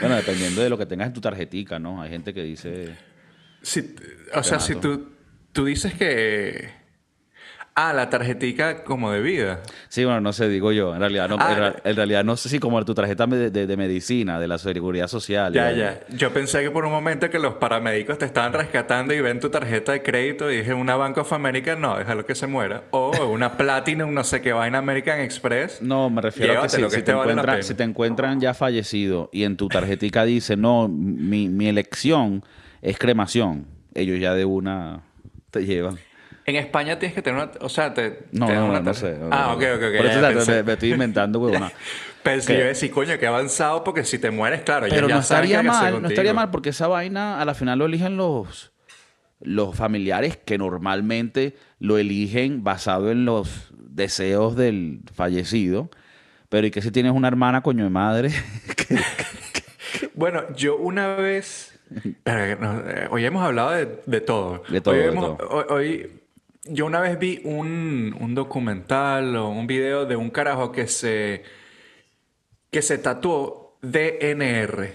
Bueno, 0.00 0.16
dependiendo 0.16 0.62
de 0.62 0.70
lo 0.70 0.78
que 0.78 0.86
tengas 0.86 1.08
en 1.08 1.12
tu 1.14 1.20
tarjetica, 1.20 1.78
¿no? 1.78 2.00
Hay 2.00 2.10
gente 2.10 2.32
que 2.34 2.42
dice... 2.42 2.96
Si- 3.62 3.94
o 4.34 4.42
sea, 4.42 4.58
si 4.60 4.74
tú, 4.76 5.10
tú 5.52 5.64
dices 5.64 5.92
que... 5.94 6.79
Ah, 7.76 7.92
la 7.94 8.10
tarjetica 8.10 8.82
como 8.84 9.10
de 9.12 9.20
vida. 9.22 9.60
Sí, 9.88 10.04
bueno, 10.04 10.20
no 10.20 10.32
sé, 10.32 10.48
digo 10.48 10.72
yo. 10.72 10.92
En 10.92 11.00
realidad 11.00 11.28
no, 11.28 11.36
Ah, 11.38 11.52
en, 11.52 11.58
ra- 11.58 11.76
en 11.84 11.96
realidad 11.96 12.24
no 12.24 12.36
sé 12.36 12.48
si 12.48 12.58
como 12.58 12.84
tu 12.84 12.94
tarjeta 12.94 13.26
de, 13.26 13.50
de- 13.50 13.66
de 13.66 13.76
medicina, 13.76 14.38
de 14.40 14.48
la 14.48 14.58
seguridad 14.58 15.06
social. 15.06 15.52
Ya, 15.54 15.70
ya. 15.70 16.00
Yo 16.10 16.32
pensé 16.32 16.62
que 16.62 16.70
por 16.70 16.84
un 16.84 16.90
momento 16.90 17.30
que 17.30 17.38
los 17.38 17.54
paramédicos 17.54 18.18
te 18.18 18.26
estaban 18.26 18.52
rescatando 18.52 19.14
y 19.14 19.20
ven 19.20 19.40
tu 19.40 19.48
tarjeta 19.50 19.92
de 19.92 20.02
crédito 20.02 20.50
y 20.50 20.58
dije, 20.58 20.74
una 20.74 20.96
Bank 20.96 21.18
of 21.18 21.32
America, 21.32 21.74
no, 21.76 21.96
déjalo 21.96 22.26
que 22.26 22.34
se 22.34 22.46
muera. 22.46 22.82
O 22.90 23.26
una 23.28 23.56
Platinum, 23.56 24.12
no 24.12 24.24
sé 24.24 24.42
qué 24.42 24.52
vaina 24.52 24.78
American 24.78 25.20
Express. 25.20 25.80
No, 25.80 26.10
me 26.10 26.20
refiero 26.22 26.58
a 26.58 26.62
que, 26.62 26.68
si, 26.70 26.82
que 26.82 26.90
si 26.90 27.02
te 27.02 27.12
vale 27.14 27.30
encuentran, 27.32 27.62
si 27.62 27.74
te 27.74 27.84
encuentran 27.84 28.40
ya 28.40 28.52
fallecido 28.52 29.30
y 29.32 29.44
en 29.44 29.56
tu 29.56 29.68
tarjetica 29.68 30.24
dice, 30.24 30.56
no, 30.56 30.88
mi, 30.88 31.48
mi 31.48 31.68
elección 31.68 32.44
es 32.82 32.98
cremación, 32.98 33.66
ellos 33.94 34.18
ya 34.20 34.34
de 34.34 34.44
una 34.44 35.02
te 35.50 35.64
llevan. 35.64 35.98
En 36.50 36.56
España 36.56 36.98
tienes 36.98 37.14
que 37.14 37.22
tener 37.22 37.42
una... 37.42 37.50
O 37.60 37.68
sea, 37.68 37.94
te... 37.94 38.24
No, 38.32 38.46
te 38.46 38.54
no, 38.54 38.66
una 38.66 38.80
no, 38.80 38.92
sé. 38.94 39.16
Ah, 39.30 39.52
ok, 39.54 39.62
ok, 39.76 39.82
ok. 39.82 39.96
Por 39.96 40.06
eso 40.06 40.44
te- 40.44 40.52
me, 40.52 40.62
me 40.64 40.72
estoy 40.74 40.92
inventando, 40.92 41.38
huevona. 41.38 41.70
Pensé, 42.22 42.46
Que- 42.48 42.52
yo 42.54 42.58
iba 42.58 42.64
a 42.66 42.68
decir, 42.68 42.90
coño, 42.90 43.18
qué 43.18 43.26
avanzado, 43.26 43.82
porque 43.84 44.04
si 44.04 44.18
te 44.18 44.30
mueres, 44.30 44.62
claro, 44.62 44.86
Pero 44.90 45.08
ya, 45.08 45.14
no 45.16 45.22
saben 45.22 45.48
qué 45.48 45.54
estaría 45.54 45.62
que 45.62 45.68
mal, 45.68 46.02
no 46.02 46.08
estaría 46.08 46.34
mal 46.34 46.50
porque 46.50 46.68
esa 46.70 46.86
vaina 46.88 47.40
a 47.40 47.44
la 47.44 47.54
final 47.54 47.78
lo 47.78 47.86
eligen 47.86 48.16
los, 48.16 48.72
los 49.40 49.74
familiares 49.76 50.36
que 50.36 50.58
normalmente 50.58 51.56
lo 51.78 51.96
eligen 51.98 52.62
basado 52.64 53.10
en 53.10 53.24
los 53.24 53.72
deseos 53.78 54.56
del 54.56 55.00
fallecido. 55.14 55.88
Pero 56.50 56.66
y 56.66 56.70
que 56.72 56.82
si 56.82 56.90
tienes 56.90 57.12
una 57.12 57.28
hermana, 57.28 57.62
coño 57.62 57.84
de 57.84 57.90
madre, 57.90 58.30
que- 58.76 60.08
Bueno, 60.14 60.42
yo 60.56 60.76
una 60.76 61.14
vez. 61.16 61.68
Eh, 62.24 63.08
hoy 63.10 63.24
hemos 63.24 63.42
hablado 63.44 63.70
de, 63.72 64.00
de 64.06 64.20
todo. 64.20 64.62
De 64.68 64.80
todo, 64.80 64.94
Hoy, 64.94 65.00
de 65.00 65.06
hemos- 65.08 65.36
todo. 65.38 65.48
hoy- 65.50 65.64
hoy- 65.70 66.19
yo 66.64 66.86
una 66.86 67.00
vez 67.00 67.18
vi 67.18 67.40
un, 67.44 68.16
un 68.18 68.34
documental 68.34 69.34
o 69.36 69.48
un 69.48 69.66
video 69.66 70.06
de 70.06 70.16
un 70.16 70.30
carajo 70.30 70.72
que 70.72 70.86
se. 70.86 71.42
que 72.70 72.82
se 72.82 72.98
tatuó 72.98 73.78
DNR. 73.82 74.92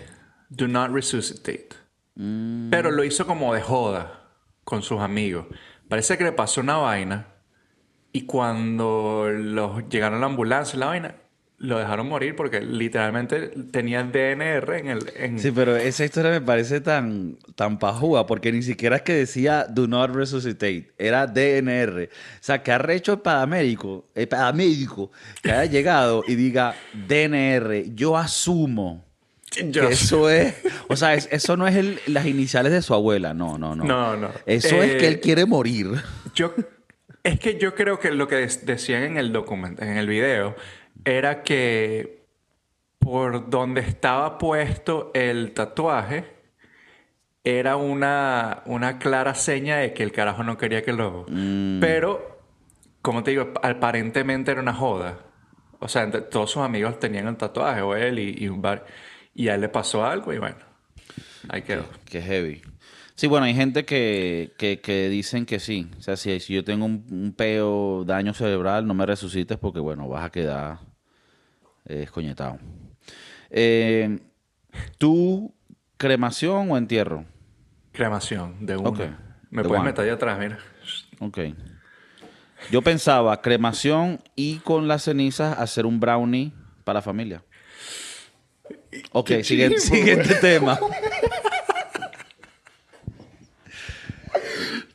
Do 0.49 0.68
not 0.68 0.91
resuscitate. 0.91 1.70
Mm. 2.16 2.70
Pero 2.70 2.91
lo 2.91 3.03
hizo 3.03 3.26
como 3.26 3.53
de 3.53 3.61
joda 3.61 4.30
con 4.63 4.82
sus 4.82 4.99
amigos. 4.99 5.47
Parece 5.89 6.18
que 6.18 6.24
le 6.24 6.32
pasó 6.32 6.61
una 6.61 6.78
vaina. 6.78 7.28
Y 8.11 8.26
cuando 8.26 9.28
los 9.30 9.89
llegaron 9.89 10.20
a 10.20 10.22
la 10.22 10.28
ambulancia 10.28 10.80
la 10.80 10.86
vaina, 10.86 11.16
lo 11.57 11.79
dejaron 11.79 12.09
morir 12.09 12.35
porque 12.35 12.59
literalmente 12.61 13.47
tenía 13.71 14.03
DNR 14.03 14.77
en 14.77 14.87
el. 14.89 14.99
en- 15.15 15.39
Sí, 15.39 15.51
pero 15.51 15.75
esa 15.77 16.03
historia 16.03 16.31
me 16.31 16.41
parece 16.41 16.81
tan, 16.81 17.37
tan 17.55 17.79
pajúa 17.79 18.27
porque 18.27 18.51
ni 18.51 18.61
siquiera 18.61 18.97
es 18.97 19.01
que 19.03 19.13
decía 19.13 19.65
do 19.69 19.87
not 19.87 20.13
resuscitate, 20.13 20.91
era 20.97 21.27
DNR. 21.27 22.09
O 22.09 22.09
sea, 22.41 22.61
que 22.61 22.71
arrecho 22.73 23.13
el 23.13 23.19
paramédico, 23.19 24.09
el 24.15 24.27
paramédico 24.27 25.11
que 25.41 25.51
haya 25.51 25.65
llegado 25.71 26.23
y 26.27 26.35
diga 26.35 26.75
DNR, 27.07 27.85
yo 27.95 28.17
asumo 28.17 29.05
Yo- 29.69 29.87
que 29.87 29.93
eso 29.93 30.29
es, 30.29 30.55
o 30.89 30.95
sea, 30.97 31.13
es- 31.13 31.29
eso 31.31 31.55
no 31.55 31.65
es 31.67 31.75
el- 31.75 31.99
las 32.07 32.25
iniciales 32.25 32.73
de 32.73 32.81
su 32.81 32.93
abuela, 32.93 33.33
no, 33.33 33.57
no, 33.57 33.75
no. 33.75 33.85
No, 33.85 34.17
no. 34.17 34.29
Eso 34.45 34.83
es 34.83 34.95
que 34.95 35.05
Eh, 35.05 35.07
él 35.07 35.19
quiere 35.21 35.45
morir. 35.45 35.87
Yo, 36.33 36.53
es 37.23 37.39
que 37.39 37.57
yo 37.57 37.73
creo 37.75 37.97
que 37.99 38.11
lo 38.11 38.27
que 38.27 38.35
decían 38.63 39.03
en 39.03 39.17
el 39.17 39.31
documento, 39.31 39.81
en 39.83 39.95
el 39.97 40.07
video, 40.07 40.55
era 41.05 41.43
que 41.43 42.25
por 42.99 43.49
donde 43.49 43.81
estaba 43.81 44.37
puesto 44.37 45.11
el 45.13 45.53
tatuaje 45.53 46.25
era 47.43 47.75
una, 47.75 48.63
una 48.65 48.97
clara 48.97 49.35
seña 49.35 49.77
de 49.77 49.93
que 49.93 50.01
el 50.01 50.11
carajo 50.11 50.43
no 50.43 50.57
quería 50.57 50.81
que 50.81 50.91
lo... 50.93 51.27
Pero, 51.79 52.41
como 53.03 53.21
te 53.21 53.31
digo, 53.31 53.53
aparentemente 53.61 54.49
era 54.51 54.61
una 54.61 54.73
joda. 54.73 55.19
O 55.79 55.87
sea, 55.87 56.01
entre- 56.03 56.21
todos 56.21 56.49
sus 56.49 56.63
amigos 56.63 56.99
tenían 56.99 57.27
el 57.27 57.37
tatuaje, 57.37 57.81
o 57.81 57.95
él 57.95 58.17
y, 58.17 58.43
y 58.43 58.47
un 58.47 58.63
bar. 58.63 58.87
Y 59.35 59.49
a 59.49 59.55
él 59.55 59.61
le 59.61 59.69
pasó 59.69 60.03
algo 60.03 60.33
y 60.33 60.39
bueno, 60.39 60.57
ahí 61.49 61.61
quedó. 61.61 61.85
Que 62.09 62.21
heavy. 62.23 62.63
Sí, 63.13 63.27
bueno, 63.27 63.45
hay 63.45 63.53
gente 63.53 63.85
que, 63.85 64.53
que, 64.57 64.81
que 64.81 65.07
dicen 65.09 65.45
que 65.45 65.59
sí. 65.59 65.91
O 65.99 66.01
sea, 66.01 66.17
si, 66.17 66.39
si 66.39 66.55
yo 66.55 66.63
tengo 66.63 66.85
un, 66.85 67.05
un 67.11 67.33
peo, 67.33 68.03
daño 68.05 68.33
cerebral, 68.33 68.87
no 68.87 68.95
me 68.95 69.05
resucites 69.05 69.59
porque, 69.59 69.79
bueno, 69.79 70.07
vas 70.07 70.25
a 70.25 70.31
quedar 70.31 70.79
eh, 71.86 72.03
escoñetado. 72.03 72.59
Eh, 73.49 74.19
¿Tú, 74.97 75.53
cremación 75.97 76.71
o 76.71 76.77
entierro? 76.77 77.25
Cremación, 77.91 78.65
de 78.65 78.75
una. 78.77 78.89
Ok. 78.89 78.99
Me 79.49 79.61
De 79.61 79.67
puedes 79.69 79.81
one. 79.81 79.89
meter 79.91 80.05
ahí 80.05 80.09
atrás, 80.11 80.38
mira. 80.38 80.57
Ok. 81.19 81.39
Yo 82.71 82.81
pensaba 82.81 83.41
cremación 83.41 84.21
y 84.36 84.57
con 84.57 84.88
las 84.88 85.03
cenizas 85.03 85.57
hacer 85.59 85.86
un 85.86 85.99
brownie 85.99 86.51
para 86.83 86.97
la 86.97 87.01
familia. 87.01 87.43
Ok, 89.11 89.31
siguiente 89.43 90.36
tema. 90.41 90.79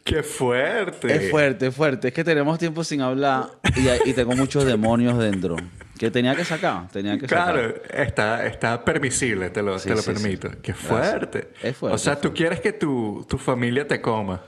¡Qué 0.05 0.23
fuerte! 0.23 1.15
Es 1.15 1.31
fuerte, 1.31 1.67
es 1.69 1.75
fuerte. 1.75 2.09
Es 2.09 2.15
que 2.15 2.25
tenemos 2.25 2.59
tiempo 2.59 2.83
sin 2.83 3.01
hablar 3.01 3.45
y, 3.77 4.11
y 4.11 4.13
tengo 4.13 4.35
muchos 4.35 4.65
demonios 4.65 5.19
dentro. 5.19 5.57
Que 6.01 6.11
tenía 6.11 6.35
que 6.35 6.47
sacar, 6.47 6.89
tenía 6.89 7.19
que 7.19 7.29
sacar. 7.29 7.53
Claro, 7.53 7.75
está, 7.93 8.47
está 8.47 8.83
permisible, 8.87 9.51
te 9.51 9.61
lo, 9.63 9.79
Sí, 9.79 9.91
te 9.91 9.97
lo 9.97 10.01
sí, 10.01 10.15
sí. 10.15 10.23
permito. 10.23 10.51
¡Qué 10.63 10.73
fuerte! 10.73 11.51
Es 11.63 11.77
fuerte, 11.77 11.95
O 11.95 11.99
sea, 11.99 12.19
tú 12.19 12.33
quieres 12.33 12.59
que 12.61 12.73
tu, 12.73 13.27
tu 13.29 13.37
familia 13.37 13.87
te 13.87 14.01
coma. 14.01 14.41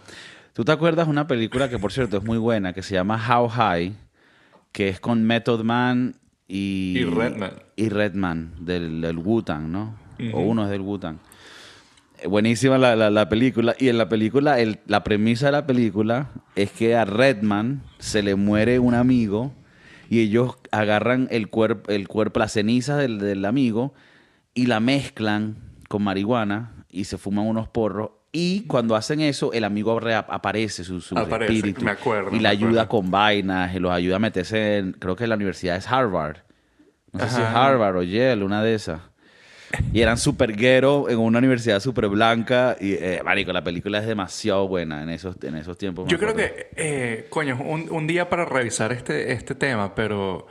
¿Tú 0.55 0.65
te 0.65 0.73
acuerdas 0.73 1.07
de 1.07 1.11
una 1.11 1.27
película 1.27 1.69
que, 1.69 1.79
por 1.79 1.93
cierto, 1.93 2.17
es 2.17 2.25
muy 2.25 2.39
buena, 2.39 2.73
que 2.73 2.83
se 2.83 2.95
llama 2.95 3.21
How 3.29 3.49
High? 3.51 3.95
que 4.73 4.89
es 4.89 4.99
con 4.99 5.23
Method 5.25 5.63
Man 5.63 6.15
y... 6.49 6.95
Y 7.01 7.05
Redman. 7.05 7.53
Y 7.77 7.91
Redman, 7.91 8.55
del, 8.61 9.03
del 9.03 9.19
Wu-Tang, 9.19 9.71
¿no? 9.71 9.95
O 10.33 10.41
uno 10.41 10.65
es 10.65 10.71
del 10.71 10.81
Wu-Tang. 10.81 11.19
Eh, 12.21 12.29
Buenísima 12.29 12.79
la, 12.79 12.97
la- 12.97 13.11
la 13.11 13.29
película. 13.29 13.75
Y 13.79 13.89
en 13.91 13.99
la 13.99 14.09
película, 14.09 14.59
el- 14.59 14.79
la 14.87 15.05
premisa 15.05 15.47
de 15.47 15.53
la 15.53 15.67
película 15.67 16.29
es 16.57 16.71
que 16.71 16.97
a 16.97 17.05
Redman 17.05 17.83
se 17.99 18.23
le 18.23 18.35
muere 18.37 18.79
un 18.79 18.95
amigo 18.95 19.53
y 20.13 20.21
ellos 20.21 20.57
agarran 20.73 21.27
el, 21.31 21.49
cuerpo 21.49 21.91
el 21.91 22.07
cuerpo, 22.07 22.39
las 22.39 22.53
cenizas 22.53 22.99
del, 22.99 23.19
del 23.19 23.47
amigo 23.47 23.95
y 24.53 24.67
la 24.67 24.79
mezclan 24.79 25.57
con 25.89 26.03
marihuana 26.03 26.85
y 26.91 27.05
se 27.05 27.17
fuman 27.17 27.47
unos 27.47 27.69
porros. 27.69 28.11
Y 28.31 28.67
cuando 28.67 28.95
hacen 28.95 29.23
eso, 29.23 29.55
el 29.55 29.65
amigo 29.65 29.99
aparece, 30.29 30.85
su, 30.85 31.01
su 31.01 31.17
Aparece, 31.17 31.55
espíritu. 31.55 31.83
me 31.83 31.93
acuerdo, 31.93 32.37
y 32.37 32.41
le 32.41 32.49
ayuda 32.49 32.89
con 32.89 33.11
vainas, 33.11 33.75
y 33.75 33.79
los 33.79 33.91
ayuda 33.91 34.17
a 34.17 34.19
meterse 34.19 34.77
en, 34.77 34.93
creo 34.93 35.17
que 35.17 35.27
la 35.27 35.37
universidad 35.37 35.77
es 35.77 35.89
Harvard. 35.89 36.41
No 37.13 37.21
sé 37.21 37.31
si 37.31 37.41
es. 37.41 37.47
Harvard 37.49 37.97
o 37.97 38.03
Yale, 38.03 38.45
una 38.45 38.63
de 38.63 38.75
esas. 38.75 39.01
Y 39.93 40.01
eran 40.01 40.19
super 40.19 40.55
ghetto 40.57 41.09
en 41.09 41.19
una 41.19 41.39
universidad 41.39 41.81
súper 41.81 42.09
blanca. 42.09 42.77
Y, 42.81 42.93
eh, 42.95 43.21
marico, 43.25 43.53
la 43.53 43.63
película 43.65 43.99
es 43.99 44.07
demasiado 44.07 44.69
buena 44.69 45.03
en 45.03 45.11
esos, 45.11 45.37
en 45.43 45.57
esos 45.57 45.79
tiempos. 45.79 46.09
Yo 46.09 46.19
creo 46.19 46.35
que, 46.35 46.69
eh, 46.77 47.27
coño, 47.31 47.59
un, 47.63 47.91
un 47.91 48.07
día 48.07 48.29
para 48.29 48.45
revisar 48.45 48.93
este, 48.93 49.33
este 49.33 49.55
tema, 49.55 49.95
pero 49.95 50.47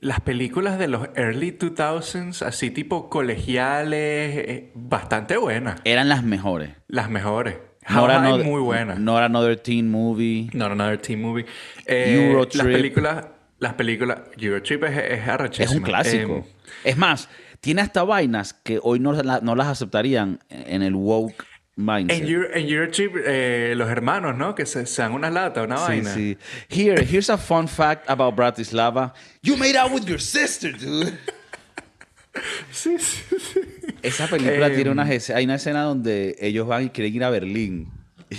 las 0.00 0.20
películas 0.20 0.78
de 0.78 0.88
los 0.88 1.08
early 1.14 1.56
2000s, 1.58 2.42
así 2.42 2.70
tipo 2.70 3.08
colegiales, 3.08 4.36
eh, 4.36 4.70
bastante 4.74 5.36
buenas. 5.36 5.80
Eran 5.84 6.08
las 6.08 6.22
mejores. 6.24 6.70
Las 6.88 7.10
mejores. 7.10 7.56
Hawaii, 7.84 8.16
Another- 8.16 8.44
muy 8.44 8.60
buenas. 8.60 8.98
Not 9.00 9.22
Another 9.22 9.56
Teen 9.56 9.90
Movie. 9.90 10.50
Not 10.52 10.72
Another 10.72 10.98
Teen 10.98 11.20
Movie. 11.20 11.46
Eh, 11.86 12.14
Eurotrip. 12.30 12.62
Las 12.64 12.66
películas... 12.72 13.26
Las 13.58 13.74
películas... 13.74 14.18
Eurotrip 14.38 14.84
es, 14.84 14.96
es 14.98 15.28
arrechísima. 15.28 15.70
Es 15.70 15.76
un 15.76 15.82
clásico. 15.82 16.36
Eh, 16.36 16.44
es 16.84 16.96
más, 16.96 17.28
tiene 17.62 17.80
hasta 17.80 18.02
vainas 18.04 18.52
que 18.52 18.78
hoy 18.82 18.98
no, 19.00 19.14
no 19.14 19.54
las 19.54 19.68
aceptarían 19.68 20.40
en 20.50 20.82
el 20.82 20.94
woke 20.94 21.42
mindset. 21.76 22.22
en, 22.22 22.28
Euro, 22.28 22.48
en 22.54 22.68
Eurotrip, 22.68 23.14
eh, 23.24 23.72
los 23.76 23.88
hermanos, 23.88 24.36
¿no? 24.36 24.54
Que 24.54 24.66
se, 24.66 24.84
se 24.84 25.00
dan 25.00 25.12
una 25.12 25.30
lata, 25.30 25.62
una 25.62 25.78
Sí, 25.78 25.82
vaina. 25.86 26.12
sí. 26.14 26.36
Here, 26.68 27.02
here's 27.02 27.30
a 27.30 27.38
fun 27.38 27.66
fact 27.68 28.10
about 28.10 28.34
Bratislava. 28.36 29.14
You 29.42 29.56
made 29.56 29.76
out 29.76 29.90
with 29.92 30.04
your 30.04 30.20
sister, 30.20 30.72
dude. 30.76 31.16
Sí, 32.70 32.96
sí, 32.98 33.36
sí. 33.38 33.60
Esa 34.02 34.26
película 34.26 34.68
Em. 34.68 34.74
tiene 34.74 34.90
unas 34.90 35.10
escenas, 35.10 35.36
hay 35.38 35.44
una 35.44 35.56
escena 35.56 35.82
donde 35.82 36.34
ellos 36.40 36.66
van 36.66 36.84
y 36.84 36.88
quieren 36.88 37.14
ir 37.14 37.24
a 37.24 37.28
Berlín. 37.30 37.88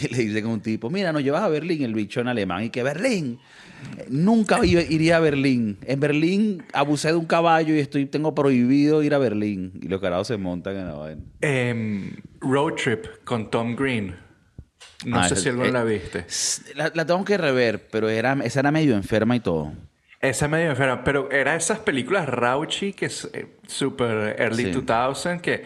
Y 0.02 0.08
le 0.14 0.18
dicen 0.18 0.46
a 0.46 0.48
un 0.50 0.62
tipo, 0.62 0.90
mira, 0.90 1.12
nos 1.14 1.24
llevas 1.24 1.44
a 1.44 1.48
Berlín, 1.50 1.84
el 1.84 1.94
bicho 1.94 2.20
en 2.22 2.28
alemán. 2.28 2.64
Y 2.64 2.70
que 2.70 2.84
Berlín, 2.84 3.40
Eh, 3.98 4.06
nunca 4.10 4.66
iría 4.66 5.18
a 5.18 5.20
Berlín. 5.20 5.78
En 5.86 6.00
Berlín 6.00 6.64
abusé 6.74 7.10
de 7.10 7.16
un 7.16 7.26
caballo 7.26 7.76
y 7.76 7.80
estoy, 7.80 8.06
tengo 8.06 8.34
prohibido 8.34 9.04
ir 9.04 9.14
a 9.14 9.18
Berlín. 9.18 9.74
Y 9.82 9.88
los 9.90 10.00
carajos 10.00 10.28
se 10.28 10.38
montan 10.38 10.78
en 10.78 10.88
la 10.88 10.94
vaina. 10.94 11.22
Em, 11.42 12.12
Road 12.40 12.76
Trip 12.76 13.06
con 13.26 13.52
Tom 13.52 13.76
Green. 13.76 14.16
No 15.06 15.20
Ah, 15.20 15.28
sé 15.28 15.36
si 15.36 15.50
alguno 15.50 15.68
eh, 15.68 15.72
la 15.74 15.84
viste. 15.84 16.26
La, 16.76 16.92
la 16.96 17.06
tengo 17.06 17.26
que 17.26 17.38
rever, 17.38 17.88
pero 17.92 18.08
era, 18.08 18.38
esa 18.46 18.62
era 18.62 18.72
medio 18.72 18.96
enferma 18.96 19.36
y 19.36 19.42
todo. 19.42 19.74
Esa 20.24 20.46
es 20.46 20.52
medio 20.52 20.70
enferma, 20.70 21.04
pero 21.04 21.30
era 21.30 21.54
esas 21.54 21.80
películas 21.80 22.30
raunchy 22.30 22.94
que 22.94 23.08
es 23.08 23.30
eh, 23.34 23.46
super 23.68 24.40
early 24.40 24.64
Sí. 24.64 24.72
2000 24.72 25.42
que 25.42 25.66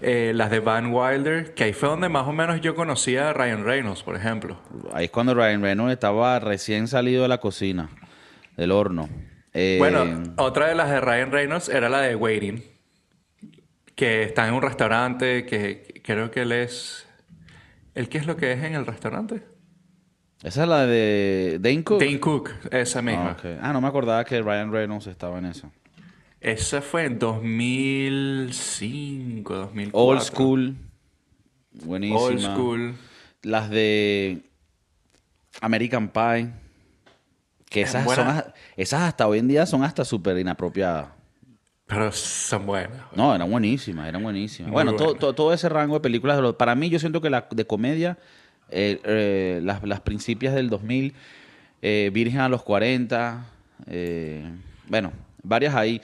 eh, 0.00 0.32
las 0.34 0.50
de 0.50 0.60
Van 0.60 0.92
Wilder, 0.94 1.52
que 1.52 1.64
ahí 1.64 1.72
fue 1.74 1.90
donde 1.90 2.08
más 2.08 2.26
o 2.26 2.32
menos 2.32 2.62
yo 2.62 2.74
conocía 2.74 3.28
a 3.28 3.32
Ryan 3.34 3.64
Reynolds, 3.64 4.02
por 4.02 4.16
ejemplo. 4.16 4.56
Ahí 4.94 5.04
es 5.04 5.10
cuando 5.10 5.34
Ryan 5.34 5.60
Reynolds 5.60 5.92
estaba 5.92 6.40
recién 6.40 6.88
salido 6.88 7.22
de 7.24 7.28
la 7.28 7.38
cocina, 7.38 7.90
del 8.56 8.72
horno. 8.72 9.10
Eh, 9.52 9.76
Bueno, 9.78 10.22
otra 10.38 10.68
de 10.68 10.74
las 10.74 10.88
de 10.88 11.00
Ryan 11.02 11.30
Reynolds 11.30 11.68
era 11.68 11.90
la 11.90 12.00
de 12.00 12.16
Waiting, 12.16 12.64
que 13.94 14.22
está 14.22 14.48
en 14.48 14.54
un 14.54 14.62
restaurante, 14.62 15.44
que 15.44 15.82
que 16.08 16.14
creo 16.14 16.30
que 16.30 16.42
él 16.42 16.52
es... 16.52 17.06
¿El 17.94 18.08
qué 18.08 18.16
es 18.16 18.26
lo 18.26 18.36
que 18.36 18.52
es 18.52 18.64
en 18.64 18.74
el 18.74 18.86
restaurante? 18.86 19.42
Esa 20.42 20.62
es 20.62 20.68
la 20.68 20.86
de 20.86 21.58
Dane 21.60 21.84
Cook. 21.84 22.00
Dane 22.00 22.20
Cook, 22.20 22.50
esa 22.70 23.02
misma. 23.02 23.36
Ah. 23.42 23.58
Ah, 23.60 23.72
no 23.72 23.80
me 23.80 23.88
acordaba 23.88 24.24
que 24.24 24.40
Ryan 24.40 24.70
Reynolds 24.72 25.08
estaba 25.08 25.38
en 25.38 25.46
eso. 25.46 25.72
Esa 26.40 26.80
fue 26.80 27.06
en 27.06 27.18
2005, 27.18 29.54
2004. 29.54 30.00
Old 30.00 30.20
School. 30.20 30.76
Buenísima. 31.72 32.20
Old 32.20 32.40
School. 32.40 32.94
Las 33.42 33.68
de 33.70 34.42
American 35.60 36.06
Pie. 36.08 36.52
Que 37.68 37.80
esas, 37.82 38.04
buena. 38.04 38.42
son, 38.42 38.52
esas 38.76 39.02
hasta 39.02 39.26
hoy 39.26 39.40
en 39.40 39.48
día 39.48 39.66
son 39.66 39.82
hasta 39.84 40.04
súper 40.04 40.38
inapropiadas. 40.38 41.08
Pero 41.86 42.12
son 42.12 42.66
buenas. 42.66 43.00
No, 43.14 43.34
eran 43.34 43.50
buenísimas, 43.50 44.08
eran 44.08 44.22
buenísimas. 44.22 44.70
Muy 44.70 44.74
bueno, 44.74 44.94
todo, 44.94 45.14
todo, 45.14 45.34
todo 45.34 45.52
ese 45.52 45.68
rango 45.68 45.94
de 45.94 46.00
películas, 46.00 46.40
para 46.54 46.74
mí 46.74 46.88
yo 46.90 46.98
siento 46.98 47.20
que 47.20 47.30
la 47.30 47.46
de 47.50 47.66
comedia, 47.66 48.18
eh, 48.70 49.00
eh, 49.04 49.60
las, 49.62 49.82
las 49.84 50.00
principias 50.00 50.54
del 50.54 50.68
2000, 50.70 51.14
eh, 51.82 52.10
Virgen 52.12 52.40
a 52.40 52.48
los 52.48 52.62
40, 52.62 53.46
eh, 53.86 54.50
bueno, 54.88 55.12
varias 55.42 55.74
ahí. 55.74 56.00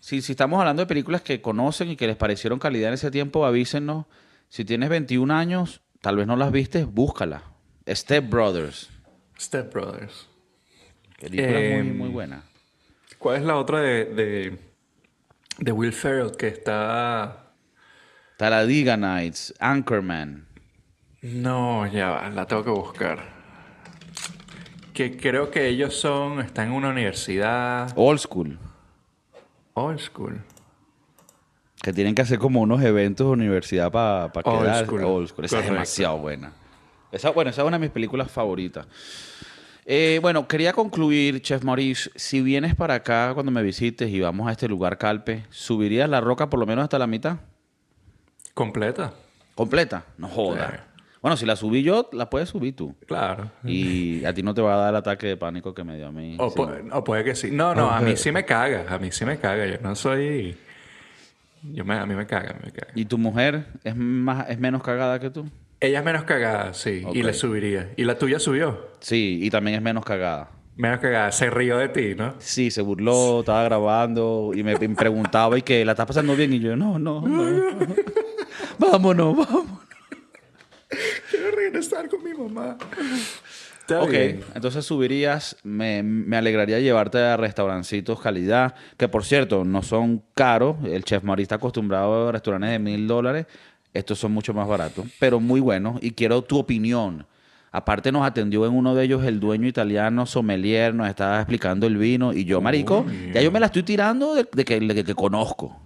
Si, 0.00 0.20
si 0.20 0.32
estamos 0.32 0.60
hablando 0.60 0.82
de 0.82 0.86
películas 0.86 1.22
que 1.22 1.40
conocen 1.40 1.90
y 1.90 1.96
que 1.96 2.06
les 2.06 2.16
parecieron 2.16 2.58
calidad 2.58 2.88
en 2.88 2.94
ese 2.94 3.10
tiempo, 3.10 3.46
avísenos. 3.46 4.06
Si 4.48 4.64
tienes 4.64 4.88
21 4.90 5.34
años, 5.34 5.80
tal 6.00 6.16
vez 6.16 6.26
no 6.26 6.36
las 6.36 6.52
viste, 6.52 6.84
búscala. 6.84 7.42
Step 7.88 8.28
Brothers. 8.28 8.90
Step 9.38 9.72
Brothers. 9.72 10.28
Película 11.20 11.48
muy, 11.48 11.58
Em, 11.58 11.98
muy 11.98 12.08
buena. 12.10 12.42
¿Cuál 13.18 13.36
es 13.36 13.42
la 13.42 13.56
otra 13.56 13.80
de, 13.80 14.04
de, 14.04 14.58
de 15.58 15.72
Will 15.72 15.92
Ferrell 15.92 16.32
que 16.36 16.48
está... 16.48 17.52
Talladega 18.36 18.96
Nights, 18.96 19.54
Anchorman. 19.58 20.46
No, 21.24 21.86
ya 21.86 22.10
va, 22.10 22.28
la 22.28 22.46
tengo 22.46 22.62
que 22.62 22.70
buscar. 22.70 23.18
Que 24.92 25.16
creo 25.16 25.50
que 25.50 25.66
ellos 25.68 25.98
son... 25.98 26.40
Están 26.40 26.66
en 26.66 26.72
una 26.74 26.90
universidad... 26.90 27.90
Old 27.96 28.20
School. 28.20 28.58
Old 29.72 30.00
School. 30.00 30.42
Que 31.80 31.94
tienen 31.94 32.14
que 32.14 32.20
hacer 32.20 32.38
como 32.38 32.60
unos 32.60 32.82
eventos 32.82 33.26
de 33.26 33.32
universidad 33.32 33.90
para 33.90 34.26
Old 34.26 34.62
quedar. 34.62 34.84
school. 34.84 35.04
Old 35.04 35.28
school. 35.28 35.44
Esa 35.46 35.60
es 35.60 35.64
demasiado 35.64 36.18
buena. 36.18 36.52
Esa, 37.10 37.30
bueno, 37.30 37.50
esa 37.50 37.62
es 37.62 37.68
una 37.68 37.78
de 37.78 37.86
mis 37.86 37.90
películas 37.90 38.30
favoritas. 38.30 38.86
Eh, 39.86 40.18
bueno, 40.20 40.46
quería 40.46 40.74
concluir, 40.74 41.40
Chef 41.40 41.64
Maurice. 41.64 42.10
Si 42.16 42.42
vienes 42.42 42.74
para 42.74 42.96
acá 42.96 43.32
cuando 43.32 43.50
me 43.50 43.62
visites 43.62 44.10
y 44.10 44.20
vamos 44.20 44.46
a 44.46 44.52
este 44.52 44.68
lugar 44.68 44.98
Calpe, 44.98 45.46
¿subirías 45.48 46.08
la 46.08 46.20
roca 46.20 46.50
por 46.50 46.60
lo 46.60 46.66
menos 46.66 46.82
hasta 46.82 46.98
la 46.98 47.06
mitad? 47.06 47.38
¿Completa? 48.52 49.14
¿Completa? 49.54 50.04
No 50.18 50.28
joda. 50.28 50.68
Claro. 50.68 50.93
Bueno, 51.24 51.38
si 51.38 51.46
la 51.46 51.56
subí 51.56 51.82
yo, 51.82 52.10
la 52.12 52.28
puedes 52.28 52.50
subir 52.50 52.76
tú. 52.76 52.94
Claro. 53.06 53.50
Y 53.64 54.22
a 54.26 54.34
ti 54.34 54.42
no 54.42 54.52
te 54.52 54.60
va 54.60 54.74
a 54.74 54.76
dar 54.76 54.90
el 54.90 54.96
ataque 54.96 55.26
de 55.26 55.38
pánico 55.38 55.72
que 55.72 55.82
me 55.82 55.96
dio 55.96 56.08
a 56.08 56.12
mí. 56.12 56.36
O, 56.38 56.50
Sí. 56.50 56.56
pu- 56.58 56.90
o 56.92 57.02
puede 57.02 57.24
que 57.24 57.34
sí. 57.34 57.50
No, 57.50 57.74
no, 57.74 57.90
a 57.90 57.98
mí 58.02 58.14
sí 58.14 58.30
me 58.30 58.44
caga. 58.44 58.84
A 58.90 58.98
mí 58.98 59.10
sí 59.10 59.24
me 59.24 59.38
caga. 59.38 59.64
Yo 59.66 59.78
no 59.80 59.94
soy... 59.94 60.54
Yo 61.62 61.82
me, 61.82 61.94
a 61.94 62.04
mí 62.04 62.14
me 62.14 62.26
caga, 62.26 62.54
me 62.62 62.70
caga. 62.70 62.92
¿Y 62.94 63.06
tu 63.06 63.16
mujer 63.16 63.64
es, 63.84 63.96
más, 63.96 64.50
es 64.50 64.58
menos 64.58 64.82
cagada 64.82 65.18
que 65.18 65.30
tú? 65.30 65.46
Ella 65.80 66.00
es 66.00 66.04
menos 66.04 66.24
cagada, 66.24 66.74
sí. 66.74 67.02
Y 67.14 67.22
le 67.22 67.32
subiría. 67.32 67.90
¿Y 67.96 68.04
la 68.04 68.18
tuya 68.18 68.38
subió? 68.38 68.88
Sí, 69.00 69.38
y 69.42 69.48
también 69.48 69.76
es 69.76 69.82
menos 69.82 70.04
cagada. 70.04 70.50
Menos 70.76 71.00
cagada. 71.00 71.32
Se 71.32 71.48
rió 71.48 71.78
de 71.78 71.88
ti, 71.88 72.14
¿no? 72.14 72.34
Sí, 72.38 72.70
se 72.70 72.82
burló, 72.82 73.40
estaba 73.40 73.64
grabando 73.64 74.50
y 74.54 74.62
me, 74.62 74.76
me 74.78 74.88
preguntaba 74.90 75.56
y 75.56 75.62
que 75.62 75.86
la 75.86 75.92
estás 75.92 76.04
pasando 76.04 76.36
bien 76.36 76.52
y 76.52 76.58
yo, 76.60 76.76
no, 76.76 76.98
no, 76.98 77.22
no. 77.22 77.44
vámonos, 78.78 79.34
vámonos. 79.34 79.83
Quiero 81.80 81.98
regresar 81.98 82.08
con 82.08 82.22
mi 82.22 82.32
mamá. 82.34 82.76
Está 83.80 84.00
Ok, 84.02 84.10
bien. 84.10 84.40
entonces 84.54 84.84
subirías, 84.86 85.56
me, 85.62 86.02
me 86.02 86.36
alegraría 86.38 86.78
llevarte 86.80 87.18
a 87.18 87.36
restaurancitos 87.36 88.18
calidad, 88.20 88.74
que 88.96 89.08
por 89.08 89.24
cierto, 89.24 89.64
no 89.64 89.82
son 89.82 90.22
caros, 90.34 90.76
el 90.84 91.04
chef 91.04 91.22
Mari 91.22 91.42
está 91.42 91.56
acostumbrado 91.56 92.28
a 92.28 92.32
restaurantes 92.32 92.70
de 92.70 92.78
mil 92.78 93.06
dólares, 93.06 93.46
estos 93.92 94.18
son 94.18 94.32
mucho 94.32 94.54
más 94.54 94.66
baratos, 94.66 95.04
pero 95.18 95.38
muy 95.38 95.60
buenos 95.60 95.98
y 96.02 96.12
quiero 96.12 96.40
tu 96.42 96.58
opinión. 96.58 97.26
Aparte 97.72 98.10
nos 98.10 98.24
atendió 98.24 98.64
en 98.66 98.72
uno 98.72 98.94
de 98.94 99.04
ellos 99.04 99.24
el 99.24 99.38
dueño 99.38 99.68
italiano 99.68 100.24
sommelier, 100.24 100.94
nos 100.94 101.08
estaba 101.08 101.38
explicando 101.40 101.86
el 101.86 101.98
vino 101.98 102.32
y 102.32 102.44
yo, 102.46 102.60
marico, 102.62 103.04
ya 103.34 103.42
yo 103.42 103.52
me 103.52 103.60
la 103.60 103.66
estoy 103.66 103.82
tirando 103.82 104.34
de, 104.34 104.48
de 104.50 104.64
que, 104.64 104.80
de 104.80 105.04
que 105.04 105.14
conozco. 105.14 105.78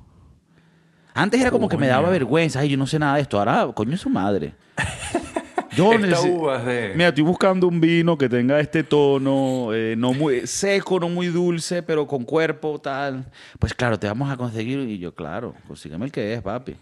Antes 1.15 1.41
era 1.41 1.51
como 1.51 1.69
que 1.69 1.77
me 1.77 1.89
daba 1.89 2.11
vergüenza, 2.11 2.61
ay, 2.61 2.69
yo 2.69 2.77
no 2.77 2.87
sé 2.87 2.99
nada 3.01 3.17
de 3.17 3.23
esto, 3.23 3.39
ahora, 3.41 3.67
coño, 3.75 3.95
es 3.95 4.01
su 4.03 4.09
madre. 4.11 4.55
Yo 5.77 5.93
Esta 5.93 6.07
necesi- 6.07 6.33
uva 6.39 6.59
es 6.59 6.65
de... 6.65 6.93
Mira, 6.95 7.09
estoy 7.09 7.25
buscando 7.25 7.69
un 7.69 7.81
vino 7.81 8.17
que 8.17 8.29
tenga 8.29 8.59
este 8.59 8.83
tono, 8.85 9.75
eh, 9.75 9.95
no 9.99 10.13
muy 10.15 10.47
seco, 10.47 10.99
no 10.99 11.09
muy 11.09 11.27
dulce, 11.29 11.83
pero 11.83 12.07
con 12.07 12.25
cuerpo, 12.25 12.81
tal. 12.81 13.27
Pues 13.59 13.75
claro, 13.75 13.99
te 13.99 14.07
vamos 14.07 14.31
a 14.31 14.37
conseguir. 14.37 14.79
Y 14.81 14.99
yo, 14.99 15.15
claro, 15.15 15.55
consígueme 15.67 16.07
el 16.07 16.13
que 16.13 16.33
es, 16.35 16.41
papi. 16.43 16.75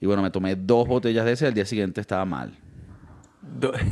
Y 0.00 0.06
bueno, 0.06 0.22
me 0.22 0.30
tomé 0.30 0.56
dos 0.56 0.86
botellas 0.88 1.24
de 1.24 1.32
ese 1.32 1.44
y 1.44 1.48
al 1.48 1.54
día 1.54 1.66
siguiente 1.66 2.00
estaba 2.00 2.24
mal. 2.24 2.52
Do- 3.42 3.72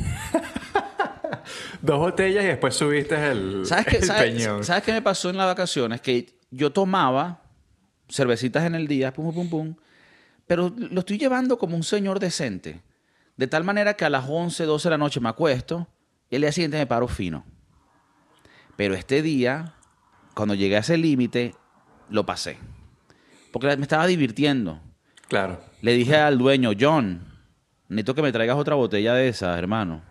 Dos 1.83 1.99
botellas 1.99 2.45
y 2.45 2.47
después 2.47 2.74
subiste 2.74 3.14
el, 3.30 3.66
¿Sabes 3.66 3.87
qué, 3.87 3.97
el 3.97 4.05
sabes, 4.05 4.33
peñón. 4.33 4.64
¿Sabes 4.64 4.83
qué 4.85 4.93
me 4.93 5.03
pasó 5.03 5.30
en 5.30 5.37
las 5.37 5.47
vacaciones? 5.47 6.01
Que 6.01 6.39
yo 6.51 6.70
tomaba 6.72 7.43
cervecitas 8.09 8.64
en 8.64 8.74
el 8.74 8.87
día, 8.87 9.12
pum, 9.12 9.35
pum, 9.35 9.49
pum, 9.51 9.74
pero 10.47 10.72
lo 10.76 11.01
estoy 11.01 11.18
llevando 11.18 11.59
como 11.59 11.76
un 11.76 11.83
señor 11.83 12.20
decente. 12.20 12.80
De 13.37 13.47
tal 13.47 13.64
manera 13.64 13.95
que 13.95 14.05
a 14.05 14.11
las 14.11 14.26
11, 14.28 14.64
12 14.64 14.89
de 14.89 14.91
la 14.91 14.99
noche 14.99 15.20
me 15.20 15.28
acuesto 15.28 15.89
y 16.30 16.37
el 16.37 16.43
día 16.43 16.53
siguiente 16.53 16.78
me 16.78 16.87
paro 16.87 17.09
fino. 17.09 17.45
Pero 18.76 18.95
este 18.95 19.22
día, 19.22 19.74
cuando 20.35 20.55
llegué 20.55 20.76
a 20.76 20.80
ese 20.80 20.97
límite, 20.97 21.55
lo 22.09 22.24
pasé. 22.26 22.59
Porque 23.53 23.76
me 23.76 23.83
estaba 23.83 24.07
divirtiendo. 24.07 24.80
Claro. 25.28 25.61
Le 25.80 25.93
dije 25.93 26.16
al 26.16 26.39
dueño, 26.39 26.72
John, 26.78 27.26
necesito 27.89 28.14
que 28.14 28.22
me 28.22 28.33
traigas 28.33 28.57
otra 28.57 28.74
botella 28.74 29.14
de 29.14 29.28
esas, 29.28 29.59
hermano. 29.59 30.03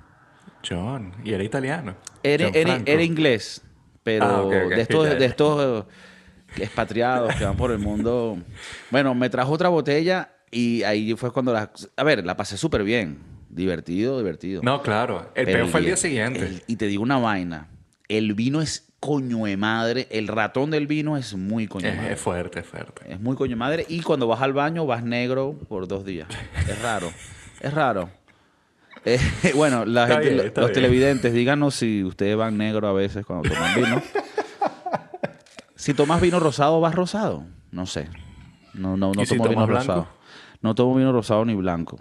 John. 0.67 1.13
Y 1.23 1.33
era 1.33 1.43
italiano. 1.43 1.95
Era, 2.23 3.03
inglés, 3.03 3.61
pero 4.03 4.25
Ah, 4.25 4.65
de 4.75 4.81
estos, 4.81 5.05
de 5.09 5.25
estos 5.25 5.85
eh, 6.57 6.63
expatriados 6.63 7.35
que 7.35 7.45
van 7.45 7.57
por 7.57 7.71
el 7.71 7.79
mundo. 7.79 8.37
Bueno, 8.89 9.15
me 9.15 9.29
trajo 9.29 9.51
otra 9.51 9.69
botella 9.69 10.31
y 10.51 10.83
ahí 10.83 11.13
fue 11.15 11.31
cuando 11.31 11.53
la... 11.53 11.71
A 11.97 12.03
ver, 12.03 12.25
la 12.25 12.35
pasé 12.37 12.57
súper 12.57 12.83
bien. 12.83 13.19
Divertido, 13.49 14.17
divertido. 14.17 14.61
No, 14.63 14.81
claro. 14.81 15.31
El 15.35 15.45
Pero 15.45 15.57
peor 15.59 15.69
fue 15.69 15.79
el 15.81 15.85
día 15.87 15.97
siguiente. 15.97 16.39
el- 16.45 16.63
y 16.67 16.75
te 16.77 16.87
digo 16.87 17.03
una 17.03 17.17
vaina. 17.17 17.67
El 18.07 18.33
vino 18.33 18.61
es 18.61 18.87
coño 18.99 19.45
de 19.45 19.57
madre. 19.57 20.07
El 20.11 20.27
ratón 20.27 20.71
del 20.71 20.87
vino 20.87 21.17
es 21.17 21.33
muy 21.35 21.67
coño 21.67 21.85
de 21.87 21.91
Es, 21.91 21.97
madre. 21.97 22.13
es 22.13 22.19
fuerte, 22.19 22.59
es 22.59 22.65
fuerte. 22.65 23.01
Es 23.11 23.19
muy 23.19 23.35
coño 23.35 23.51
de 23.51 23.55
madre. 23.57 23.85
Y 23.89 24.01
cuando 24.01 24.27
vas 24.27 24.41
al 24.41 24.53
baño 24.53 24.85
vas 24.85 25.03
negro 25.03 25.57
por 25.67 25.87
dos 25.87 26.05
días. 26.05 26.27
Es 26.67 26.81
raro. 26.81 27.11
Es 27.59 27.73
raro. 27.73 28.09
Eh, 29.03 29.19
bueno, 29.55 29.83
la 29.85 30.07
gente, 30.07 30.29
bien, 30.29 30.37
los 30.45 30.53
bien. 30.53 30.71
televidentes, 30.73 31.33
díganos 31.33 31.75
si 31.75 32.03
ustedes 32.03 32.37
van 32.37 32.57
negro 32.57 32.87
a 32.87 32.93
veces 32.93 33.25
cuando 33.25 33.49
toman 33.49 33.75
vino. 33.75 34.01
si 35.75 35.93
tomas 35.93 36.21
vino 36.21 36.39
rosado, 36.39 36.79
vas 36.79 36.93
rosado. 36.95 37.43
No 37.71 37.85
sé. 37.85 38.07
No, 38.73 38.95
no, 38.97 39.11
no 39.13 39.23
¿Y 39.23 39.25
si 39.25 39.35
tomo 39.37 39.49
vino 39.49 39.65
blanco? 39.67 39.79
rosado. 39.87 40.07
No 40.61 40.75
tomo 40.75 40.95
vino 40.95 41.11
rosado 41.11 41.43
ni 41.45 41.55
blanco. 41.55 41.97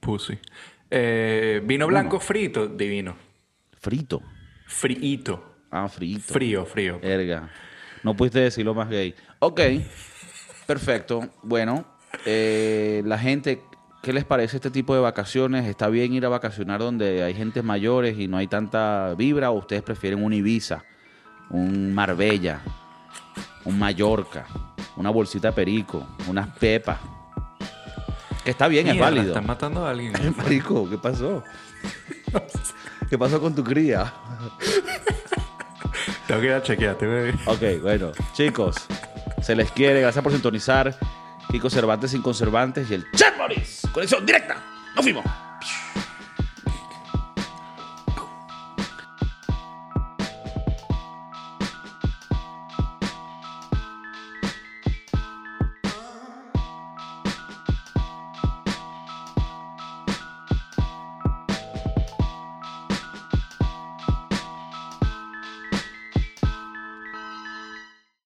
Pussy. 0.00 0.38
Eh, 0.90 1.62
vino 1.64 1.86
blanco 1.86 2.18
frito, 2.18 2.66
divino. 2.66 3.16
Frito. 3.80 4.20
Frito. 4.66 5.56
Ah, 5.70 5.88
frito. 5.88 6.32
Frío, 6.32 6.66
frío. 6.66 6.98
Erga. 7.02 7.48
No 8.02 8.14
pudiste 8.14 8.40
decirlo 8.40 8.74
más 8.74 8.88
gay. 8.88 9.14
Ok. 9.38 9.60
Perfecto. 10.66 11.28
Bueno, 11.42 11.84
eh, 12.26 13.02
la 13.06 13.18
gente, 13.18 13.62
¿qué 14.02 14.12
les 14.12 14.24
parece 14.24 14.56
este 14.56 14.70
tipo 14.70 14.94
de 14.94 15.00
vacaciones? 15.00 15.66
¿Está 15.66 15.88
bien 15.88 16.12
ir 16.12 16.26
a 16.26 16.28
vacacionar 16.28 16.80
donde 16.80 17.22
hay 17.22 17.34
gentes 17.34 17.62
mayores 17.62 18.18
y 18.18 18.26
no 18.26 18.36
hay 18.36 18.48
tanta 18.48 19.14
vibra? 19.14 19.50
¿O 19.50 19.58
ustedes 19.58 19.82
prefieren 19.82 20.22
un 20.22 20.32
Ibiza, 20.32 20.84
un 21.50 21.94
Marbella, 21.94 22.60
un 23.64 23.78
Mallorca, 23.78 24.46
una 24.96 25.10
bolsita 25.10 25.48
de 25.48 25.52
perico, 25.52 26.06
unas 26.28 26.48
pepas? 26.56 26.98
Que 28.44 28.50
está 28.50 28.68
bien, 28.68 28.88
es 28.88 28.98
válido. 28.98 29.28
Están 29.28 29.46
matando 29.46 29.86
a 29.86 29.90
alguien. 29.90 30.12
Marico, 30.36 30.88
¿qué 30.88 30.98
pasó? 30.98 31.42
¿Qué 33.08 33.18
pasó 33.18 33.40
con 33.40 33.54
tu 33.54 33.62
cría? 33.62 34.12
Tengo 36.26 36.40
que 36.40 36.46
ir 36.46 36.52
a 36.52 36.62
chequearte, 36.62 37.06
bebé. 37.06 37.34
Ok, 37.46 37.82
bueno, 37.82 38.12
chicos, 38.32 38.76
se 39.42 39.54
les 39.54 39.70
quiere. 39.70 40.00
Gracias 40.00 40.22
por 40.22 40.32
sintonizar. 40.32 40.96
Kiko 41.50 41.68
Cervantes 41.68 42.12
sin 42.12 42.22
conservantes 42.22 42.90
y 42.90 42.94
el 42.94 43.10
Chat 43.12 43.36
Boris. 43.36 43.82
Conexión 43.92 44.24
directa. 44.24 44.56
Nos 44.94 45.04
fuimos. 45.04 45.24